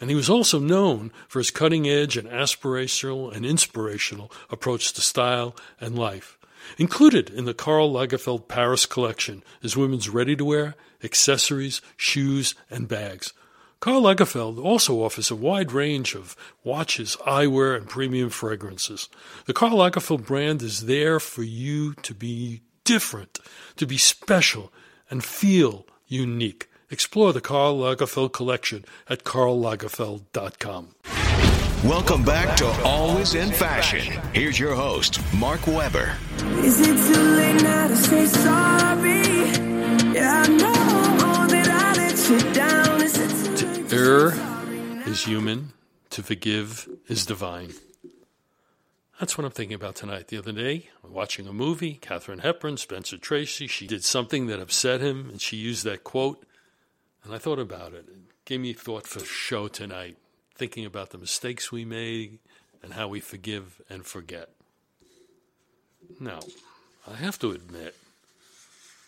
And 0.00 0.10
he 0.10 0.16
was 0.16 0.30
also 0.30 0.58
known 0.58 1.10
for 1.26 1.40
his 1.40 1.50
cutting 1.50 1.88
edge 1.88 2.16
and 2.16 2.28
aspirational 2.28 3.34
and 3.34 3.44
inspirational 3.44 4.30
approach 4.50 4.92
to 4.92 5.00
style 5.00 5.56
and 5.80 5.98
life. 5.98 6.38
Included 6.76 7.30
in 7.30 7.44
the 7.46 7.54
Karl 7.54 7.92
Lagerfeld 7.92 8.46
Paris 8.48 8.86
collection 8.86 9.42
is 9.62 9.76
women's 9.76 10.08
ready 10.08 10.36
to 10.36 10.44
wear, 10.44 10.74
accessories, 11.02 11.80
shoes, 11.96 12.54
and 12.70 12.86
bags. 12.86 13.32
Karl 13.80 14.02
Lagerfeld 14.02 14.62
also 14.62 15.02
offers 15.02 15.30
a 15.30 15.36
wide 15.36 15.70
range 15.70 16.14
of 16.14 16.36
watches, 16.64 17.16
eyewear, 17.26 17.76
and 17.76 17.88
premium 17.88 18.28
fragrances. 18.28 19.08
The 19.46 19.54
Karl 19.54 19.78
Lagerfeld 19.78 20.26
brand 20.26 20.62
is 20.62 20.86
there 20.86 21.20
for 21.20 21.44
you 21.44 21.94
to 21.94 22.12
be 22.12 22.62
different, 22.84 23.38
to 23.76 23.86
be 23.86 23.96
special, 23.96 24.72
and 25.10 25.22
feel 25.24 25.86
unique. 26.06 26.67
Explore 26.90 27.34
the 27.34 27.40
Karl 27.42 27.78
Lagerfeld 27.78 28.32
collection 28.32 28.82
at 29.10 29.22
karllagerfeld.com. 29.22 30.88
Welcome 31.84 32.24
back 32.24 32.56
to 32.56 32.66
Always 32.82 33.34
in 33.34 33.52
Fashion. 33.52 34.20
Here's 34.32 34.58
your 34.58 34.74
host, 34.74 35.20
Mark 35.34 35.66
Weber. 35.66 36.16
Is 36.64 36.80
it 36.80 37.14
too 37.14 37.22
late 37.22 37.62
now 37.62 37.88
to 37.88 37.96
say 37.96 38.24
sorry? 38.24 39.20
Yeah, 40.14 40.44
I 40.44 40.48
know 40.48 41.46
that 41.48 41.68
I 41.68 41.92
let 41.98 42.30
you 42.30 42.52
down. 42.54 43.02
Is 43.02 43.18
it 43.18 43.58
too 43.58 43.66
late 43.66 43.88
to 43.90 43.96
Err 43.96 44.30
say 44.30 44.36
sorry 44.38 44.78
now? 44.80 45.02
is 45.04 45.24
human, 45.24 45.72
to 46.10 46.22
forgive 46.22 46.88
is 47.06 47.26
divine. 47.26 47.74
That's 49.20 49.36
what 49.36 49.44
I'm 49.44 49.50
thinking 49.50 49.74
about 49.74 49.94
tonight. 49.94 50.28
The 50.28 50.38
other 50.38 50.52
day, 50.52 50.88
watching 51.06 51.46
a 51.46 51.52
movie, 51.52 51.94
Katharine 52.00 52.38
Hepburn, 52.38 52.78
Spencer 52.78 53.18
Tracy. 53.18 53.66
She 53.66 53.86
did 53.86 54.04
something 54.04 54.46
that 54.46 54.58
upset 54.58 55.02
him, 55.02 55.28
and 55.28 55.38
she 55.38 55.58
used 55.58 55.84
that 55.84 56.02
quote. 56.02 56.44
And 57.24 57.34
I 57.34 57.38
thought 57.38 57.58
about 57.58 57.92
it. 57.92 58.06
It 58.08 58.44
gave 58.44 58.60
me 58.60 58.72
thought 58.72 59.06
for 59.06 59.20
show 59.20 59.68
tonight, 59.68 60.16
thinking 60.54 60.84
about 60.84 61.10
the 61.10 61.18
mistakes 61.18 61.70
we 61.70 61.84
made 61.84 62.38
and 62.82 62.92
how 62.92 63.08
we 63.08 63.20
forgive 63.20 63.80
and 63.90 64.04
forget. 64.04 64.50
Now, 66.20 66.40
I 67.06 67.16
have 67.16 67.38
to 67.40 67.50
admit, 67.52 67.94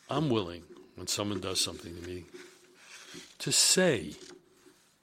I'm 0.09 0.29
willing, 0.29 0.65
when 0.97 1.07
someone 1.07 1.41
does 1.41 1.61
something 1.61 1.95
to 1.95 2.09
me, 2.09 2.25
to 3.39 3.53
say, 3.53 4.15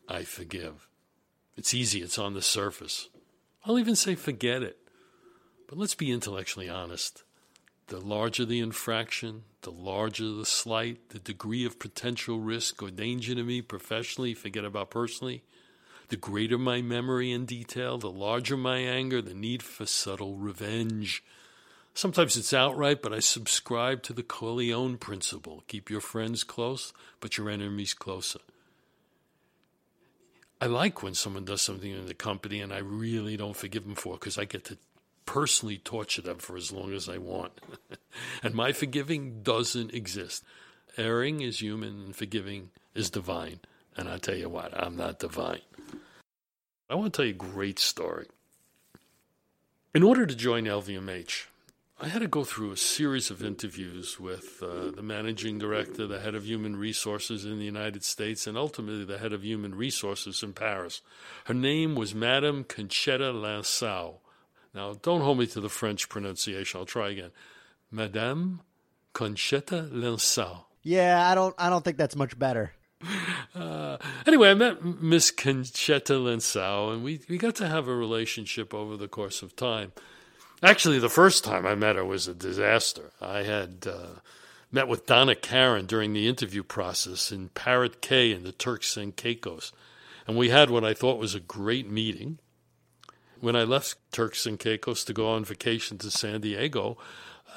I 0.07 0.23
forgive. 0.23 0.87
It's 1.55 1.73
easy, 1.73 2.01
it's 2.01 2.19
on 2.19 2.33
the 2.33 2.41
surface. 2.41 3.09
I'll 3.65 3.79
even 3.79 3.95
say 3.95 4.15
forget 4.15 4.63
it. 4.63 4.77
But 5.67 5.77
let's 5.77 5.95
be 5.95 6.11
intellectually 6.11 6.69
honest. 6.69 7.23
The 7.87 7.99
larger 7.99 8.43
the 8.43 8.59
infraction, 8.59 9.43
the 9.61 9.71
larger 9.71 10.29
the 10.29 10.45
slight, 10.45 11.09
the 11.09 11.19
degree 11.19 11.65
of 11.65 11.79
potential 11.79 12.39
risk 12.39 12.83
or 12.83 12.91
danger 12.91 13.33
to 13.33 13.43
me 13.43 13.61
professionally, 13.61 14.33
forget 14.33 14.65
about 14.65 14.91
personally, 14.91 15.43
the 16.09 16.17
greater 16.17 16.57
my 16.57 16.81
memory 16.81 17.31
and 17.31 17.47
detail, 17.47 17.97
the 17.97 18.11
larger 18.11 18.57
my 18.57 18.77
anger, 18.79 19.21
the 19.21 19.33
need 19.33 19.63
for 19.63 19.85
subtle 19.85 20.35
revenge. 20.35 21.23
Sometimes 21.93 22.35
it's 22.35 22.53
outright, 22.53 23.01
but 23.01 23.13
I 23.13 23.19
subscribe 23.19 24.03
to 24.03 24.13
the 24.13 24.23
Corleone 24.23 24.97
principle 24.97 25.63
keep 25.67 25.89
your 25.89 26.01
friends 26.01 26.43
close, 26.43 26.91
but 27.21 27.37
your 27.37 27.49
enemies 27.49 27.93
closer. 27.93 28.39
I 30.59 30.65
like 30.65 31.03
when 31.03 31.13
someone 31.13 31.45
does 31.45 31.61
something 31.61 31.91
in 31.91 32.07
the 32.07 32.13
company 32.13 32.61
and 32.61 32.73
I 32.73 32.79
really 32.79 33.37
don't 33.37 33.55
forgive 33.55 33.83
them 33.83 33.95
for 33.95 34.15
it 34.15 34.19
because 34.19 34.37
I 34.37 34.45
get 34.45 34.65
to 34.65 34.77
personally 35.27 35.77
torture 35.77 36.23
them 36.23 36.37
for 36.39 36.57
as 36.57 36.71
long 36.71 36.93
as 36.93 37.07
I 37.07 37.19
want. 37.19 37.53
and 38.43 38.55
my 38.55 38.71
forgiving 38.71 39.43
doesn't 39.43 39.93
exist. 39.93 40.43
Erring 40.97 41.41
is 41.41 41.61
human 41.61 42.05
and 42.05 42.15
forgiving 42.15 42.71
is 42.95 43.11
divine. 43.11 43.59
And 43.95 44.09
I 44.09 44.17
tell 44.17 44.35
you 44.35 44.49
what, 44.49 44.73
I'm 44.75 44.95
not 44.95 45.19
divine. 45.19 45.61
I 46.89 46.95
want 46.95 47.13
to 47.13 47.17
tell 47.17 47.25
you 47.25 47.33
a 47.33 47.35
great 47.35 47.77
story. 47.77 48.25
In 49.93 50.01
order 50.01 50.25
to 50.25 50.35
join 50.35 50.65
LVMH, 50.65 51.45
I 51.99 52.07
had 52.07 52.21
to 52.21 52.27
go 52.27 52.43
through 52.43 52.71
a 52.71 52.77
series 52.77 53.31
of 53.31 53.43
interviews 53.43 54.19
with 54.19 54.61
uh, 54.61 54.91
the 54.91 55.01
managing 55.01 55.57
director, 55.57 56.05
the 56.05 56.19
head 56.19 56.35
of 56.35 56.45
human 56.45 56.75
resources 56.75 57.43
in 57.43 57.57
the 57.57 57.65
United 57.65 58.03
States, 58.03 58.45
and 58.45 58.55
ultimately 58.55 59.03
the 59.03 59.17
head 59.17 59.33
of 59.33 59.43
human 59.43 59.73
resources 59.73 60.43
in 60.43 60.53
Paris. 60.53 61.01
Her 61.45 61.55
name 61.55 61.95
was 61.95 62.13
Madame 62.13 62.63
Concetta 62.63 63.33
Lanciaux. 63.33 64.19
Now, 64.77 64.93
don't 64.93 65.21
hold 65.21 65.39
me 65.39 65.47
to 65.47 65.59
the 65.59 65.69
French 65.69 66.07
pronunciation. 66.07 66.79
I'll 66.79 66.85
try 66.85 67.09
again. 67.09 67.31
Madame 67.89 68.61
Concetta 69.11 69.89
Lanciaux. 69.91 70.65
Yeah, 70.83 71.27
I 71.27 71.33
don't. 71.33 71.55
I 71.57 71.71
don't 71.71 71.83
think 71.83 71.97
that's 71.97 72.15
much 72.15 72.37
better. 72.37 72.71
Uh, 73.55 73.97
anyway, 74.27 74.51
I 74.51 74.53
met 74.53 74.83
Miss 74.83 75.31
Concetta 75.31 76.23
Lanciaux, 76.23 76.93
and 76.93 77.03
we, 77.03 77.21
we 77.27 77.39
got 77.39 77.55
to 77.55 77.67
have 77.67 77.87
a 77.87 77.95
relationship 77.95 78.71
over 78.71 78.95
the 78.95 79.07
course 79.07 79.41
of 79.41 79.55
time. 79.55 79.93
Actually, 80.61 80.99
the 80.99 81.09
first 81.09 81.43
time 81.43 81.65
I 81.65 81.73
met 81.73 81.95
her 81.95 82.05
was 82.05 82.27
a 82.27 82.35
disaster. 82.35 83.09
I 83.19 83.43
had 83.43 83.87
uh, 83.89 84.19
met 84.71 84.87
with 84.87 85.07
Donna 85.07 85.33
Karan 85.33 85.87
during 85.87 86.13
the 86.13 86.27
interview 86.27 86.61
process 86.61 87.31
in 87.31 87.49
Parrot 87.49 87.99
Cay 87.99 88.31
in 88.31 88.43
the 88.43 88.51
Turks 88.51 88.95
and 88.95 89.15
Caicos. 89.15 89.71
And 90.27 90.37
we 90.37 90.49
had 90.49 90.69
what 90.69 90.83
I 90.83 90.93
thought 90.93 91.17
was 91.17 91.33
a 91.33 91.39
great 91.39 91.89
meeting. 91.89 92.37
When 93.39 93.55
I 93.55 93.63
left 93.63 93.97
Turks 94.11 94.45
and 94.45 94.59
Caicos 94.59 95.03
to 95.05 95.13
go 95.13 95.29
on 95.29 95.45
vacation 95.45 95.97
to 95.99 96.09
San 96.09 96.41
Diego, 96.41 96.97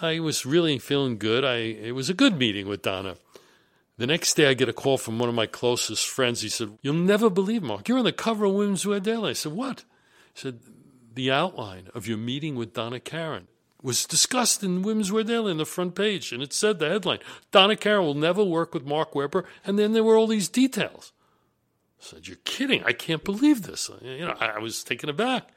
I 0.02 0.20
was 0.20 0.46
really 0.46 0.78
feeling 0.78 1.18
good. 1.18 1.44
I 1.44 1.56
it 1.56 1.94
was 1.94 2.10
a 2.10 2.14
good 2.14 2.36
meeting 2.36 2.68
with 2.68 2.82
Donna. 2.82 3.16
The 3.96 4.06
next 4.06 4.34
day, 4.34 4.46
I 4.46 4.54
get 4.54 4.68
a 4.68 4.72
call 4.72 4.96
from 4.96 5.18
one 5.18 5.28
of 5.28 5.34
my 5.34 5.46
closest 5.46 6.06
friends. 6.06 6.40
He 6.40 6.48
said, 6.48 6.78
"You'll 6.80 6.94
never 6.94 7.28
believe, 7.28 7.62
Mark. 7.62 7.88
You're 7.88 7.98
on 7.98 8.04
the 8.04 8.12
cover 8.12 8.46
of 8.46 8.54
Women's 8.54 8.86
Wear 8.86 9.00
Daily." 9.00 9.30
I 9.30 9.34
said, 9.34 9.52
"What?" 9.52 9.84
He 10.34 10.40
said, 10.40 10.60
"The 11.14 11.30
outline 11.30 11.88
of 11.94 12.06
your 12.06 12.18
meeting 12.18 12.56
with 12.56 12.72
Donna 12.72 13.00
Karan 13.00 13.48
was 13.82 14.06
discussed 14.06 14.62
in 14.62 14.82
Women's 14.82 15.12
Wear 15.12 15.24
Daily 15.24 15.50
on 15.50 15.58
the 15.58 15.66
front 15.66 15.94
page, 15.94 16.32
and 16.32 16.42
it 16.42 16.52
said 16.52 16.78
the 16.78 16.88
headline: 16.88 17.20
Donna 17.50 17.76
Karan 17.76 18.04
will 18.04 18.14
never 18.14 18.42
work 18.44 18.72
with 18.72 18.86
Mark 18.86 19.14
Weber." 19.14 19.44
And 19.64 19.78
then 19.78 19.92
there 19.92 20.04
were 20.04 20.16
all 20.16 20.26
these 20.26 20.48
details. 20.48 21.12
I 22.00 22.04
said, 22.04 22.26
"You're 22.26 22.38
kidding! 22.44 22.82
I 22.84 22.92
can't 22.92 23.24
believe 23.24 23.62
this." 23.62 23.90
You 24.00 24.26
know, 24.26 24.36
I 24.40 24.58
was 24.58 24.82
taken 24.82 25.08
aback. 25.10 25.50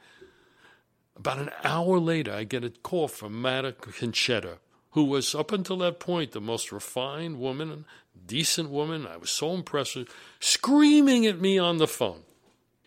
About 1.16 1.38
an 1.38 1.50
hour 1.62 1.98
later, 1.98 2.32
I 2.32 2.44
get 2.44 2.64
a 2.64 2.70
call 2.70 3.08
from 3.08 3.40
Madame 3.40 3.74
Concetta, 3.80 4.58
who 4.90 5.04
was 5.04 5.34
up 5.34 5.52
until 5.52 5.78
that 5.78 6.00
point 6.00 6.32
the 6.32 6.40
most 6.40 6.72
refined 6.72 7.38
woman, 7.38 7.84
decent 8.26 8.70
woman. 8.70 9.06
I 9.06 9.16
was 9.16 9.30
so 9.30 9.52
impressed 9.52 9.96
with, 9.96 10.08
screaming 10.40 11.26
at 11.26 11.40
me 11.40 11.58
on 11.58 11.78
the 11.78 11.86
phone. 11.86 12.22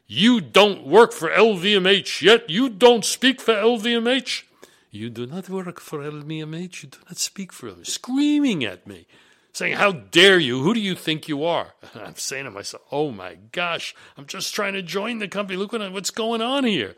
You 0.08 0.39
don't 0.39 0.88
work 0.88 1.12
for 1.12 1.30
LVMH 1.30 2.22
yet. 2.22 2.49
You 2.49 2.70
don't 2.70 3.04
speak 3.04 3.41
for 3.41 3.54
LVMH. 3.54 4.43
You 4.89 5.10
do 5.10 5.26
not 5.26 5.49
work 5.49 5.82
for 5.82 5.99
LVMH. 5.99 6.84
You 6.84 6.89
do 6.89 6.97
not 7.08 7.18
speak 7.18 7.52
for 7.52 7.72
them. 7.72 7.84
Screaming 7.84 8.64
at 8.64 8.88
me, 8.88 9.06
saying, 9.52 9.76
How 9.76 9.91
dare 9.91 10.39
you? 10.39 10.64
Who 10.64 10.74
do 10.74 10.80
you 10.80 10.95
think 10.95 11.28
you 11.28 11.43
are? 11.43 11.74
I'm 11.95 12.16
saying 12.16 12.45
to 12.45 12.52
myself, 12.52 12.84
Oh 12.89 13.12
my 13.12 13.36
gosh, 13.52 13.93
I'm 14.18 14.26
just 14.26 14.56
trying 14.56 14.74
to 14.74 14.82
join 14.82 15.20
the 15.20 15.28
company. 15.28 15.58
Look 15.58 15.74
what, 15.74 15.91
what's 15.91 16.12
going 16.12 16.41
on 16.41 16.64
here. 16.64 16.95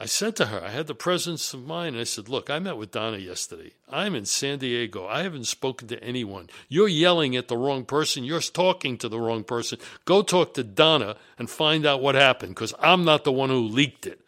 I 0.00 0.06
said 0.06 0.36
to 0.36 0.46
her, 0.46 0.62
I 0.62 0.70
had 0.70 0.86
the 0.86 0.94
presence 0.94 1.52
of 1.52 1.66
mind. 1.66 1.98
I 1.98 2.04
said, 2.04 2.28
Look, 2.28 2.50
I 2.50 2.60
met 2.60 2.76
with 2.76 2.92
Donna 2.92 3.16
yesterday. 3.16 3.72
I'm 3.90 4.14
in 4.14 4.26
San 4.26 4.60
Diego. 4.60 5.06
I 5.08 5.24
haven't 5.24 5.48
spoken 5.48 5.88
to 5.88 6.02
anyone. 6.02 6.48
You're 6.68 6.86
yelling 6.86 7.34
at 7.34 7.48
the 7.48 7.56
wrong 7.56 7.84
person. 7.84 8.22
You're 8.22 8.40
talking 8.40 8.96
to 8.98 9.08
the 9.08 9.18
wrong 9.18 9.42
person. 9.42 9.78
Go 10.04 10.22
talk 10.22 10.54
to 10.54 10.62
Donna 10.62 11.16
and 11.36 11.50
find 11.50 11.84
out 11.84 12.00
what 12.00 12.14
happened 12.14 12.54
because 12.54 12.74
I'm 12.78 13.04
not 13.04 13.24
the 13.24 13.32
one 13.32 13.50
who 13.50 13.60
leaked 13.60 14.06
it. 14.06 14.20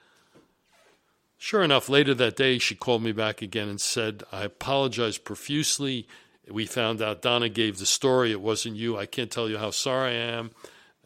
Sure 1.39 1.63
enough, 1.63 1.89
later 1.89 2.15
that 2.15 2.37
day, 2.37 2.59
she 2.59 2.75
called 2.75 3.03
me 3.03 3.13
back 3.13 3.41
again 3.41 3.69
and 3.69 3.81
said, 3.81 4.25
I 4.33 4.43
apologize 4.43 5.19
profusely. 5.19 6.09
We 6.51 6.67
found 6.67 7.01
out 7.01 7.23
Donna 7.23 7.49
gave 7.49 7.79
the 7.79 7.87
story. 7.87 8.33
It 8.33 8.41
wasn't 8.41 8.75
you. 8.75 8.99
I 8.99 9.07
can't 9.07 9.31
tell 9.31 9.49
you 9.49 9.57
how 9.57 9.71
sorry 9.71 10.17
I 10.17 10.37
am. 10.37 10.51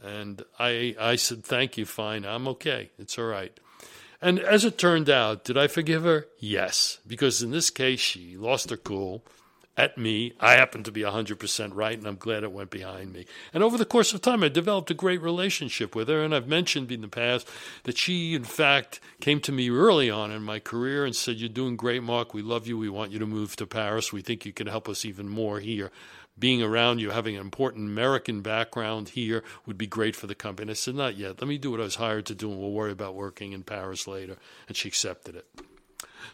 And 0.03 0.43
I, 0.59 0.97
I 0.99 1.17
said, 1.17 1.45
Thank 1.45 1.77
you, 1.77 1.85
fine. 1.85 2.25
I'm 2.25 2.49
okay. 2.49 2.91
It's 2.99 3.19
all 3.19 3.27
right. 3.27 3.59
And 4.25 4.41
as 4.41 4.65
it 4.65 4.79
turned 4.79 5.11
out, 5.11 5.45
did 5.45 5.59
I 5.59 5.67
forgive 5.67 6.05
her? 6.05 6.27
Yes, 6.39 6.99
because 7.07 7.43
in 7.43 7.51
this 7.51 7.69
case, 7.69 8.01
she 8.01 8.39
lost 8.39 8.71
her 8.71 8.77
cool 8.79 9.23
at 9.77 9.99
me. 9.99 10.33
I 10.41 10.55
happened 10.55 10.87
to 10.87 10.93
be 10.93 11.03
100% 11.03 11.75
right, 11.75 11.99
and 11.99 12.07
I'm 12.07 12.17
glad 12.17 12.43
it 12.43 12.51
went 12.51 12.71
behind 12.71 13.13
me. 13.13 13.27
And 13.53 13.63
over 13.63 13.77
the 13.77 13.85
course 13.85 14.15
of 14.15 14.23
time, 14.23 14.43
I 14.43 14.49
developed 14.49 14.91
a 14.91 14.95
great 14.95 15.21
relationship 15.21 15.95
with 15.95 16.09
her. 16.09 16.23
And 16.23 16.35
I've 16.35 16.49
mentioned 16.49 16.91
in 16.91 17.03
the 17.03 17.09
past 17.09 17.47
that 17.83 17.99
she, 17.99 18.35
in 18.35 18.45
fact, 18.45 18.99
came 19.21 19.41
to 19.41 19.53
me 19.53 19.69
early 19.69 20.09
on 20.09 20.31
in 20.31 20.43
my 20.43 20.59
career 20.59 21.05
and 21.05 21.15
said, 21.15 21.37
You're 21.37 21.51
doing 21.51 21.77
great, 21.77 22.03
Mark. 22.03 22.33
We 22.33 22.41
love 22.41 22.67
you. 22.67 22.79
We 22.79 22.89
want 22.89 23.13
you 23.13 23.19
to 23.19 23.27
move 23.27 23.57
to 23.57 23.67
Paris. 23.67 24.11
We 24.11 24.23
think 24.23 24.47
you 24.47 24.55
can 24.55 24.69
help 24.69 24.89
us 24.89 25.05
even 25.05 25.29
more 25.29 25.61
here. 25.61 25.91
Being 26.39 26.63
around 26.63 27.01
you, 27.01 27.11
having 27.11 27.37
an 27.37 27.41
important 27.41 27.89
American 27.89 28.41
background 28.41 29.11
here 29.11 29.45
would 29.67 29.79
be 29.79 29.87
great 29.87 30.17
for 30.17 30.27
the 30.27 30.35
company. 30.35 30.71
I 30.71 30.75
said, 30.75 30.97
Not 30.97 31.17
yet. 31.17 31.41
Let 31.41 31.49
me 31.49 31.59
do 31.59 31.71
what 31.71 31.81
I 31.81 31.85
was 31.85 31.95
hired 31.95 32.27
to 32.27 32.35
do, 32.35 32.51
and 32.51 32.61
we'll 32.61 32.73
worry 32.73 32.91
about 32.91 33.15
working 33.15 33.53
in 33.53 33.63
Paris 33.63 34.09
later. 34.09 34.37
And 34.67 34.77
she 34.77 34.89
accepted 34.89 35.37
it. 35.37 35.47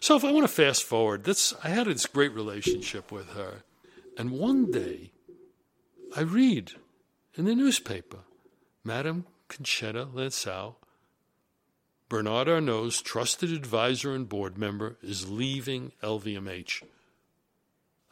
So 0.00 0.16
if 0.16 0.24
I 0.24 0.32
want 0.32 0.44
to 0.44 0.52
fast 0.52 0.84
forward, 0.84 1.24
that's 1.24 1.54
I 1.62 1.68
had 1.68 1.86
this 1.86 2.06
great 2.06 2.32
relationship 2.32 3.12
with 3.12 3.30
her. 3.30 3.62
And 4.16 4.30
one 4.30 4.70
day 4.70 5.12
I 6.16 6.22
read 6.22 6.72
in 7.34 7.44
the 7.44 7.54
newspaper, 7.54 8.18
Madame 8.82 9.26
Concetta 9.48 10.06
Lanciaux, 10.12 10.76
Bernard 12.08 12.48
Arnault's 12.48 13.02
trusted 13.02 13.52
advisor 13.52 14.14
and 14.14 14.28
board 14.28 14.58
member, 14.58 14.96
is 15.02 15.30
leaving 15.30 15.92
LVMH. 16.02 16.82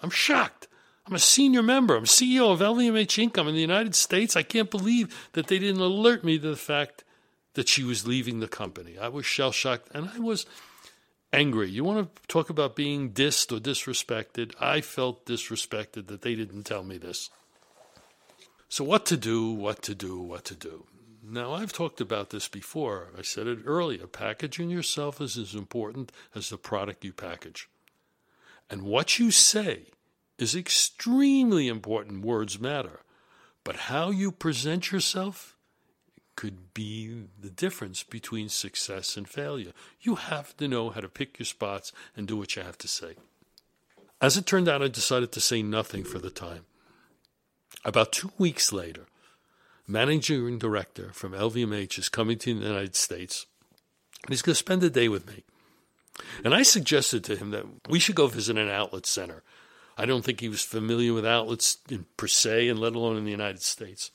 I'm 0.03 0.11
shocked. 0.11 0.69
I'm 1.09 1.15
a 1.15 1.19
senior 1.19 1.63
member. 1.63 1.97
I'm 1.97 2.05
CEO 2.05 2.53
of 2.53 2.61
LVMH 2.61 3.19
Income 3.19 3.49
in 3.49 3.55
the 3.55 3.63
United 3.63 3.95
States. 3.95 4.37
I 4.37 4.43
can't 4.43 4.71
believe 4.71 5.31
that 5.33 5.47
they 5.47 5.59
didn't 5.59 5.81
alert 5.81 6.23
me 6.23 6.39
to 6.39 6.51
the 6.51 6.57
fact 6.57 7.03
that 7.55 7.67
she 7.67 7.83
was 7.83 8.07
leaving 8.07 8.41
the 8.41 8.49
company. 8.49 8.99
I 8.99 9.09
was 9.09 9.25
shell 9.25 9.51
shocked, 9.51 9.89
and 9.95 10.11
I 10.15 10.19
was 10.19 10.45
angry. 11.33 11.71
You 11.71 11.83
want 11.83 12.15
to 12.15 12.23
talk 12.29 12.51
about 12.51 12.77
being 12.77 13.13
dissed 13.13 13.57
or 13.57 13.59
disrespected? 13.59 14.53
I 14.61 14.83
felt 14.83 15.25
disrespected 15.25 16.09
that 16.09 16.21
they 16.21 16.35
didn't 16.35 16.65
tell 16.65 16.85
me 16.85 16.99
this. 16.99 17.31
So, 18.69 18.85
what 18.85 19.07
to 19.07 19.17
do, 19.17 19.51
what 19.51 19.81
to 19.85 19.95
do, 19.95 20.21
what 20.21 20.45
to 20.45 20.55
do? 20.55 20.85
Now, 21.25 21.55
I've 21.55 21.73
talked 21.73 22.03
about 22.03 22.29
this 22.31 22.49
before. 22.49 23.09
I 23.19 23.23
said 23.23 23.47
it 23.47 23.61
earlier. 23.65 24.07
Packaging 24.07 24.69
yourself 24.69 25.23
is 25.23 25.39
as 25.39 25.55
important 25.55 26.13
as 26.35 26.51
the 26.51 26.59
product 26.59 27.03
you 27.03 27.15
package. 27.15 27.67
And 28.69 28.83
what 28.83 29.19
you 29.19 29.31
say 29.31 29.87
is 30.39 30.55
extremely 30.55 31.69
important. 31.69 32.25
Words 32.25 32.61
matter. 32.61 33.01
But 33.65 33.77
how 33.77 34.11
you 34.11 34.33
present 34.33 34.93
yourself 34.93 35.57
could 36.37 36.73
be 36.73 37.25
the 37.39 37.51
difference 37.51 38.05
between 38.05 38.49
success 38.49 39.17
and 39.17 39.29
failure. 39.29 39.73
You 40.01 40.15
have 40.15 40.57
to 40.59 40.69
know 40.69 40.91
how 40.91 41.01
to 41.01 41.09
pick 41.09 41.39
your 41.39 41.47
spots 41.47 41.93
and 42.17 42.29
do 42.29 42.37
what 42.37 42.55
you 42.55 42.63
have 42.63 42.79
to 42.79 42.89
say. 42.89 43.17
As 44.21 44.37
it 44.37 44.47
turned 44.47 44.69
out, 44.69 44.83
I 44.83 44.89
decided 44.89 45.33
to 45.33 45.41
say 45.41 45.63
nothing 45.63 46.05
for 46.05 46.19
the 46.19 46.31
time. 46.31 46.65
About 47.85 48.13
two 48.13 48.31
weeks 48.39 48.73
later, 48.73 49.07
managing 49.87 50.59
director 50.59 51.11
from 51.13 51.33
LVMH 51.33 51.99
is 51.99 52.09
coming 52.09 52.39
to 52.39 52.55
the 52.55 52.67
United 52.67 52.97
States, 52.97 53.47
and 54.23 54.31
he's 54.31 54.43
going 54.43 54.55
to 54.55 54.59
spend 54.59 54.83
a 54.85 54.91
day 54.91 55.09
with 55.09 55.27
me. 55.27 55.45
And 56.45 56.55
I 56.55 56.63
suggested 56.63 57.25
to 57.25 57.37
him 57.37 57.51
that 57.51 57.65
we 57.89 57.99
should 57.99 58.17
go 58.17 58.27
visit 58.27 58.59
an 58.59 58.69
outlet 58.69 59.07
center. 59.07 59.43
I 59.99 60.07
don't 60.07 60.25
think 60.25 60.41
he 60.41 60.49
was 60.49 60.63
familiar 60.63 61.13
with 61.13 61.27
outlets 61.27 61.79
in, 61.91 62.07
per 62.17 62.29
se, 62.29 62.69
and 62.69 62.79
let 62.79 62.95
alone 62.95 63.17
in 63.17 63.25
the 63.25 63.33
United 63.33 63.63
States. 63.63 64.13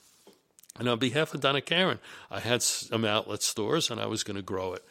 And 0.78 0.88
on 0.88 0.98
behalf 0.98 1.34
of 1.34 1.40
Donna 1.40 1.60
Karan, 1.60 2.00
I 2.30 2.40
had 2.40 2.62
some 2.62 3.04
outlet 3.04 3.42
stores 3.42 3.90
and 3.90 4.00
I 4.00 4.06
was 4.06 4.24
going 4.24 4.36
to 4.36 4.42
grow 4.42 4.72
it. 4.72 4.84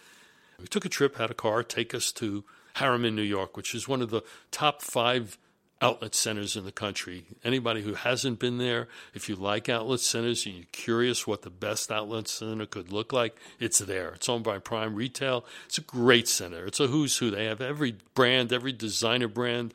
We 0.59 0.67
took 0.67 0.85
a 0.85 0.89
trip, 0.89 1.17
had 1.17 1.31
a 1.31 1.33
car 1.33 1.63
take 1.63 1.93
us 1.93 2.11
to 2.13 2.45
Harriman, 2.75 3.15
New 3.15 3.23
York, 3.23 3.57
which 3.57 3.75
is 3.75 3.87
one 3.87 4.01
of 4.01 4.11
the 4.11 4.21
top 4.51 4.81
five 4.81 5.37
outlet 5.81 6.15
centers 6.15 6.55
in 6.55 6.63
the 6.63 6.71
country. 6.71 7.25
Anybody 7.43 7.81
who 7.81 7.95
hasn't 7.95 8.39
been 8.39 8.57
there, 8.59 8.87
if 9.13 9.27
you 9.27 9.35
like 9.35 9.67
outlet 9.67 9.99
centers 9.99 10.45
and 10.45 10.55
you're 10.55 10.65
curious 10.71 11.27
what 11.27 11.41
the 11.41 11.49
best 11.49 11.91
outlet 11.91 12.29
center 12.29 12.65
could 12.65 12.93
look 12.93 13.11
like, 13.11 13.35
it's 13.59 13.79
there. 13.79 14.13
It's 14.13 14.29
owned 14.29 14.45
by 14.45 14.59
Prime 14.59 14.95
Retail. 14.95 15.43
It's 15.65 15.79
a 15.79 15.81
great 15.81 16.29
center. 16.29 16.65
It's 16.65 16.79
a 16.79 16.87
who's 16.87 17.17
who. 17.17 17.29
They 17.29 17.45
have 17.45 17.59
every 17.59 17.97
brand, 18.13 18.53
every 18.53 18.71
designer 18.71 19.27
brand. 19.27 19.73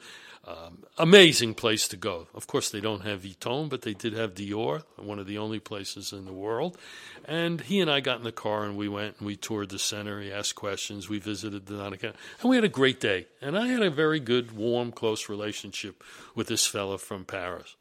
Um, 0.48 0.84
amazing 0.96 1.52
place 1.52 1.88
to 1.88 1.96
go. 1.98 2.26
Of 2.34 2.46
course, 2.46 2.70
they 2.70 2.80
don't 2.80 3.02
have 3.02 3.20
Vuitton, 3.20 3.68
but 3.68 3.82
they 3.82 3.92
did 3.92 4.14
have 4.14 4.32
Dior, 4.32 4.82
one 4.96 5.18
of 5.18 5.26
the 5.26 5.36
only 5.36 5.58
places 5.58 6.10
in 6.10 6.24
the 6.24 6.32
world. 6.32 6.78
And 7.26 7.60
he 7.60 7.80
and 7.80 7.90
I 7.90 8.00
got 8.00 8.16
in 8.16 8.24
the 8.24 8.32
car 8.32 8.64
and 8.64 8.74
we 8.74 8.88
went 8.88 9.16
and 9.18 9.26
we 9.26 9.36
toured 9.36 9.68
the 9.68 9.78
center. 9.78 10.22
He 10.22 10.32
asked 10.32 10.54
questions. 10.54 11.06
We 11.06 11.18
visited 11.18 11.66
the 11.66 11.76
Donica, 11.76 12.14
and 12.40 12.48
we 12.48 12.56
had 12.56 12.64
a 12.64 12.70
great 12.70 12.98
day. 12.98 13.26
And 13.42 13.58
I 13.58 13.66
had 13.66 13.82
a 13.82 13.90
very 13.90 14.20
good, 14.20 14.52
warm, 14.52 14.90
close 14.90 15.28
relationship 15.28 16.02
with 16.34 16.46
this 16.46 16.66
fellow 16.66 16.96
from 16.96 17.26
Paris. 17.26 17.76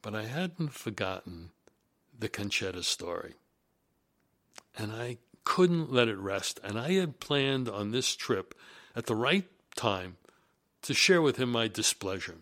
But 0.00 0.14
I 0.14 0.26
hadn't 0.26 0.72
forgotten 0.72 1.50
the 2.16 2.28
Concetta 2.28 2.84
story. 2.84 3.34
And 4.78 4.92
I 4.92 5.16
couldn't 5.42 5.92
let 5.92 6.06
it 6.06 6.18
rest. 6.18 6.60
And 6.62 6.78
I 6.78 6.92
had 6.92 7.18
planned 7.18 7.68
on 7.68 7.90
this 7.90 8.14
trip 8.14 8.54
at 8.94 9.06
the 9.06 9.16
right 9.16 9.48
time 9.74 10.18
to 10.84 10.94
share 10.94 11.22
with 11.22 11.38
him 11.38 11.50
my 11.50 11.66
displeasure. 11.66 12.36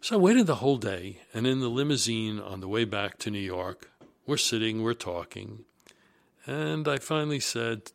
So 0.00 0.16
I 0.16 0.18
waited 0.18 0.46
the 0.46 0.56
whole 0.56 0.78
day, 0.78 1.18
and 1.32 1.46
in 1.46 1.60
the 1.60 1.68
limousine 1.68 2.40
on 2.40 2.60
the 2.60 2.68
way 2.68 2.84
back 2.84 3.18
to 3.18 3.30
New 3.30 3.38
York, 3.38 3.90
we're 4.26 4.38
sitting, 4.38 4.82
we're 4.82 4.94
talking, 4.94 5.64
and 6.46 6.88
I 6.88 6.96
finally 6.96 7.38
said 7.38 7.92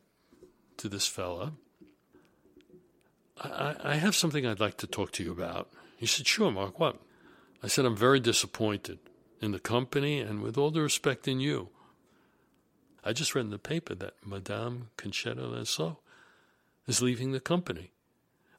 to 0.78 0.88
this 0.88 1.06
fella, 1.06 1.52
I, 3.40 3.74
I 3.82 3.94
have 3.96 4.14
something 4.14 4.46
I'd 4.46 4.60
like 4.60 4.76
to 4.78 4.86
talk 4.86 5.10
to 5.12 5.24
you 5.24 5.32
about. 5.32 5.68
He 5.96 6.06
said, 6.06 6.26
Sure, 6.26 6.50
Mark, 6.50 6.78
what? 6.78 7.00
I 7.62 7.66
said, 7.66 7.84
I'm 7.84 7.96
very 7.96 8.20
disappointed 8.20 9.00
in 9.40 9.50
the 9.50 9.58
company 9.58 10.20
and 10.20 10.42
with 10.42 10.56
all 10.56 10.70
the 10.70 10.80
respect 10.80 11.26
in 11.26 11.40
you. 11.40 11.68
I 13.04 13.12
just 13.12 13.34
read 13.34 13.46
in 13.46 13.50
the 13.50 13.58
paper 13.58 13.94
that 13.96 14.14
Madame 14.24 14.90
Concetta 14.96 15.42
Lanciaux 15.42 15.96
is 16.86 17.02
leaving 17.02 17.32
the 17.32 17.40
company. 17.40 17.90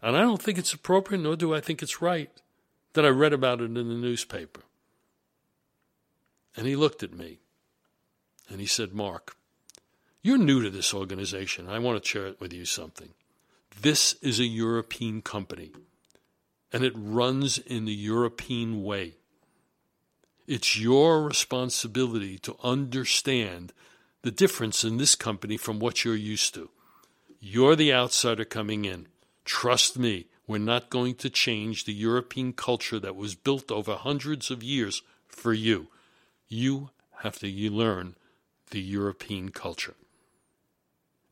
And 0.01 0.15
I 0.15 0.21
don't 0.21 0.41
think 0.41 0.57
it's 0.57 0.73
appropriate, 0.73 1.21
nor 1.21 1.35
do 1.35 1.53
I 1.53 1.59
think 1.59 1.81
it's 1.81 2.01
right, 2.01 2.31
that 2.93 3.05
I 3.05 3.09
read 3.09 3.33
about 3.33 3.61
it 3.61 3.65
in 3.65 3.73
the 3.73 3.83
newspaper. 3.83 4.61
And 6.55 6.65
he 6.67 6.75
looked 6.75 7.03
at 7.03 7.13
me 7.13 7.39
and 8.49 8.59
he 8.59 8.65
said, 8.65 8.93
Mark, 8.93 9.35
you're 10.21 10.37
new 10.37 10.61
to 10.61 10.69
this 10.69 10.93
organization. 10.93 11.69
I 11.69 11.79
want 11.79 12.01
to 12.01 12.09
share 12.09 12.27
it 12.27 12.41
with 12.41 12.53
you 12.53 12.65
something. 12.65 13.09
This 13.81 14.15
is 14.21 14.39
a 14.39 14.45
European 14.45 15.21
company, 15.21 15.71
and 16.73 16.83
it 16.83 16.93
runs 16.95 17.57
in 17.57 17.85
the 17.85 17.93
European 17.93 18.83
way. 18.83 19.13
It's 20.47 20.77
your 20.77 21.23
responsibility 21.23 22.37
to 22.39 22.57
understand 22.63 23.71
the 24.23 24.31
difference 24.31 24.83
in 24.83 24.97
this 24.97 25.15
company 25.15 25.55
from 25.55 25.79
what 25.79 26.03
you're 26.03 26.15
used 26.15 26.53
to. 26.55 26.69
You're 27.39 27.75
the 27.75 27.93
outsider 27.93 28.43
coming 28.43 28.83
in. 28.83 29.07
Trust 29.49 29.97
me, 29.97 30.27
we're 30.45 30.59
not 30.59 30.91
going 30.91 31.15
to 31.15 31.29
change 31.29 31.85
the 31.85 31.91
European 31.91 32.53
culture 32.53 32.99
that 32.99 33.15
was 33.15 33.33
built 33.33 33.71
over 33.71 33.95
hundreds 33.95 34.51
of 34.51 34.61
years 34.61 35.01
for 35.27 35.53
you. 35.53 35.87
You 36.47 36.91
have 37.23 37.39
to 37.39 37.47
learn 37.71 38.15
the 38.69 38.79
European 38.79 39.49
culture. 39.49 39.95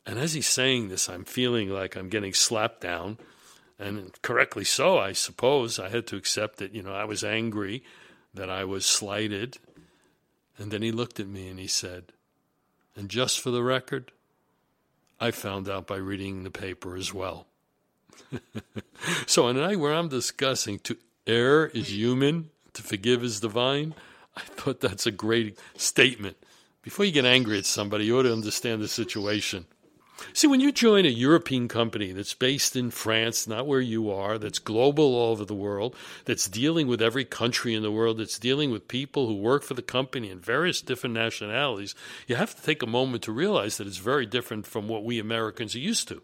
And 0.04 0.18
as 0.18 0.34
he's 0.34 0.48
saying 0.48 0.88
this, 0.88 1.08
I'm 1.08 1.26
feeling 1.26 1.70
like 1.70 1.96
I'm 1.96 2.10
getting 2.10 2.34
slapped 2.34 2.82
down, 2.82 3.20
and 3.78 4.12
correctly 4.24 4.64
so, 4.64 4.98
I 4.98 5.12
suppose. 5.12 5.78
I 5.78 5.90
had 5.90 6.08
to 6.08 6.16
accept 6.16 6.58
that, 6.58 6.74
you 6.74 6.82
know, 6.82 6.96
I 6.96 7.06
was 7.06 7.24
angry, 7.24 7.84
that 8.34 8.50
I 8.50 8.64
was 8.64 8.88
slighted. 8.88 9.60
And 10.58 10.72
then 10.72 10.82
he 10.82 10.92
looked 10.92 11.20
at 11.20 11.28
me 11.28 11.50
and 11.50 11.60
he 11.60 11.68
said, 11.68 12.14
And 12.96 13.10
just 13.10 13.40
for 13.40 13.52
the 13.52 13.62
record, 13.62 14.12
I 15.20 15.30
found 15.30 15.70
out 15.70 15.86
by 15.86 15.98
reading 15.98 16.44
the 16.44 16.50
paper 16.50 16.96
as 16.96 17.14
well. 17.14 17.46
so, 19.28 19.48
a 19.48 19.54
night 19.54 19.80
where 19.80 19.94
I'm 19.94 20.10
discussing 20.10 20.80
to 20.80 20.98
err 21.26 21.68
is 21.68 21.92
human, 21.92 22.50
to 22.74 22.84
forgive 22.84 23.24
is 23.24 23.40
divine, 23.40 23.96
I 24.36 24.42
thought 24.42 24.82
that's 24.82 25.06
a 25.06 25.12
great 25.12 25.58
statement. 25.76 26.38
Before 26.82 27.06
you 27.06 27.12
get 27.12 27.26
angry 27.26 27.58
at 27.58 27.66
somebody, 27.66 28.06
you 28.06 28.20
ought 28.20 28.24
to 28.24 28.34
understand 28.34 28.82
the 28.82 28.88
situation. 28.88 29.66
See, 30.34 30.48
when 30.48 30.60
you 30.60 30.72
join 30.72 31.06
a 31.06 31.10
European 31.10 31.68
company 31.68 32.12
that's 32.12 32.34
based 32.34 32.76
in 32.76 32.92
France, 32.92 33.48
not 33.48 33.68
where 33.68 33.82
you 33.82 34.10
are, 34.10 34.38
that's 34.38 34.60
global 34.60 35.16
all 35.16 35.32
over 35.32 35.46
the 35.46 35.54
world, 35.54 35.96
that's 36.26 36.48
dealing 36.48 36.88
with 36.88 37.02
every 37.02 37.26
country 37.26 37.74
in 37.74 37.84
the 37.84 37.92
world, 37.92 38.18
that's 38.18 38.40
dealing 38.40 38.72
with 38.72 38.88
people 38.88 39.28
who 39.28 39.36
work 39.36 39.64
for 39.64 39.74
the 39.74 39.82
company 39.82 40.30
in 40.30 40.40
various 40.40 40.82
different 40.82 41.14
nationalities, 41.14 41.94
you 42.28 42.36
have 42.36 42.56
to 42.56 42.64
take 42.64 42.82
a 42.82 42.88
moment 42.88 43.24
to 43.24 43.32
realize 43.32 43.78
that 43.78 43.88
it's 43.88 43.98
very 43.98 44.26
different 44.26 44.66
from 44.66 44.88
what 44.88 45.04
we 45.04 45.20
Americans 45.20 45.76
are 45.76 45.80
used 45.80 46.08
to. 46.08 46.22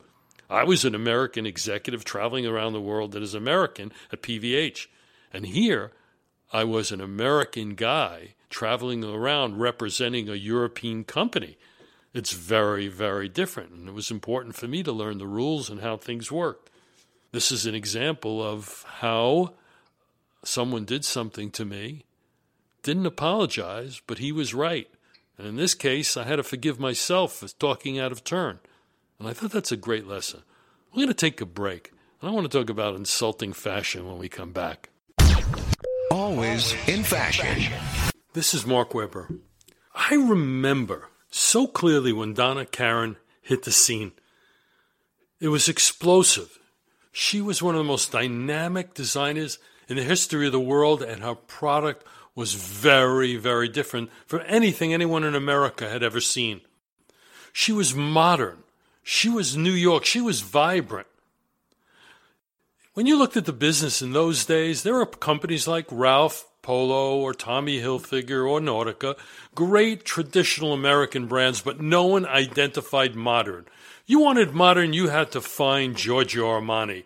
I 0.53 0.63
was 0.63 0.85
an 0.85 0.93
American 0.93 1.47
executive 1.47 2.05
traveling 2.05 2.45
around 2.45 2.73
the 2.73 2.81
world 2.81 3.13
that 3.13 3.23
is 3.23 3.33
American 3.33 3.91
at 4.11 4.21
PVH. 4.21 4.85
And 5.33 5.47
here, 5.47 5.91
I 6.51 6.63
was 6.63 6.91
an 6.91 7.01
American 7.01 7.73
guy 7.73 8.35
traveling 8.51 9.03
around 9.03 9.59
representing 9.59 10.29
a 10.29 10.35
European 10.35 11.05
company. 11.05 11.57
It's 12.13 12.33
very, 12.33 12.87
very 12.87 13.27
different. 13.27 13.71
And 13.71 13.89
it 13.89 13.95
was 13.95 14.11
important 14.11 14.53
for 14.53 14.67
me 14.67 14.83
to 14.83 14.91
learn 14.91 15.17
the 15.17 15.25
rules 15.25 15.71
and 15.71 15.81
how 15.81 15.97
things 15.97 16.31
work. 16.31 16.69
This 17.31 17.51
is 17.51 17.65
an 17.65 17.73
example 17.73 18.39
of 18.43 18.85
how 18.99 19.55
someone 20.45 20.85
did 20.85 21.03
something 21.03 21.49
to 21.49 21.65
me, 21.65 22.03
didn't 22.83 23.07
apologize, 23.07 24.03
but 24.05 24.19
he 24.19 24.31
was 24.31 24.53
right. 24.53 24.87
And 25.35 25.47
in 25.47 25.55
this 25.55 25.73
case, 25.73 26.15
I 26.15 26.25
had 26.25 26.35
to 26.35 26.43
forgive 26.43 26.79
myself 26.79 27.33
for 27.37 27.47
talking 27.47 27.97
out 27.97 28.11
of 28.11 28.23
turn. 28.23 28.59
And 29.24 29.30
I 29.30 29.34
thought 29.34 29.51
that's 29.51 29.71
a 29.71 29.78
great 29.78 30.05
lesson. 30.05 30.41
We're 30.91 31.03
going 31.03 31.07
to 31.07 31.13
take 31.13 31.39
a 31.39 31.45
break. 31.45 31.93
And 32.19 32.30
I 32.30 32.34
want 32.34 32.51
to 32.51 32.59
talk 32.59 32.69
about 32.69 32.97
insulting 32.97 33.53
fashion 33.53 34.05
when 34.05 34.17
we 34.17 34.28
come 34.28 34.51
back. 34.51 34.89
Always 36.11 36.74
in 36.89 37.03
fashion. 37.03 37.71
This 38.34 38.53
is 38.53 38.65
Mark 38.65 38.93
Weber. 38.93 39.30
I 39.95 40.15
remember 40.15 41.07
so 41.32 41.67
clearly 41.67 42.11
when 42.11 42.34
Donna 42.34 42.65
Karan 42.65 43.15
hit 43.41 43.63
the 43.63 43.71
scene. 43.71 44.11
It 45.39 45.47
was 45.47 45.69
explosive. 45.69 46.59
She 47.13 47.39
was 47.39 47.63
one 47.63 47.76
of 47.76 47.80
the 47.80 47.86
most 47.86 48.11
dynamic 48.11 48.93
designers 48.93 49.57
in 49.88 49.95
the 49.95 50.03
history 50.03 50.47
of 50.47 50.51
the 50.51 50.59
world, 50.59 51.01
and 51.01 51.24
her 51.24 51.36
product 51.36 52.05
was 52.36 52.55
very, 52.55 53.38
very 53.38 53.69
different 53.69 54.09
from 54.26 54.41
anything 54.47 54.93
anyone 54.93 55.24
in 55.24 55.34
America 55.34 55.89
had 55.89 56.03
ever 56.03 56.19
seen. 56.19 56.59
She 57.53 57.71
was 57.71 57.95
modern. 57.95 58.63
She 59.03 59.29
was 59.29 59.57
New 59.57 59.71
York. 59.71 60.05
She 60.05 60.21
was 60.21 60.41
vibrant. 60.41 61.07
When 62.93 63.05
you 63.05 63.17
looked 63.17 63.37
at 63.37 63.45
the 63.45 63.53
business 63.53 64.01
in 64.01 64.13
those 64.13 64.45
days, 64.45 64.83
there 64.83 64.93
were 64.93 65.05
companies 65.05 65.67
like 65.67 65.85
Ralph 65.91 66.45
Polo 66.61 67.17
or 67.17 67.33
Tommy 67.33 67.79
Hilfiger 67.79 68.49
or 68.49 68.59
Nautica, 68.59 69.17
great 69.53 70.05
traditional 70.05 70.73
American 70.73 71.27
brands, 71.27 71.61
but 71.61 71.81
no 71.81 72.05
one 72.05 72.25
identified 72.25 73.15
modern. 73.15 73.65
You 74.05 74.19
wanted 74.19 74.53
modern, 74.53 74.93
you 74.93 75.09
had 75.09 75.31
to 75.31 75.41
find 75.41 75.97
Giorgio 75.97 76.45
Armani. 76.45 77.03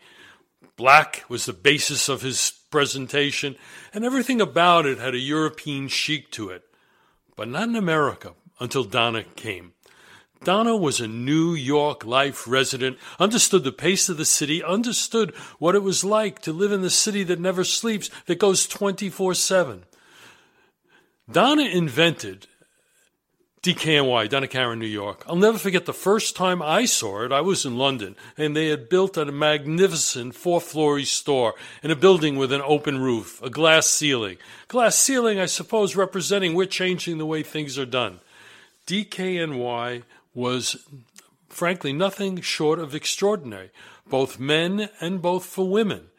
Black 0.76 1.24
was 1.28 1.46
the 1.46 1.54
basis 1.54 2.08
of 2.08 2.22
his 2.22 2.52
presentation, 2.70 3.56
and 3.94 4.06
everything 4.06 4.40
about 4.40 4.86
it 4.86 5.00
had 5.00 5.16
a 5.16 5.20
European 5.20 5.88
chic 5.88 6.32
to 6.32 6.50
it. 6.50 6.64
But 7.36 7.48
not 7.48 7.70
in 7.70 7.76
America 7.76 8.34
until 8.60 8.84
Donna 8.84 9.24
came. 9.24 9.74
Donna 10.44 10.76
was 10.76 11.00
a 11.00 11.08
New 11.08 11.54
York 11.54 12.06
life 12.06 12.48
resident, 12.48 12.98
understood 13.20 13.64
the 13.64 13.72
pace 13.72 14.10
of 14.10 14.18
the 14.18 14.26
city, 14.26 14.64
understood 14.64 15.34
what 15.60 15.76
it 15.76 15.84
was 15.84 16.04
like 16.04 16.40
to 16.42 16.54
live 16.54 16.72
in 16.72 16.82
the 16.82 16.90
city 16.90 17.24
that 17.24 17.40
never 17.40 17.64
sleeps, 17.64 18.10
that 18.26 18.40
goes 18.40 18.68
24 18.68 19.34
7. 19.34 19.84
Donna 21.30 21.64
invented 21.64 22.48
DKNY, 23.64 24.30
Donna 24.30 24.48
Karan, 24.48 24.80
New 24.80 24.86
York. 24.86 25.26
I'll 25.28 25.36
never 25.36 25.58
forget 25.58 25.86
the 25.86 25.94
first 25.94 26.38
time 26.38 26.62
I 26.62 26.86
saw 26.86 27.26
it. 27.26 27.34
I 27.34 27.42
was 27.42 27.66
in 27.66 27.78
London, 27.78 28.16
and 28.38 28.56
they 28.56 28.68
had 28.68 28.88
built 28.88 29.18
a 29.18 29.26
magnificent 29.26 30.36
four 30.36 30.62
floor 30.62 31.02
store 31.02 31.54
in 31.84 31.92
a 31.92 31.96
building 31.96 32.38
with 32.38 32.54
an 32.54 32.62
open 32.64 33.00
roof, 33.00 33.42
a 33.42 33.50
glass 33.50 33.88
ceiling. 33.88 34.38
Glass 34.70 34.96
ceiling, 34.96 35.38
I 35.38 35.48
suppose, 35.48 35.98
representing 35.98 36.54
we're 36.54 36.66
changing 36.66 37.18
the 37.18 37.26
way 37.26 37.44
things 37.44 37.78
are 37.78 37.86
done. 37.86 38.22
DKNY 38.86 40.04
was 40.38 40.88
frankly 41.50 41.92
nothing 41.92 42.40
short 42.42 42.78
of 42.78 42.94
extraordinary, 42.94 43.72
both 44.08 44.40
men 44.40 44.88
and 45.02 45.20
both 45.20 45.44
for 45.44 45.68
women. 45.68 46.10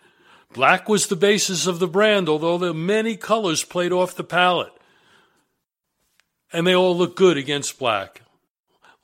Black 0.52 0.88
was 0.88 1.06
the 1.06 1.14
basis 1.14 1.68
of 1.68 1.78
the 1.78 1.86
brand, 1.86 2.28
although 2.28 2.58
the 2.58 2.74
many 2.74 3.16
colors 3.16 3.62
played 3.62 3.92
off 3.92 4.16
the 4.16 4.24
palette. 4.24 4.72
And 6.52 6.66
they 6.66 6.74
all 6.74 6.96
look 6.96 7.14
good 7.14 7.36
against 7.36 7.78
black. 7.78 8.22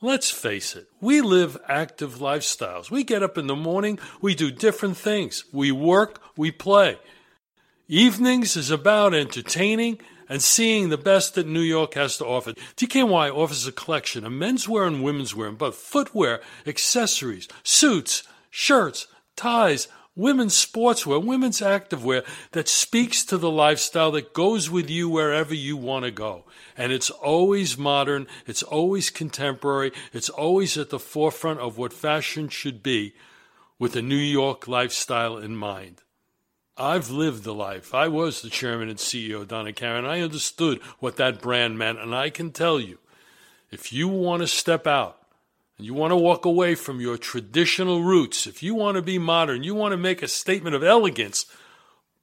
Let's 0.01 0.29
face 0.29 0.75
it, 0.75 0.87
we 0.99 1.21
live 1.21 1.57
active 1.65 2.15
lifestyles. 2.15 2.91
We 2.91 3.05
get 3.05 3.23
up 3.23 3.37
in 3.37 3.47
the 3.47 3.55
morning, 3.55 3.97
we 4.21 4.35
do 4.35 4.51
different 4.51 4.97
things. 4.97 5.45
We 5.53 5.71
work, 5.71 6.19
we 6.35 6.51
play. 6.51 6.99
Evenings 7.87 8.57
is 8.57 8.69
about 8.69 9.13
entertaining 9.13 9.99
and 10.29 10.41
seeing 10.41 10.89
the 10.89 10.97
best 10.97 11.35
that 11.35 11.47
New 11.47 11.61
York 11.61 11.93
has 11.93 12.17
to 12.17 12.25
offer. 12.25 12.53
DKNY 12.77 13.33
offers 13.35 13.67
a 13.67 13.71
collection 13.71 14.25
of 14.25 14.31
menswear 14.31 14.87
and 14.87 15.03
womenswear 15.03 15.55
both 15.57 15.75
footwear, 15.75 16.41
accessories, 16.65 17.47
suits, 17.63 18.23
shirts, 18.49 19.07
ties, 19.35 19.87
women's 20.15 20.53
sportswear, 20.53 21.23
women's 21.23 21.59
activewear 21.59 22.25
that 22.51 22.69
speaks 22.69 23.25
to 23.25 23.37
the 23.37 23.51
lifestyle 23.51 24.11
that 24.11 24.33
goes 24.33 24.69
with 24.69 24.89
you 24.89 25.09
wherever 25.09 25.53
you 25.53 25.75
want 25.75 26.05
to 26.05 26.11
go. 26.11 26.45
And 26.77 26.91
it's 26.91 27.09
always 27.09 27.77
modern, 27.77 28.27
it's 28.47 28.63
always 28.63 29.09
contemporary, 29.09 29.91
it's 30.13 30.29
always 30.29 30.77
at 30.77 30.89
the 30.89 30.99
forefront 30.99 31.59
of 31.59 31.77
what 31.77 31.93
fashion 31.93 32.49
should 32.49 32.81
be 32.81 33.13
with 33.77 33.95
a 33.95 34.01
New 34.01 34.15
York 34.15 34.67
lifestyle 34.67 35.37
in 35.37 35.55
mind. 35.55 36.01
I've 36.77 37.09
lived 37.09 37.43
the 37.43 37.53
life. 37.53 37.93
I 37.93 38.09
was 38.09 38.41
the 38.41 38.49
chairman 38.49 38.89
and 38.89 38.97
CEO 38.97 39.41
of 39.41 39.47
Donna 39.47 39.71
Karan. 39.71 40.05
I 40.05 40.19
understood 40.19 40.81
what 40.99 41.15
that 41.15 41.41
brand 41.41 41.77
meant, 41.77 41.99
and 41.99 42.13
I 42.13 42.29
can 42.29 42.51
tell 42.51 42.81
you, 42.81 42.97
if 43.71 43.93
you 43.93 44.09
want 44.09 44.41
to 44.41 44.47
step 44.47 44.85
out 44.85 45.17
and 45.77 45.85
you 45.85 45.93
want 45.93 46.11
to 46.11 46.17
walk 46.17 46.43
away 46.43 46.75
from 46.75 46.99
your 46.99 47.17
traditional 47.17 48.03
roots, 48.03 48.45
if 48.45 48.61
you 48.61 48.75
want 48.75 48.95
to 48.95 49.01
be 49.01 49.17
modern, 49.17 49.63
you 49.63 49.73
want 49.73 49.93
to 49.93 49.97
make 49.97 50.21
a 50.21 50.27
statement 50.27 50.75
of 50.75 50.83
elegance, 50.83 51.45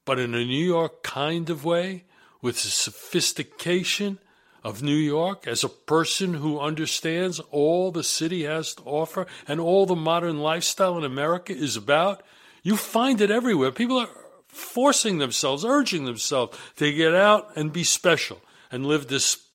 but 0.05 0.19
in 0.19 0.35
a 0.35 0.45
New 0.45 0.65
York 0.65 1.03
kind 1.03 1.49
of 1.49 1.65
way, 1.65 2.05
with 2.43 2.63
the 2.63 2.69
sophistication 2.69 4.19
of 4.63 4.83
New 4.83 4.97
York, 4.97 5.47
as 5.47 5.65
a 5.65 5.69
person 5.69 6.35
who 6.35 6.61
understands 6.61 7.41
all 7.51 7.91
the 7.91 8.05
city 8.05 8.45
has 8.45 8.75
to 8.75 8.83
offer 8.83 9.27
and 9.49 9.61
all 9.61 9.87
the 9.87 9.97
modern 9.97 10.41
lifestyle 10.41 10.99
in 10.99 11.05
America 11.05 11.55
is 11.55 11.77
about, 11.77 12.23
you 12.63 12.77
find 12.77 13.21
it 13.21 13.31
everywhere. 13.31 13.73
People 13.73 13.99
are 13.99 14.09
forcing 14.53 15.19
themselves, 15.19 15.65
urging 15.65 16.05
themselves 16.05 16.57
to 16.77 16.93
get 16.93 17.15
out 17.15 17.57
and 17.57 17.73
be 17.73 17.83
special 17.83 18.41
and 18.71 18.87
live 18.87 19.09
this 19.09 19.49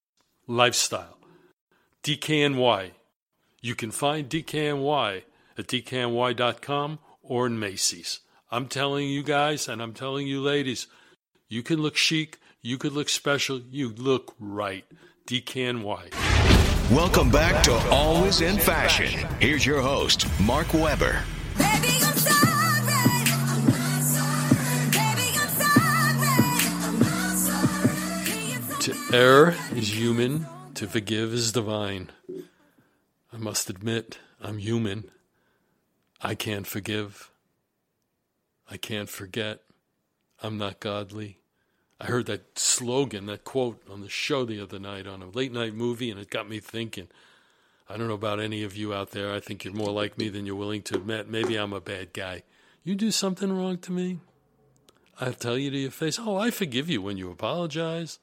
lifestyle. 0.47 1.17
DKNY. 2.03 2.91
You 3.61 3.75
can 3.75 3.91
find 3.91 4.29
DKNY 4.29 5.23
at 5.57 5.67
DKNY.com 5.67 6.99
or 7.21 7.47
in 7.47 7.59
Macy's. 7.59 8.21
I'm 8.51 8.67
telling 8.67 9.07
you 9.09 9.23
guys, 9.23 9.67
and 9.67 9.81
I'm 9.81 9.93
telling 9.93 10.27
you 10.27 10.41
ladies, 10.41 10.87
you 11.49 11.63
can 11.63 11.81
look 11.81 11.97
chic, 11.97 12.39
you 12.61 12.77
could 12.77 12.93
look 12.93 13.09
special, 13.09 13.59
you 13.69 13.89
look 13.89 14.35
right. 14.39 14.85
DKNY. 15.27 16.13
Welcome 16.91 17.29
back 17.29 17.61
to 17.65 17.73
Always 17.89 18.39
in 18.39 18.57
Fashion. 18.57 19.27
Here's 19.41 19.65
your 19.65 19.81
host, 19.81 20.25
Mark 20.39 20.73
Weber. 20.73 21.21
Baby, 21.57 21.99
To 28.87 28.95
err 29.11 29.53
is 29.75 29.97
human, 29.97 30.47
to 30.75 30.87
forgive 30.87 31.33
is 31.33 31.51
divine. 31.51 32.09
I 33.33 33.35
must 33.35 33.69
admit, 33.69 34.19
I'm 34.41 34.59
human. 34.59 35.11
I 36.21 36.35
can't 36.35 36.65
forgive. 36.65 37.29
I 38.71 38.77
can't 38.77 39.09
forget. 39.09 39.59
I'm 40.41 40.57
not 40.57 40.79
godly. 40.79 41.39
I 41.99 42.05
heard 42.05 42.27
that 42.27 42.57
slogan, 42.57 43.25
that 43.25 43.43
quote 43.43 43.81
on 43.91 43.99
the 43.99 44.07
show 44.07 44.45
the 44.45 44.61
other 44.61 44.79
night 44.79 45.05
on 45.05 45.21
a 45.21 45.29
late 45.31 45.51
night 45.51 45.73
movie, 45.73 46.09
and 46.09 46.17
it 46.17 46.29
got 46.29 46.47
me 46.47 46.61
thinking. 46.61 47.09
I 47.89 47.97
don't 47.97 48.07
know 48.07 48.13
about 48.13 48.39
any 48.39 48.63
of 48.63 48.77
you 48.77 48.93
out 48.93 49.11
there. 49.11 49.33
I 49.33 49.41
think 49.41 49.65
you're 49.65 49.73
more 49.73 49.91
like 49.91 50.17
me 50.17 50.29
than 50.29 50.45
you're 50.45 50.55
willing 50.55 50.83
to 50.83 50.95
admit. 50.95 51.27
Maybe 51.27 51.57
I'm 51.57 51.73
a 51.73 51.81
bad 51.81 52.13
guy. 52.13 52.43
You 52.85 52.95
do 52.95 53.11
something 53.11 53.51
wrong 53.51 53.79
to 53.79 53.91
me, 53.91 54.19
I'll 55.19 55.33
tell 55.33 55.57
you 55.57 55.71
to 55.71 55.77
your 55.77 55.91
face, 55.91 56.17
Oh, 56.17 56.37
I 56.37 56.51
forgive 56.51 56.89
you 56.89 57.01
when 57.01 57.17
you 57.17 57.29
apologize. 57.29 58.19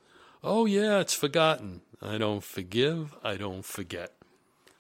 Oh, 0.47 0.67
yeah, 0.67 1.01
it's 1.01 1.15
forgotten. 1.15 1.81
I 2.03 2.19
don't 2.19 2.45
forgive, 2.45 3.15
I 3.25 3.37
don't 3.37 3.65
forget. 3.65 4.13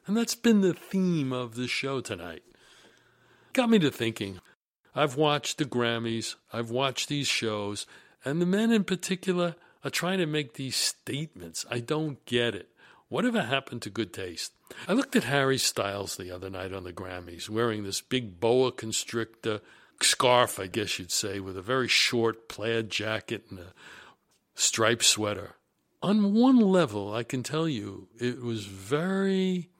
And 0.06 0.14
that's 0.14 0.34
been 0.34 0.60
the 0.60 0.74
theme 0.74 1.32
of 1.32 1.54
the 1.54 1.66
show 1.66 2.02
tonight. 2.02 2.42
Got 3.54 3.70
me 3.70 3.78
to 3.78 3.90
thinking. 3.90 4.40
I've 4.94 5.16
watched 5.16 5.56
the 5.56 5.64
Grammys, 5.64 6.34
I've 6.52 6.68
watched 6.68 7.08
these 7.08 7.28
shows, 7.28 7.86
and 8.26 8.42
the 8.42 8.46
men 8.46 8.72
in 8.72 8.84
particular 8.84 9.56
are 9.82 9.90
trying 9.90 10.18
to 10.18 10.26
make 10.26 10.52
these 10.52 10.76
statements. 10.76 11.64
I 11.70 11.80
don't 11.80 12.22
get 12.26 12.54
it. 12.54 12.68
Whatever 13.08 13.40
happened 13.40 13.80
to 13.82 13.90
good 13.90 14.12
taste? 14.12 14.52
I 14.86 14.92
looked 14.92 15.16
at 15.16 15.24
Harry 15.24 15.56
Styles 15.56 16.18
the 16.18 16.30
other 16.30 16.50
night 16.50 16.74
on 16.74 16.84
the 16.84 16.92
Grammys, 16.92 17.48
wearing 17.48 17.84
this 17.84 18.02
big 18.02 18.38
boa 18.38 18.70
constrictor 18.70 19.62
scarf, 20.02 20.60
I 20.60 20.66
guess 20.66 20.98
you'd 20.98 21.10
say, 21.10 21.40
with 21.40 21.56
a 21.56 21.62
very 21.62 21.88
short 21.88 22.50
plaid 22.50 22.90
jacket 22.90 23.46
and 23.48 23.60
a 23.60 23.72
striped 24.54 25.04
sweater. 25.04 25.56
On 26.02 26.34
one 26.34 26.60
level, 26.60 27.14
I 27.14 27.22
can 27.22 27.42
tell 27.42 27.68
you, 27.68 28.08
it 28.18 28.42
was 28.42 28.66
very 28.66 29.70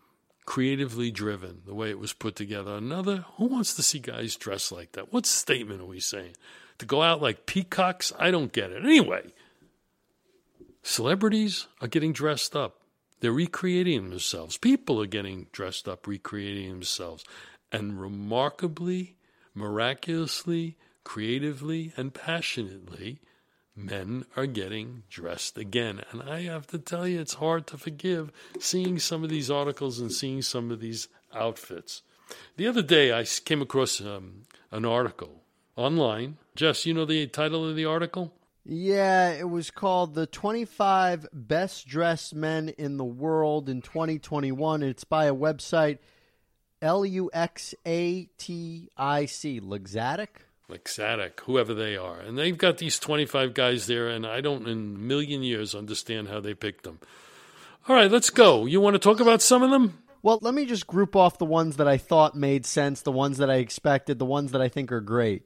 creatively 0.47 1.11
driven, 1.11 1.62
the 1.66 1.75
way 1.75 1.91
it 1.91 1.99
was 1.99 2.12
put 2.12 2.37
together. 2.37 2.75
Another, 2.75 3.25
who 3.37 3.47
wants 3.47 3.75
to 3.75 3.83
see 3.83 3.99
guys 3.99 4.37
dressed 4.37 4.72
like 4.72 4.93
that? 4.93 5.12
What 5.12 5.27
statement 5.27 5.81
are 5.81 5.87
we 5.87 6.01
saying? 6.01 6.37
To 6.79 6.87
go 6.87 7.03
out 7.03 7.22
like 7.22 7.47
peacocks? 7.47 8.12
I 8.18 8.31
don't 8.31 8.53
get 8.53 8.70
it. 8.70 8.85
Anyway, 8.85 9.33
celebrities 10.83 11.66
are 11.81 11.89
getting 11.89 12.12
dressed 12.12 12.57
up. 12.57 12.81
They're 13.20 13.33
recreating 13.33 14.11
themselves. 14.11 14.59
People 14.59 15.01
are 15.01 15.07
getting 15.07 15.47
dressed 15.53 15.89
up, 15.89 16.07
recreating 16.07 16.68
themselves. 16.68 17.25
And 17.72 18.01
remarkably, 18.01 19.16
miraculously, 19.55 20.77
creatively, 21.05 21.93
and 21.97 22.12
passionately, 22.12 23.20
men 23.77 24.25
are 24.37 24.47
getting 24.47 25.03
dressed 25.09 25.59
again. 25.59 26.03
And 26.11 26.22
I 26.22 26.43
have 26.43 26.66
to 26.68 26.79
tell 26.79 27.07
you, 27.07 27.20
it's 27.20 27.35
hard 27.35 27.66
to 27.68 27.79
forgive 27.79 28.33
seeing 28.61 28.99
some 28.99 29.25
of 29.25 29.31
these 29.31 29.51
articles 29.51 29.99
and 29.99 30.12
seeing 30.12 30.43
some 30.43 30.70
of 30.70 30.81
these 30.81 31.09
outfits. 31.35 32.03
The 32.57 32.66
other 32.66 32.83
day, 32.83 33.12
I 33.12 33.25
came 33.25 33.62
across 33.62 34.01
um, 34.01 34.43
an 34.70 34.85
article 34.85 35.43
online. 35.77 36.39
Jess, 36.55 36.87
you 36.87 36.95
know 36.95 37.05
the 37.05 37.27
title 37.27 37.68
of 37.68 37.77
the 37.77 37.85
article? 37.85 38.33
Yeah, 38.66 39.31
it 39.33 39.51
was 39.51 39.70
called 39.70 40.14
The 40.14 40.27
25 40.27 41.27
Best 41.33 41.87
Dressed 41.87 42.35
Men 42.35 42.70
in 42.70 42.97
the 42.97 43.05
World 43.05 43.68
in 43.68 43.83
2021. 43.83 44.83
It's 44.83 45.05
by 45.05 45.27
a 45.27 45.35
website, 45.35 45.99
L 46.81 47.05
U 47.05 47.31
X 47.33 47.75
A 47.85 48.25
T 48.39 48.89
I 48.97 49.27
C, 49.27 49.61
Luxatic. 49.61 50.47
Luxatic, 50.70 51.40
whoever 51.40 51.74
they 51.74 51.96
are. 51.96 52.18
And 52.18 52.38
they've 52.38 52.56
got 52.56 52.78
these 52.78 52.98
25 52.98 53.54
guys 53.54 53.86
there, 53.86 54.08
and 54.08 54.26
I 54.26 54.40
don't 54.40 54.66
in 54.66 54.78
a 54.96 54.98
million 54.98 55.42
years 55.42 55.74
understand 55.74 56.28
how 56.28 56.40
they 56.40 56.54
picked 56.54 56.84
them. 56.84 57.00
All 57.88 57.94
right, 57.94 58.10
let's 58.10 58.30
go. 58.30 58.64
You 58.64 58.80
want 58.80 58.94
to 58.94 58.98
talk 58.98 59.20
about 59.20 59.42
some 59.42 59.62
of 59.62 59.70
them? 59.70 59.98
Well, 60.22 60.38
let 60.40 60.54
me 60.54 60.64
just 60.64 60.86
group 60.86 61.16
off 61.16 61.36
the 61.36 61.44
ones 61.44 61.76
that 61.76 61.86
I 61.86 61.98
thought 61.98 62.34
made 62.34 62.64
sense, 62.64 63.02
the 63.02 63.12
ones 63.12 63.36
that 63.38 63.50
I 63.50 63.56
expected, 63.56 64.18
the 64.18 64.24
ones 64.24 64.52
that 64.52 64.62
I 64.62 64.68
think 64.68 64.90
are 64.90 65.02
great. 65.02 65.42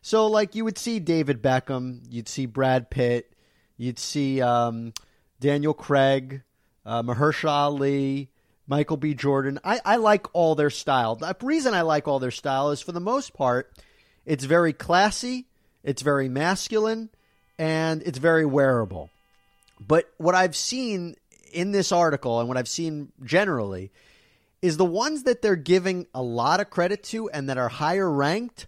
So, 0.00 0.26
like, 0.26 0.54
you 0.54 0.64
would 0.64 0.78
see 0.78 1.00
David 1.00 1.42
Beckham, 1.42 2.00
you'd 2.08 2.28
see 2.28 2.46
Brad 2.46 2.88
Pitt, 2.88 3.34
you'd 3.76 3.98
see 3.98 4.40
um, 4.40 4.94
Daniel 5.38 5.74
Craig, 5.74 6.42
uh, 6.86 7.02
Mahershala 7.02 7.50
Ali, 7.50 8.30
Michael 8.66 8.96
B. 8.96 9.12
Jordan. 9.12 9.58
I, 9.62 9.80
I 9.84 9.96
like 9.96 10.26
all 10.32 10.54
their 10.54 10.70
style. 10.70 11.16
The 11.16 11.36
reason 11.42 11.74
I 11.74 11.82
like 11.82 12.08
all 12.08 12.18
their 12.18 12.30
style 12.30 12.70
is, 12.70 12.80
for 12.80 12.92
the 12.92 13.00
most 13.00 13.34
part, 13.34 13.70
it's 14.24 14.44
very 14.44 14.72
classy, 14.72 15.46
it's 15.82 16.02
very 16.02 16.28
masculine, 16.28 17.10
and 17.58 18.02
it's 18.02 18.18
very 18.18 18.44
wearable. 18.44 19.10
But 19.80 20.10
what 20.18 20.34
I've 20.34 20.56
seen 20.56 21.16
in 21.52 21.72
this 21.72 21.92
article 21.92 22.40
and 22.40 22.48
what 22.48 22.56
I've 22.56 22.68
seen 22.68 23.12
generally 23.24 23.92
is 24.60 24.76
the 24.76 24.84
ones 24.84 25.24
that 25.24 25.42
they're 25.42 25.56
giving 25.56 26.06
a 26.14 26.22
lot 26.22 26.60
of 26.60 26.70
credit 26.70 27.02
to 27.02 27.28
and 27.30 27.48
that 27.48 27.58
are 27.58 27.68
higher 27.68 28.10
ranked 28.10 28.66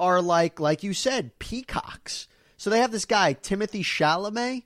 are 0.00 0.20
like 0.20 0.60
like 0.60 0.82
you 0.82 0.94
said 0.94 1.38
peacocks. 1.38 2.28
So 2.56 2.70
they 2.70 2.80
have 2.80 2.92
this 2.92 3.04
guy 3.04 3.32
Timothy 3.32 3.82
Chalamet. 3.82 4.64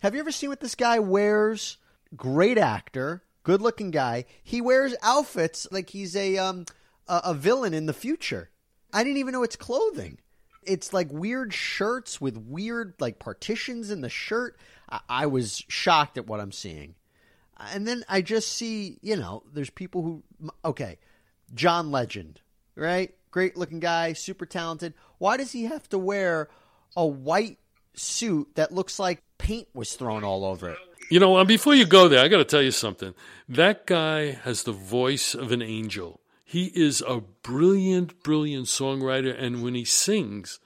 Have 0.00 0.14
you 0.14 0.20
ever 0.20 0.32
seen 0.32 0.48
what 0.48 0.60
this 0.60 0.74
guy 0.74 0.98
wears? 0.98 1.76
Great 2.16 2.58
actor, 2.58 3.22
good 3.42 3.60
looking 3.60 3.90
guy. 3.90 4.24
He 4.42 4.60
wears 4.60 4.94
outfits 5.02 5.66
like 5.70 5.90
he's 5.90 6.16
a 6.16 6.38
um 6.38 6.66
a, 7.06 7.20
a 7.26 7.34
villain 7.34 7.74
in 7.74 7.86
the 7.86 7.92
future. 7.92 8.50
I 8.94 9.02
didn't 9.02 9.18
even 9.18 9.32
know 9.32 9.42
it's 9.42 9.56
clothing. 9.56 10.18
It's 10.62 10.92
like 10.92 11.12
weird 11.12 11.52
shirts 11.52 12.20
with 12.20 12.38
weird 12.38 12.94
like 13.00 13.18
partitions 13.18 13.90
in 13.90 14.00
the 14.00 14.08
shirt. 14.08 14.56
I, 14.88 15.00
I 15.08 15.26
was 15.26 15.64
shocked 15.68 16.16
at 16.16 16.26
what 16.26 16.40
I'm 16.40 16.52
seeing. 16.52 16.94
And 17.58 17.86
then 17.86 18.04
I 18.08 18.22
just 18.22 18.52
see, 18.52 18.98
you 19.02 19.16
know, 19.16 19.42
there's 19.52 19.70
people 19.70 20.02
who 20.02 20.22
okay, 20.64 20.98
John 21.54 21.90
Legend, 21.90 22.40
right? 22.76 23.14
Great 23.30 23.56
looking 23.56 23.80
guy, 23.80 24.12
super 24.12 24.46
talented. 24.46 24.94
Why 25.18 25.36
does 25.36 25.50
he 25.50 25.64
have 25.64 25.88
to 25.88 25.98
wear 25.98 26.48
a 26.96 27.04
white 27.04 27.58
suit 27.94 28.54
that 28.54 28.72
looks 28.72 28.98
like 28.98 29.22
paint 29.38 29.68
was 29.74 29.94
thrown 29.94 30.22
all 30.22 30.44
over 30.44 30.70
it? 30.70 30.78
You 31.10 31.20
know, 31.20 31.44
before 31.44 31.74
you 31.74 31.84
go 31.84 32.08
there, 32.08 32.24
I 32.24 32.28
got 32.28 32.38
to 32.38 32.44
tell 32.44 32.62
you 32.62 32.70
something. 32.70 33.12
That 33.48 33.86
guy 33.86 34.32
has 34.32 34.62
the 34.62 34.72
voice 34.72 35.34
of 35.34 35.52
an 35.52 35.62
angel. 35.62 36.20
He 36.44 36.66
is 36.74 37.02
a 37.06 37.22
brilliant, 37.42 38.22
brilliant 38.22 38.66
songwriter, 38.66 39.34
and 39.36 39.62
when 39.62 39.74
he 39.74 39.84
sings, 39.84 40.60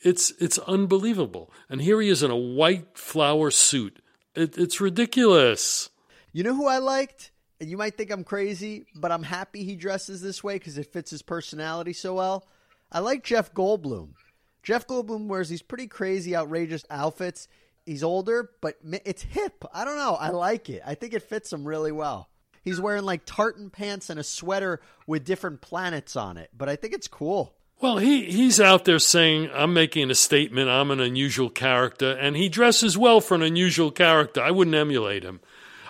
it's 0.00 0.30
it's 0.38 0.58
unbelievable. 0.58 1.50
And 1.68 1.80
here 1.80 2.00
he 2.00 2.08
is 2.08 2.22
in 2.22 2.30
a 2.30 2.36
white 2.36 2.98
flower 2.98 3.50
suit. 3.50 4.02
It, 4.34 4.58
it's 4.58 4.80
ridiculous. 4.80 5.90
You 6.32 6.44
know 6.44 6.54
who 6.54 6.66
I 6.66 6.78
liked? 6.78 7.30
And 7.60 7.70
you 7.70 7.76
might 7.76 7.96
think 7.96 8.10
I'm 8.10 8.24
crazy, 8.24 8.86
but 8.94 9.12
I'm 9.12 9.22
happy 9.22 9.62
he 9.64 9.76
dresses 9.76 10.20
this 10.20 10.42
way 10.42 10.54
because 10.54 10.78
it 10.78 10.92
fits 10.92 11.10
his 11.10 11.22
personality 11.22 11.92
so 11.92 12.14
well. 12.14 12.46
I 12.90 12.98
like 12.98 13.22
Jeff 13.22 13.54
Goldblum. 13.54 14.14
Jeff 14.62 14.86
Goldblum 14.86 15.28
wears 15.28 15.48
these 15.48 15.62
pretty 15.62 15.86
crazy, 15.86 16.36
outrageous 16.36 16.84
outfits. 16.90 17.48
He's 17.86 18.02
older, 18.02 18.50
but 18.60 18.76
it's 19.04 19.22
hip. 19.22 19.64
I 19.72 19.84
don't 19.84 19.96
know. 19.96 20.14
I 20.14 20.30
like 20.30 20.68
it. 20.70 20.82
I 20.84 20.94
think 20.94 21.14
it 21.14 21.22
fits 21.22 21.52
him 21.52 21.66
really 21.66 21.92
well. 21.92 22.28
He's 22.62 22.80
wearing 22.80 23.04
like 23.04 23.22
tartan 23.26 23.70
pants 23.70 24.08
and 24.08 24.18
a 24.18 24.24
sweater 24.24 24.80
with 25.06 25.24
different 25.24 25.60
planets 25.60 26.16
on 26.16 26.36
it, 26.36 26.50
but 26.56 26.68
I 26.68 26.76
think 26.76 26.94
it's 26.94 27.08
cool. 27.08 27.54
Well, 27.80 27.98
he, 27.98 28.30
he's 28.30 28.60
out 28.60 28.84
there 28.84 29.00
saying, 29.00 29.50
I'm 29.52 29.74
making 29.74 30.08
a 30.10 30.14
statement, 30.14 30.70
I'm 30.70 30.92
an 30.92 31.00
unusual 31.00 31.50
character, 31.50 32.12
and 32.12 32.36
he 32.36 32.48
dresses 32.48 32.96
well 32.96 33.20
for 33.20 33.34
an 33.34 33.42
unusual 33.42 33.90
character. 33.90 34.40
I 34.40 34.52
wouldn't 34.52 34.76
emulate 34.76 35.24
him. 35.24 35.40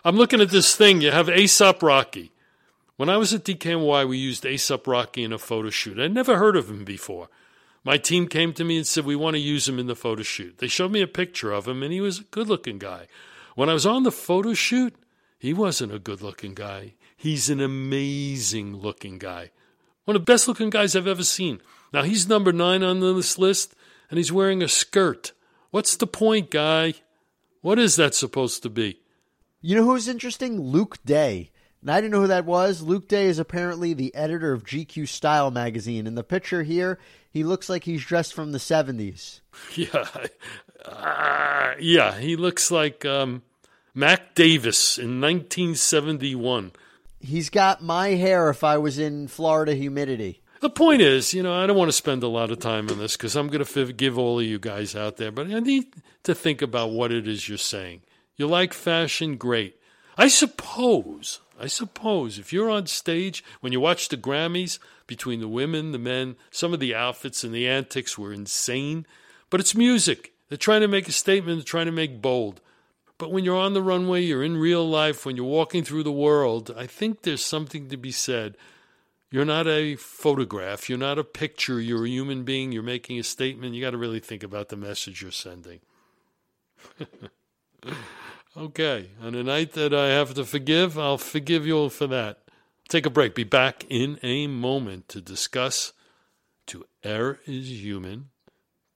I'm 0.03 0.17
looking 0.17 0.41
at 0.41 0.49
this 0.49 0.75
thing. 0.75 1.03
You 1.03 1.11
have 1.11 1.29
A$AP 1.29 1.83
Rocky. 1.83 2.33
When 2.97 3.11
I 3.11 3.19
was 3.19 3.35
at 3.35 3.45
DKNY, 3.45 4.09
we 4.09 4.17
used 4.17 4.47
A$AP 4.47 4.87
Rocky 4.87 5.23
in 5.23 5.35
a 5.35 5.39
photo 5.39 5.69
shoot. 5.69 5.99
I'd 5.99 6.15
never 6.15 6.39
heard 6.39 6.57
of 6.57 6.71
him 6.71 6.85
before. 6.85 7.29
My 7.85 7.99
team 7.99 8.27
came 8.27 8.53
to 8.55 8.65
me 8.65 8.79
and 8.79 8.87
said, 8.87 9.05
We 9.05 9.17
want 9.17 9.35
to 9.35 9.41
use 9.41 9.69
him 9.69 9.79
in 9.79 9.87
the 9.87 9.97
photo 9.97 10.23
shoot. 10.23 10.59
They 10.59 10.69
showed 10.69 10.93
me 10.93 11.03
a 11.03 11.07
picture 11.07 11.53
of 11.53 11.69
him, 11.69 11.83
and 11.83 11.93
he 11.93 12.01
was 12.01 12.21
a 12.21 12.25
good 12.25 12.49
looking 12.49 12.79
guy. 12.79 13.07
When 13.55 13.69
I 13.69 13.75
was 13.75 13.85
on 13.87 14.05
the 14.05 14.13
photo 14.13 14.55
shoot, 14.55 14.95
he 15.43 15.53
wasn't 15.53 15.93
a 15.93 15.99
good 15.99 16.23
looking 16.23 16.55
guy. 16.55 16.95
He's 17.17 17.51
an 17.51 17.61
amazing 17.61 18.77
looking 18.77 19.19
guy. 19.19 19.51
One 20.05 20.15
of 20.15 20.23
the 20.23 20.33
best 20.33 20.47
looking 20.47 20.71
guys 20.71 20.95
I've 20.95 21.09
ever 21.09 21.25
seen. 21.25 21.61
Now, 21.93 22.05
he's 22.05 22.29
number 22.29 22.53
nine 22.53 22.85
on 22.85 23.01
this 23.01 23.39
list, 23.39 23.75
and 24.09 24.19
he's 24.19 24.31
wearing 24.31 24.63
a 24.63 24.69
skirt. 24.69 25.33
What's 25.73 25.97
the 25.97 26.07
point, 26.07 26.53
guy? 26.53 26.95
What 27.61 27.81
is 27.81 27.97
that 27.97 28.15
supposed 28.15 28.63
to 28.63 28.71
be? 28.71 29.01
You 29.61 29.75
know 29.75 29.85
who's 29.85 30.07
interesting? 30.07 30.61
Luke 30.61 30.99
Day. 31.05 31.51
And 31.81 31.91
I 31.91 32.01
didn't 32.01 32.13
know 32.13 32.21
who 32.21 32.29
that 32.29 32.45
was. 32.45 32.81
Luke 32.81 33.09
Day 33.09 33.27
is 33.27 33.41
apparently 33.41 33.95
the 33.95 34.15
editor 34.15 34.53
of 34.53 34.63
GQ 34.63 35.09
Style 35.09 35.51
magazine. 35.51 36.07
In 36.07 36.15
the 36.15 36.23
picture 36.23 36.63
here, 36.63 37.01
he 37.29 37.43
looks 37.43 37.69
like 37.69 37.83
he's 37.83 38.05
dressed 38.05 38.33
from 38.33 38.53
the 38.53 38.59
70s. 38.59 39.41
Yeah. 39.75 40.09
Uh, 40.85 41.75
yeah, 41.81 42.17
he 42.19 42.37
looks 42.37 42.71
like 42.71 43.05
um, 43.05 43.43
Mac 43.95 44.35
Davis 44.35 44.97
in 44.97 45.21
1971. 45.21 46.73
He's 47.21 47.51
got 47.51 47.83
my 47.83 48.09
hair 48.09 48.49
if 48.49 48.65
I 48.65 48.79
was 48.79 48.99
in 48.99 49.29
Florida 49.29 49.75
humidity. 49.75 50.41
The 50.61 50.71
point 50.71 51.03
is, 51.03 51.35
you 51.35 51.43
know, 51.43 51.53
I 51.53 51.67
don't 51.67 51.77
want 51.77 51.89
to 51.89 51.97
spend 51.97 52.23
a 52.23 52.29
lot 52.29 52.51
of 52.51 52.59
time 52.59 52.89
on 52.89 52.99
this 52.99 53.17
because 53.17 53.37
I'm 53.37 53.49
going 53.49 53.65
to 53.65 53.93
give 53.93 54.17
all 54.17 54.39
of 54.39 54.47
you 54.47 54.59
guys 54.59 54.97
out 54.97 55.19
there, 55.19 55.31
but 55.31 55.49
I 55.49 55.61
need 55.61 55.95
to 56.23 56.35
think 56.35 56.63
about 56.63 56.93
what 56.93 57.13
it 57.13 57.29
is 57.29 57.49
you're 57.49 57.59
saying. 57.59 58.03
You 58.37 58.47
like 58.47 58.73
fashion? 58.73 59.37
Great. 59.37 59.77
I 60.17 60.29
suppose, 60.29 61.41
I 61.61 61.67
suppose, 61.67 62.39
if 62.39 62.53
you're 62.53 62.71
on 62.71 62.87
stage, 62.87 63.45
when 63.61 63.73
you 63.73 63.81
watch 63.81 64.09
the 64.09 64.17
Grammys, 64.17 64.79
between 65.07 65.41
the 65.41 65.49
women, 65.49 65.93
the 65.93 65.99
men, 65.99 66.37
some 66.51 66.73
of 66.73 66.81
the 66.81 66.95
outfits 66.95 67.45
and 67.45 67.53
the 67.53 67.69
antics 67.69 68.17
were 68.17 68.33
insane. 68.33 69.07
But 69.51 69.61
it's 69.61 69.75
music. 69.75 70.33
They're 70.49 70.57
trying 70.57 70.81
to 70.81 70.89
make 70.89 71.09
a 71.09 71.13
statement, 71.13 71.59
they're 71.59 71.65
trying 71.65 71.87
to 71.87 71.93
make 71.93 72.23
bold. 72.23 72.63
But 73.23 73.31
when 73.31 73.45
you're 73.45 73.57
on 73.57 73.73
the 73.73 73.85
runway, 73.85 74.23
you're 74.23 74.43
in 74.43 74.57
real 74.57 74.85
life, 74.85 75.25
when 75.25 75.37
you're 75.37 75.45
walking 75.45 75.85
through 75.85 76.03
the 76.03 76.11
world, 76.11 76.75
I 76.77 76.89
think 76.89 77.23
there's 77.23 77.45
something 77.45 77.89
to 77.91 77.97
be 77.97 78.11
said. 78.11 78.57
You're 79.31 79.45
not 79.45 79.69
a 79.69 79.95
photograph, 79.95 80.89
you're 80.89 80.99
not 80.99 81.21
a 81.21 81.23
picture, 81.23 81.81
you're 81.81 82.05
a 82.05 82.09
human 82.09 82.43
being, 82.43 82.73
you're 82.73 82.83
making 82.83 83.21
a 83.21 83.23
statement. 83.23 83.77
You 83.77 83.81
got 83.81 83.93
to 83.93 83.97
really 83.97 84.19
think 84.19 84.43
about 84.43 84.71
the 84.71 84.77
message 84.77 85.23
you're 85.23 85.31
sending. 85.31 85.79
Okay, 88.57 89.11
on 89.23 89.37
a 89.37 89.45
night 89.45 89.75
that 89.75 89.95
I 89.95 90.09
have 90.09 90.35
to 90.35 90.45
forgive, 90.45 90.99
I'll 90.99 91.17
forgive 91.17 91.65
you 91.65 91.79
all 91.79 91.91
for 91.91 92.09
that. 92.09 92.41
Take 92.89 93.07
a 93.07 93.11
break. 93.11 93.37
Be 93.37 93.45
back 93.45 93.87
in 93.89 94.19
a 94.25 94.49
moment 94.49 95.09
to 95.11 95.21
discuss 95.21 95.93
to 96.67 96.85
err 97.05 97.39
is 97.47 97.71
human, 97.71 98.31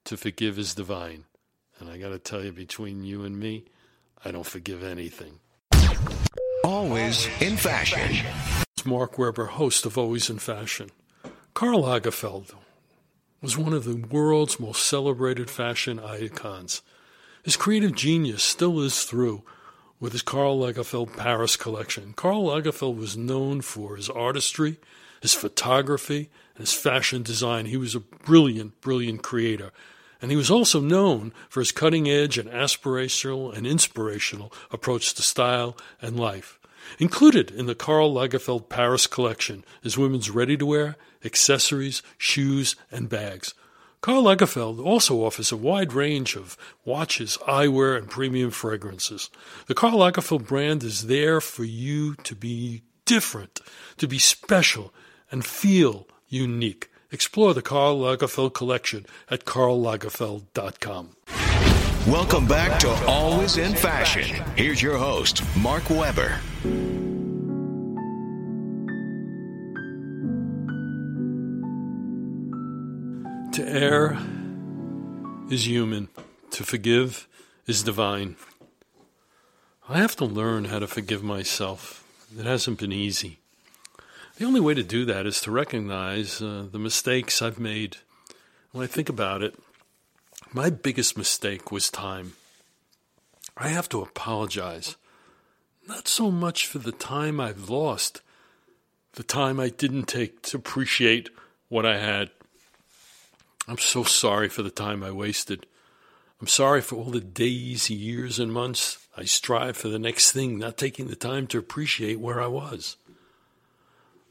to 0.04 0.16
forgive 0.16 0.58
is 0.58 0.74
divine. 0.74 1.26
And 1.78 1.88
I 1.88 1.96
got 1.96 2.08
to 2.08 2.18
tell 2.18 2.44
you, 2.44 2.50
between 2.52 3.04
you 3.04 3.22
and 3.22 3.38
me, 3.38 3.66
I 4.26 4.32
don't 4.32 4.44
forgive 4.44 4.82
anything. 4.82 5.38
Always 6.64 7.28
in 7.40 7.56
fashion. 7.56 8.26
It's 8.76 8.84
Mark 8.84 9.18
Weber, 9.18 9.46
host 9.46 9.86
of 9.86 9.96
Always 9.96 10.28
in 10.28 10.40
Fashion. 10.40 10.90
Karl 11.54 11.84
Lagerfeld 11.84 12.52
was 13.40 13.56
one 13.56 13.72
of 13.72 13.84
the 13.84 13.94
world's 13.94 14.58
most 14.58 14.84
celebrated 14.84 15.48
fashion 15.48 16.00
icons. 16.00 16.82
His 17.44 17.56
creative 17.56 17.94
genius 17.94 18.42
still 18.42 18.80
is 18.80 19.04
through 19.04 19.44
with 20.00 20.10
his 20.10 20.22
Karl 20.22 20.58
Lagerfeld 20.58 21.16
Paris 21.16 21.54
collection. 21.54 22.12
Karl 22.12 22.46
Lagerfeld 22.46 22.96
was 22.96 23.16
known 23.16 23.60
for 23.60 23.94
his 23.94 24.10
artistry, 24.10 24.80
his 25.22 25.34
photography, 25.34 26.30
and 26.56 26.66
his 26.66 26.74
fashion 26.74 27.22
design. 27.22 27.66
He 27.66 27.76
was 27.76 27.94
a 27.94 28.00
brilliant, 28.00 28.80
brilliant 28.80 29.22
creator. 29.22 29.70
And 30.20 30.30
he 30.30 30.36
was 30.36 30.50
also 30.50 30.80
known 30.80 31.32
for 31.48 31.60
his 31.60 31.72
cutting 31.72 32.08
edge 32.08 32.38
and 32.38 32.50
aspirational 32.50 33.54
and 33.54 33.66
inspirational 33.66 34.52
approach 34.70 35.14
to 35.14 35.22
style 35.22 35.76
and 36.00 36.18
life. 36.18 36.58
Included 36.98 37.50
in 37.50 37.66
the 37.66 37.74
Karl 37.74 38.14
Lagerfeld 38.14 38.68
Paris 38.68 39.06
collection 39.06 39.64
is 39.82 39.98
women's 39.98 40.30
ready 40.30 40.56
to 40.56 40.66
wear, 40.66 40.96
accessories, 41.24 42.02
shoes, 42.16 42.76
and 42.90 43.08
bags. 43.08 43.54
Karl 44.00 44.22
Lagerfeld 44.22 44.84
also 44.84 45.24
offers 45.24 45.50
a 45.50 45.56
wide 45.56 45.92
range 45.92 46.36
of 46.36 46.56
watches, 46.84 47.38
eyewear, 47.48 47.98
and 47.98 48.08
premium 48.08 48.50
fragrances. 48.50 49.30
The 49.66 49.74
Karl 49.74 49.98
Lagerfeld 49.98 50.46
brand 50.46 50.84
is 50.84 51.06
there 51.06 51.40
for 51.40 51.64
you 51.64 52.14
to 52.22 52.36
be 52.36 52.82
different, 53.04 53.60
to 53.96 54.06
be 54.06 54.18
special, 54.18 54.94
and 55.30 55.44
feel 55.44 56.06
unique. 56.28 56.88
Explore 57.16 57.54
the 57.54 57.62
Karl 57.62 57.98
Lagerfeld 57.98 58.52
collection 58.52 59.06
at 59.30 59.46
karllagerfeld.com. 59.46 61.16
Welcome 62.06 62.46
back 62.46 62.78
to 62.80 62.90
Always 63.06 63.56
in 63.56 63.74
Fashion. 63.74 64.44
Here's 64.54 64.82
your 64.82 64.98
host, 64.98 65.42
Mark 65.56 65.88
Weber. 65.88 66.38
To 73.52 73.66
err 73.66 74.18
is 75.50 75.66
human, 75.66 76.10
to 76.50 76.64
forgive 76.64 77.26
is 77.66 77.82
divine. 77.82 78.36
I 79.88 80.00
have 80.00 80.16
to 80.16 80.26
learn 80.26 80.66
how 80.66 80.80
to 80.80 80.86
forgive 80.86 81.22
myself. 81.22 82.04
It 82.38 82.44
hasn't 82.44 82.78
been 82.78 82.92
easy. 82.92 83.38
The 84.36 84.44
only 84.44 84.60
way 84.60 84.74
to 84.74 84.82
do 84.82 85.06
that 85.06 85.24
is 85.24 85.40
to 85.42 85.50
recognize 85.50 86.42
uh, 86.42 86.66
the 86.70 86.78
mistakes 86.78 87.40
I've 87.40 87.58
made. 87.58 87.96
When 88.70 88.84
I 88.84 88.86
think 88.86 89.08
about 89.08 89.42
it, 89.42 89.58
my 90.52 90.68
biggest 90.68 91.16
mistake 91.16 91.72
was 91.72 91.90
time. 91.90 92.34
I 93.56 93.68
have 93.68 93.88
to 93.88 94.02
apologize, 94.02 94.96
not 95.88 96.06
so 96.06 96.30
much 96.30 96.66
for 96.66 96.78
the 96.78 96.92
time 96.92 97.40
I've 97.40 97.70
lost, 97.70 98.20
the 99.14 99.22
time 99.22 99.58
I 99.58 99.70
didn't 99.70 100.04
take 100.04 100.42
to 100.42 100.58
appreciate 100.58 101.30
what 101.70 101.86
I 101.86 101.96
had. 101.96 102.30
I'm 103.66 103.78
so 103.78 104.04
sorry 104.04 104.50
for 104.50 104.62
the 104.62 104.70
time 104.70 105.02
I 105.02 105.12
wasted. 105.12 105.64
I'm 106.42 106.46
sorry 106.46 106.82
for 106.82 106.96
all 106.96 107.10
the 107.10 107.22
days, 107.22 107.88
years, 107.88 108.38
and 108.38 108.52
months 108.52 108.98
I 109.16 109.24
strive 109.24 109.78
for 109.78 109.88
the 109.88 109.98
next 109.98 110.32
thing, 110.32 110.58
not 110.58 110.76
taking 110.76 111.08
the 111.08 111.16
time 111.16 111.46
to 111.46 111.58
appreciate 111.58 112.20
where 112.20 112.42
I 112.42 112.48
was. 112.48 112.98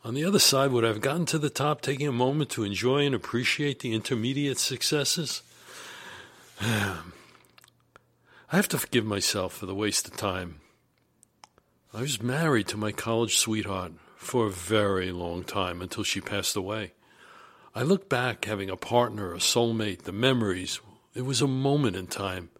On 0.05 0.13
the 0.13 0.23
other 0.23 0.37
side, 0.37 0.71
would 0.71 0.85
I 0.85 0.89
have 0.89 1.01
gotten 1.01 1.25
to 1.25 1.39
the 1.39 1.49
top 1.49 1.81
taking 1.81 2.07
a 2.07 2.11
moment 2.11 2.51
to 2.51 2.63
enjoy 2.63 3.07
and 3.07 3.15
appreciate 3.15 3.79
the 3.79 3.95
intermediate 3.95 4.59
successes? 4.59 5.41
I 6.61 7.01
have 8.51 8.67
to 8.67 8.77
forgive 8.77 9.03
myself 9.03 9.53
for 9.53 9.65
the 9.65 9.73
waste 9.73 10.07
of 10.07 10.15
time. 10.15 10.59
I 11.91 12.01
was 12.01 12.21
married 12.21 12.67
to 12.67 12.77
my 12.77 12.91
college 12.91 13.35
sweetheart 13.35 13.93
for 14.15 14.45
a 14.45 14.51
very 14.51 15.11
long 15.11 15.43
time 15.43 15.81
until 15.81 16.03
she 16.03 16.21
passed 16.21 16.55
away. 16.55 16.93
I 17.73 17.81
look 17.81 18.07
back 18.07 18.45
having 18.45 18.69
a 18.69 18.77
partner, 18.77 19.33
a 19.33 19.37
soulmate, 19.37 20.03
the 20.03 20.11
memories. 20.11 20.81
It 21.15 21.23
was 21.23 21.41
a 21.41 21.47
moment 21.47 21.95
in 21.95 22.05
time. 22.05 22.51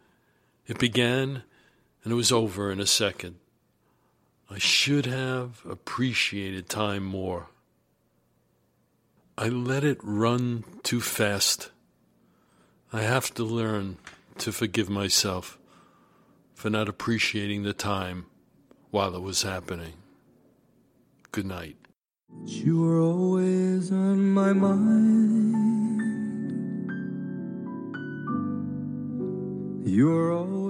It 0.66 0.80
began 0.80 1.44
and 2.04 2.12
it 2.12 2.16
was 2.16 2.32
over 2.32 2.72
in 2.72 2.80
a 2.80 2.88
second. 2.88 3.36
I 4.50 4.60
should 4.60 5.06
have 5.08 5.62
appreciated 5.68 6.70
time 6.70 7.04
more. 7.04 7.48
I 9.38 9.50
let 9.50 9.84
it 9.84 9.98
run 10.04 10.64
too 10.84 11.02
fast. 11.02 11.72
I 12.94 13.02
have 13.02 13.34
to 13.34 13.44
learn 13.44 13.98
to 14.38 14.52
forgive 14.52 14.90
myself 14.90 15.58
for 16.54 16.70
not 16.70 16.88
appreciating 16.88 17.64
the 17.64 17.74
time 17.74 18.28
while 18.92 19.16
it 19.16 19.22
was 19.22 19.42
happening. 19.42 19.94
Good 21.32 21.48
night. 21.48 21.78
You 22.46 22.82
were 22.82 23.00
always 23.00 23.92
on 23.92 24.30
my 24.32 24.54
mind. 24.54 25.56
You 29.86 30.08
were 30.08 30.32
always 30.32 30.65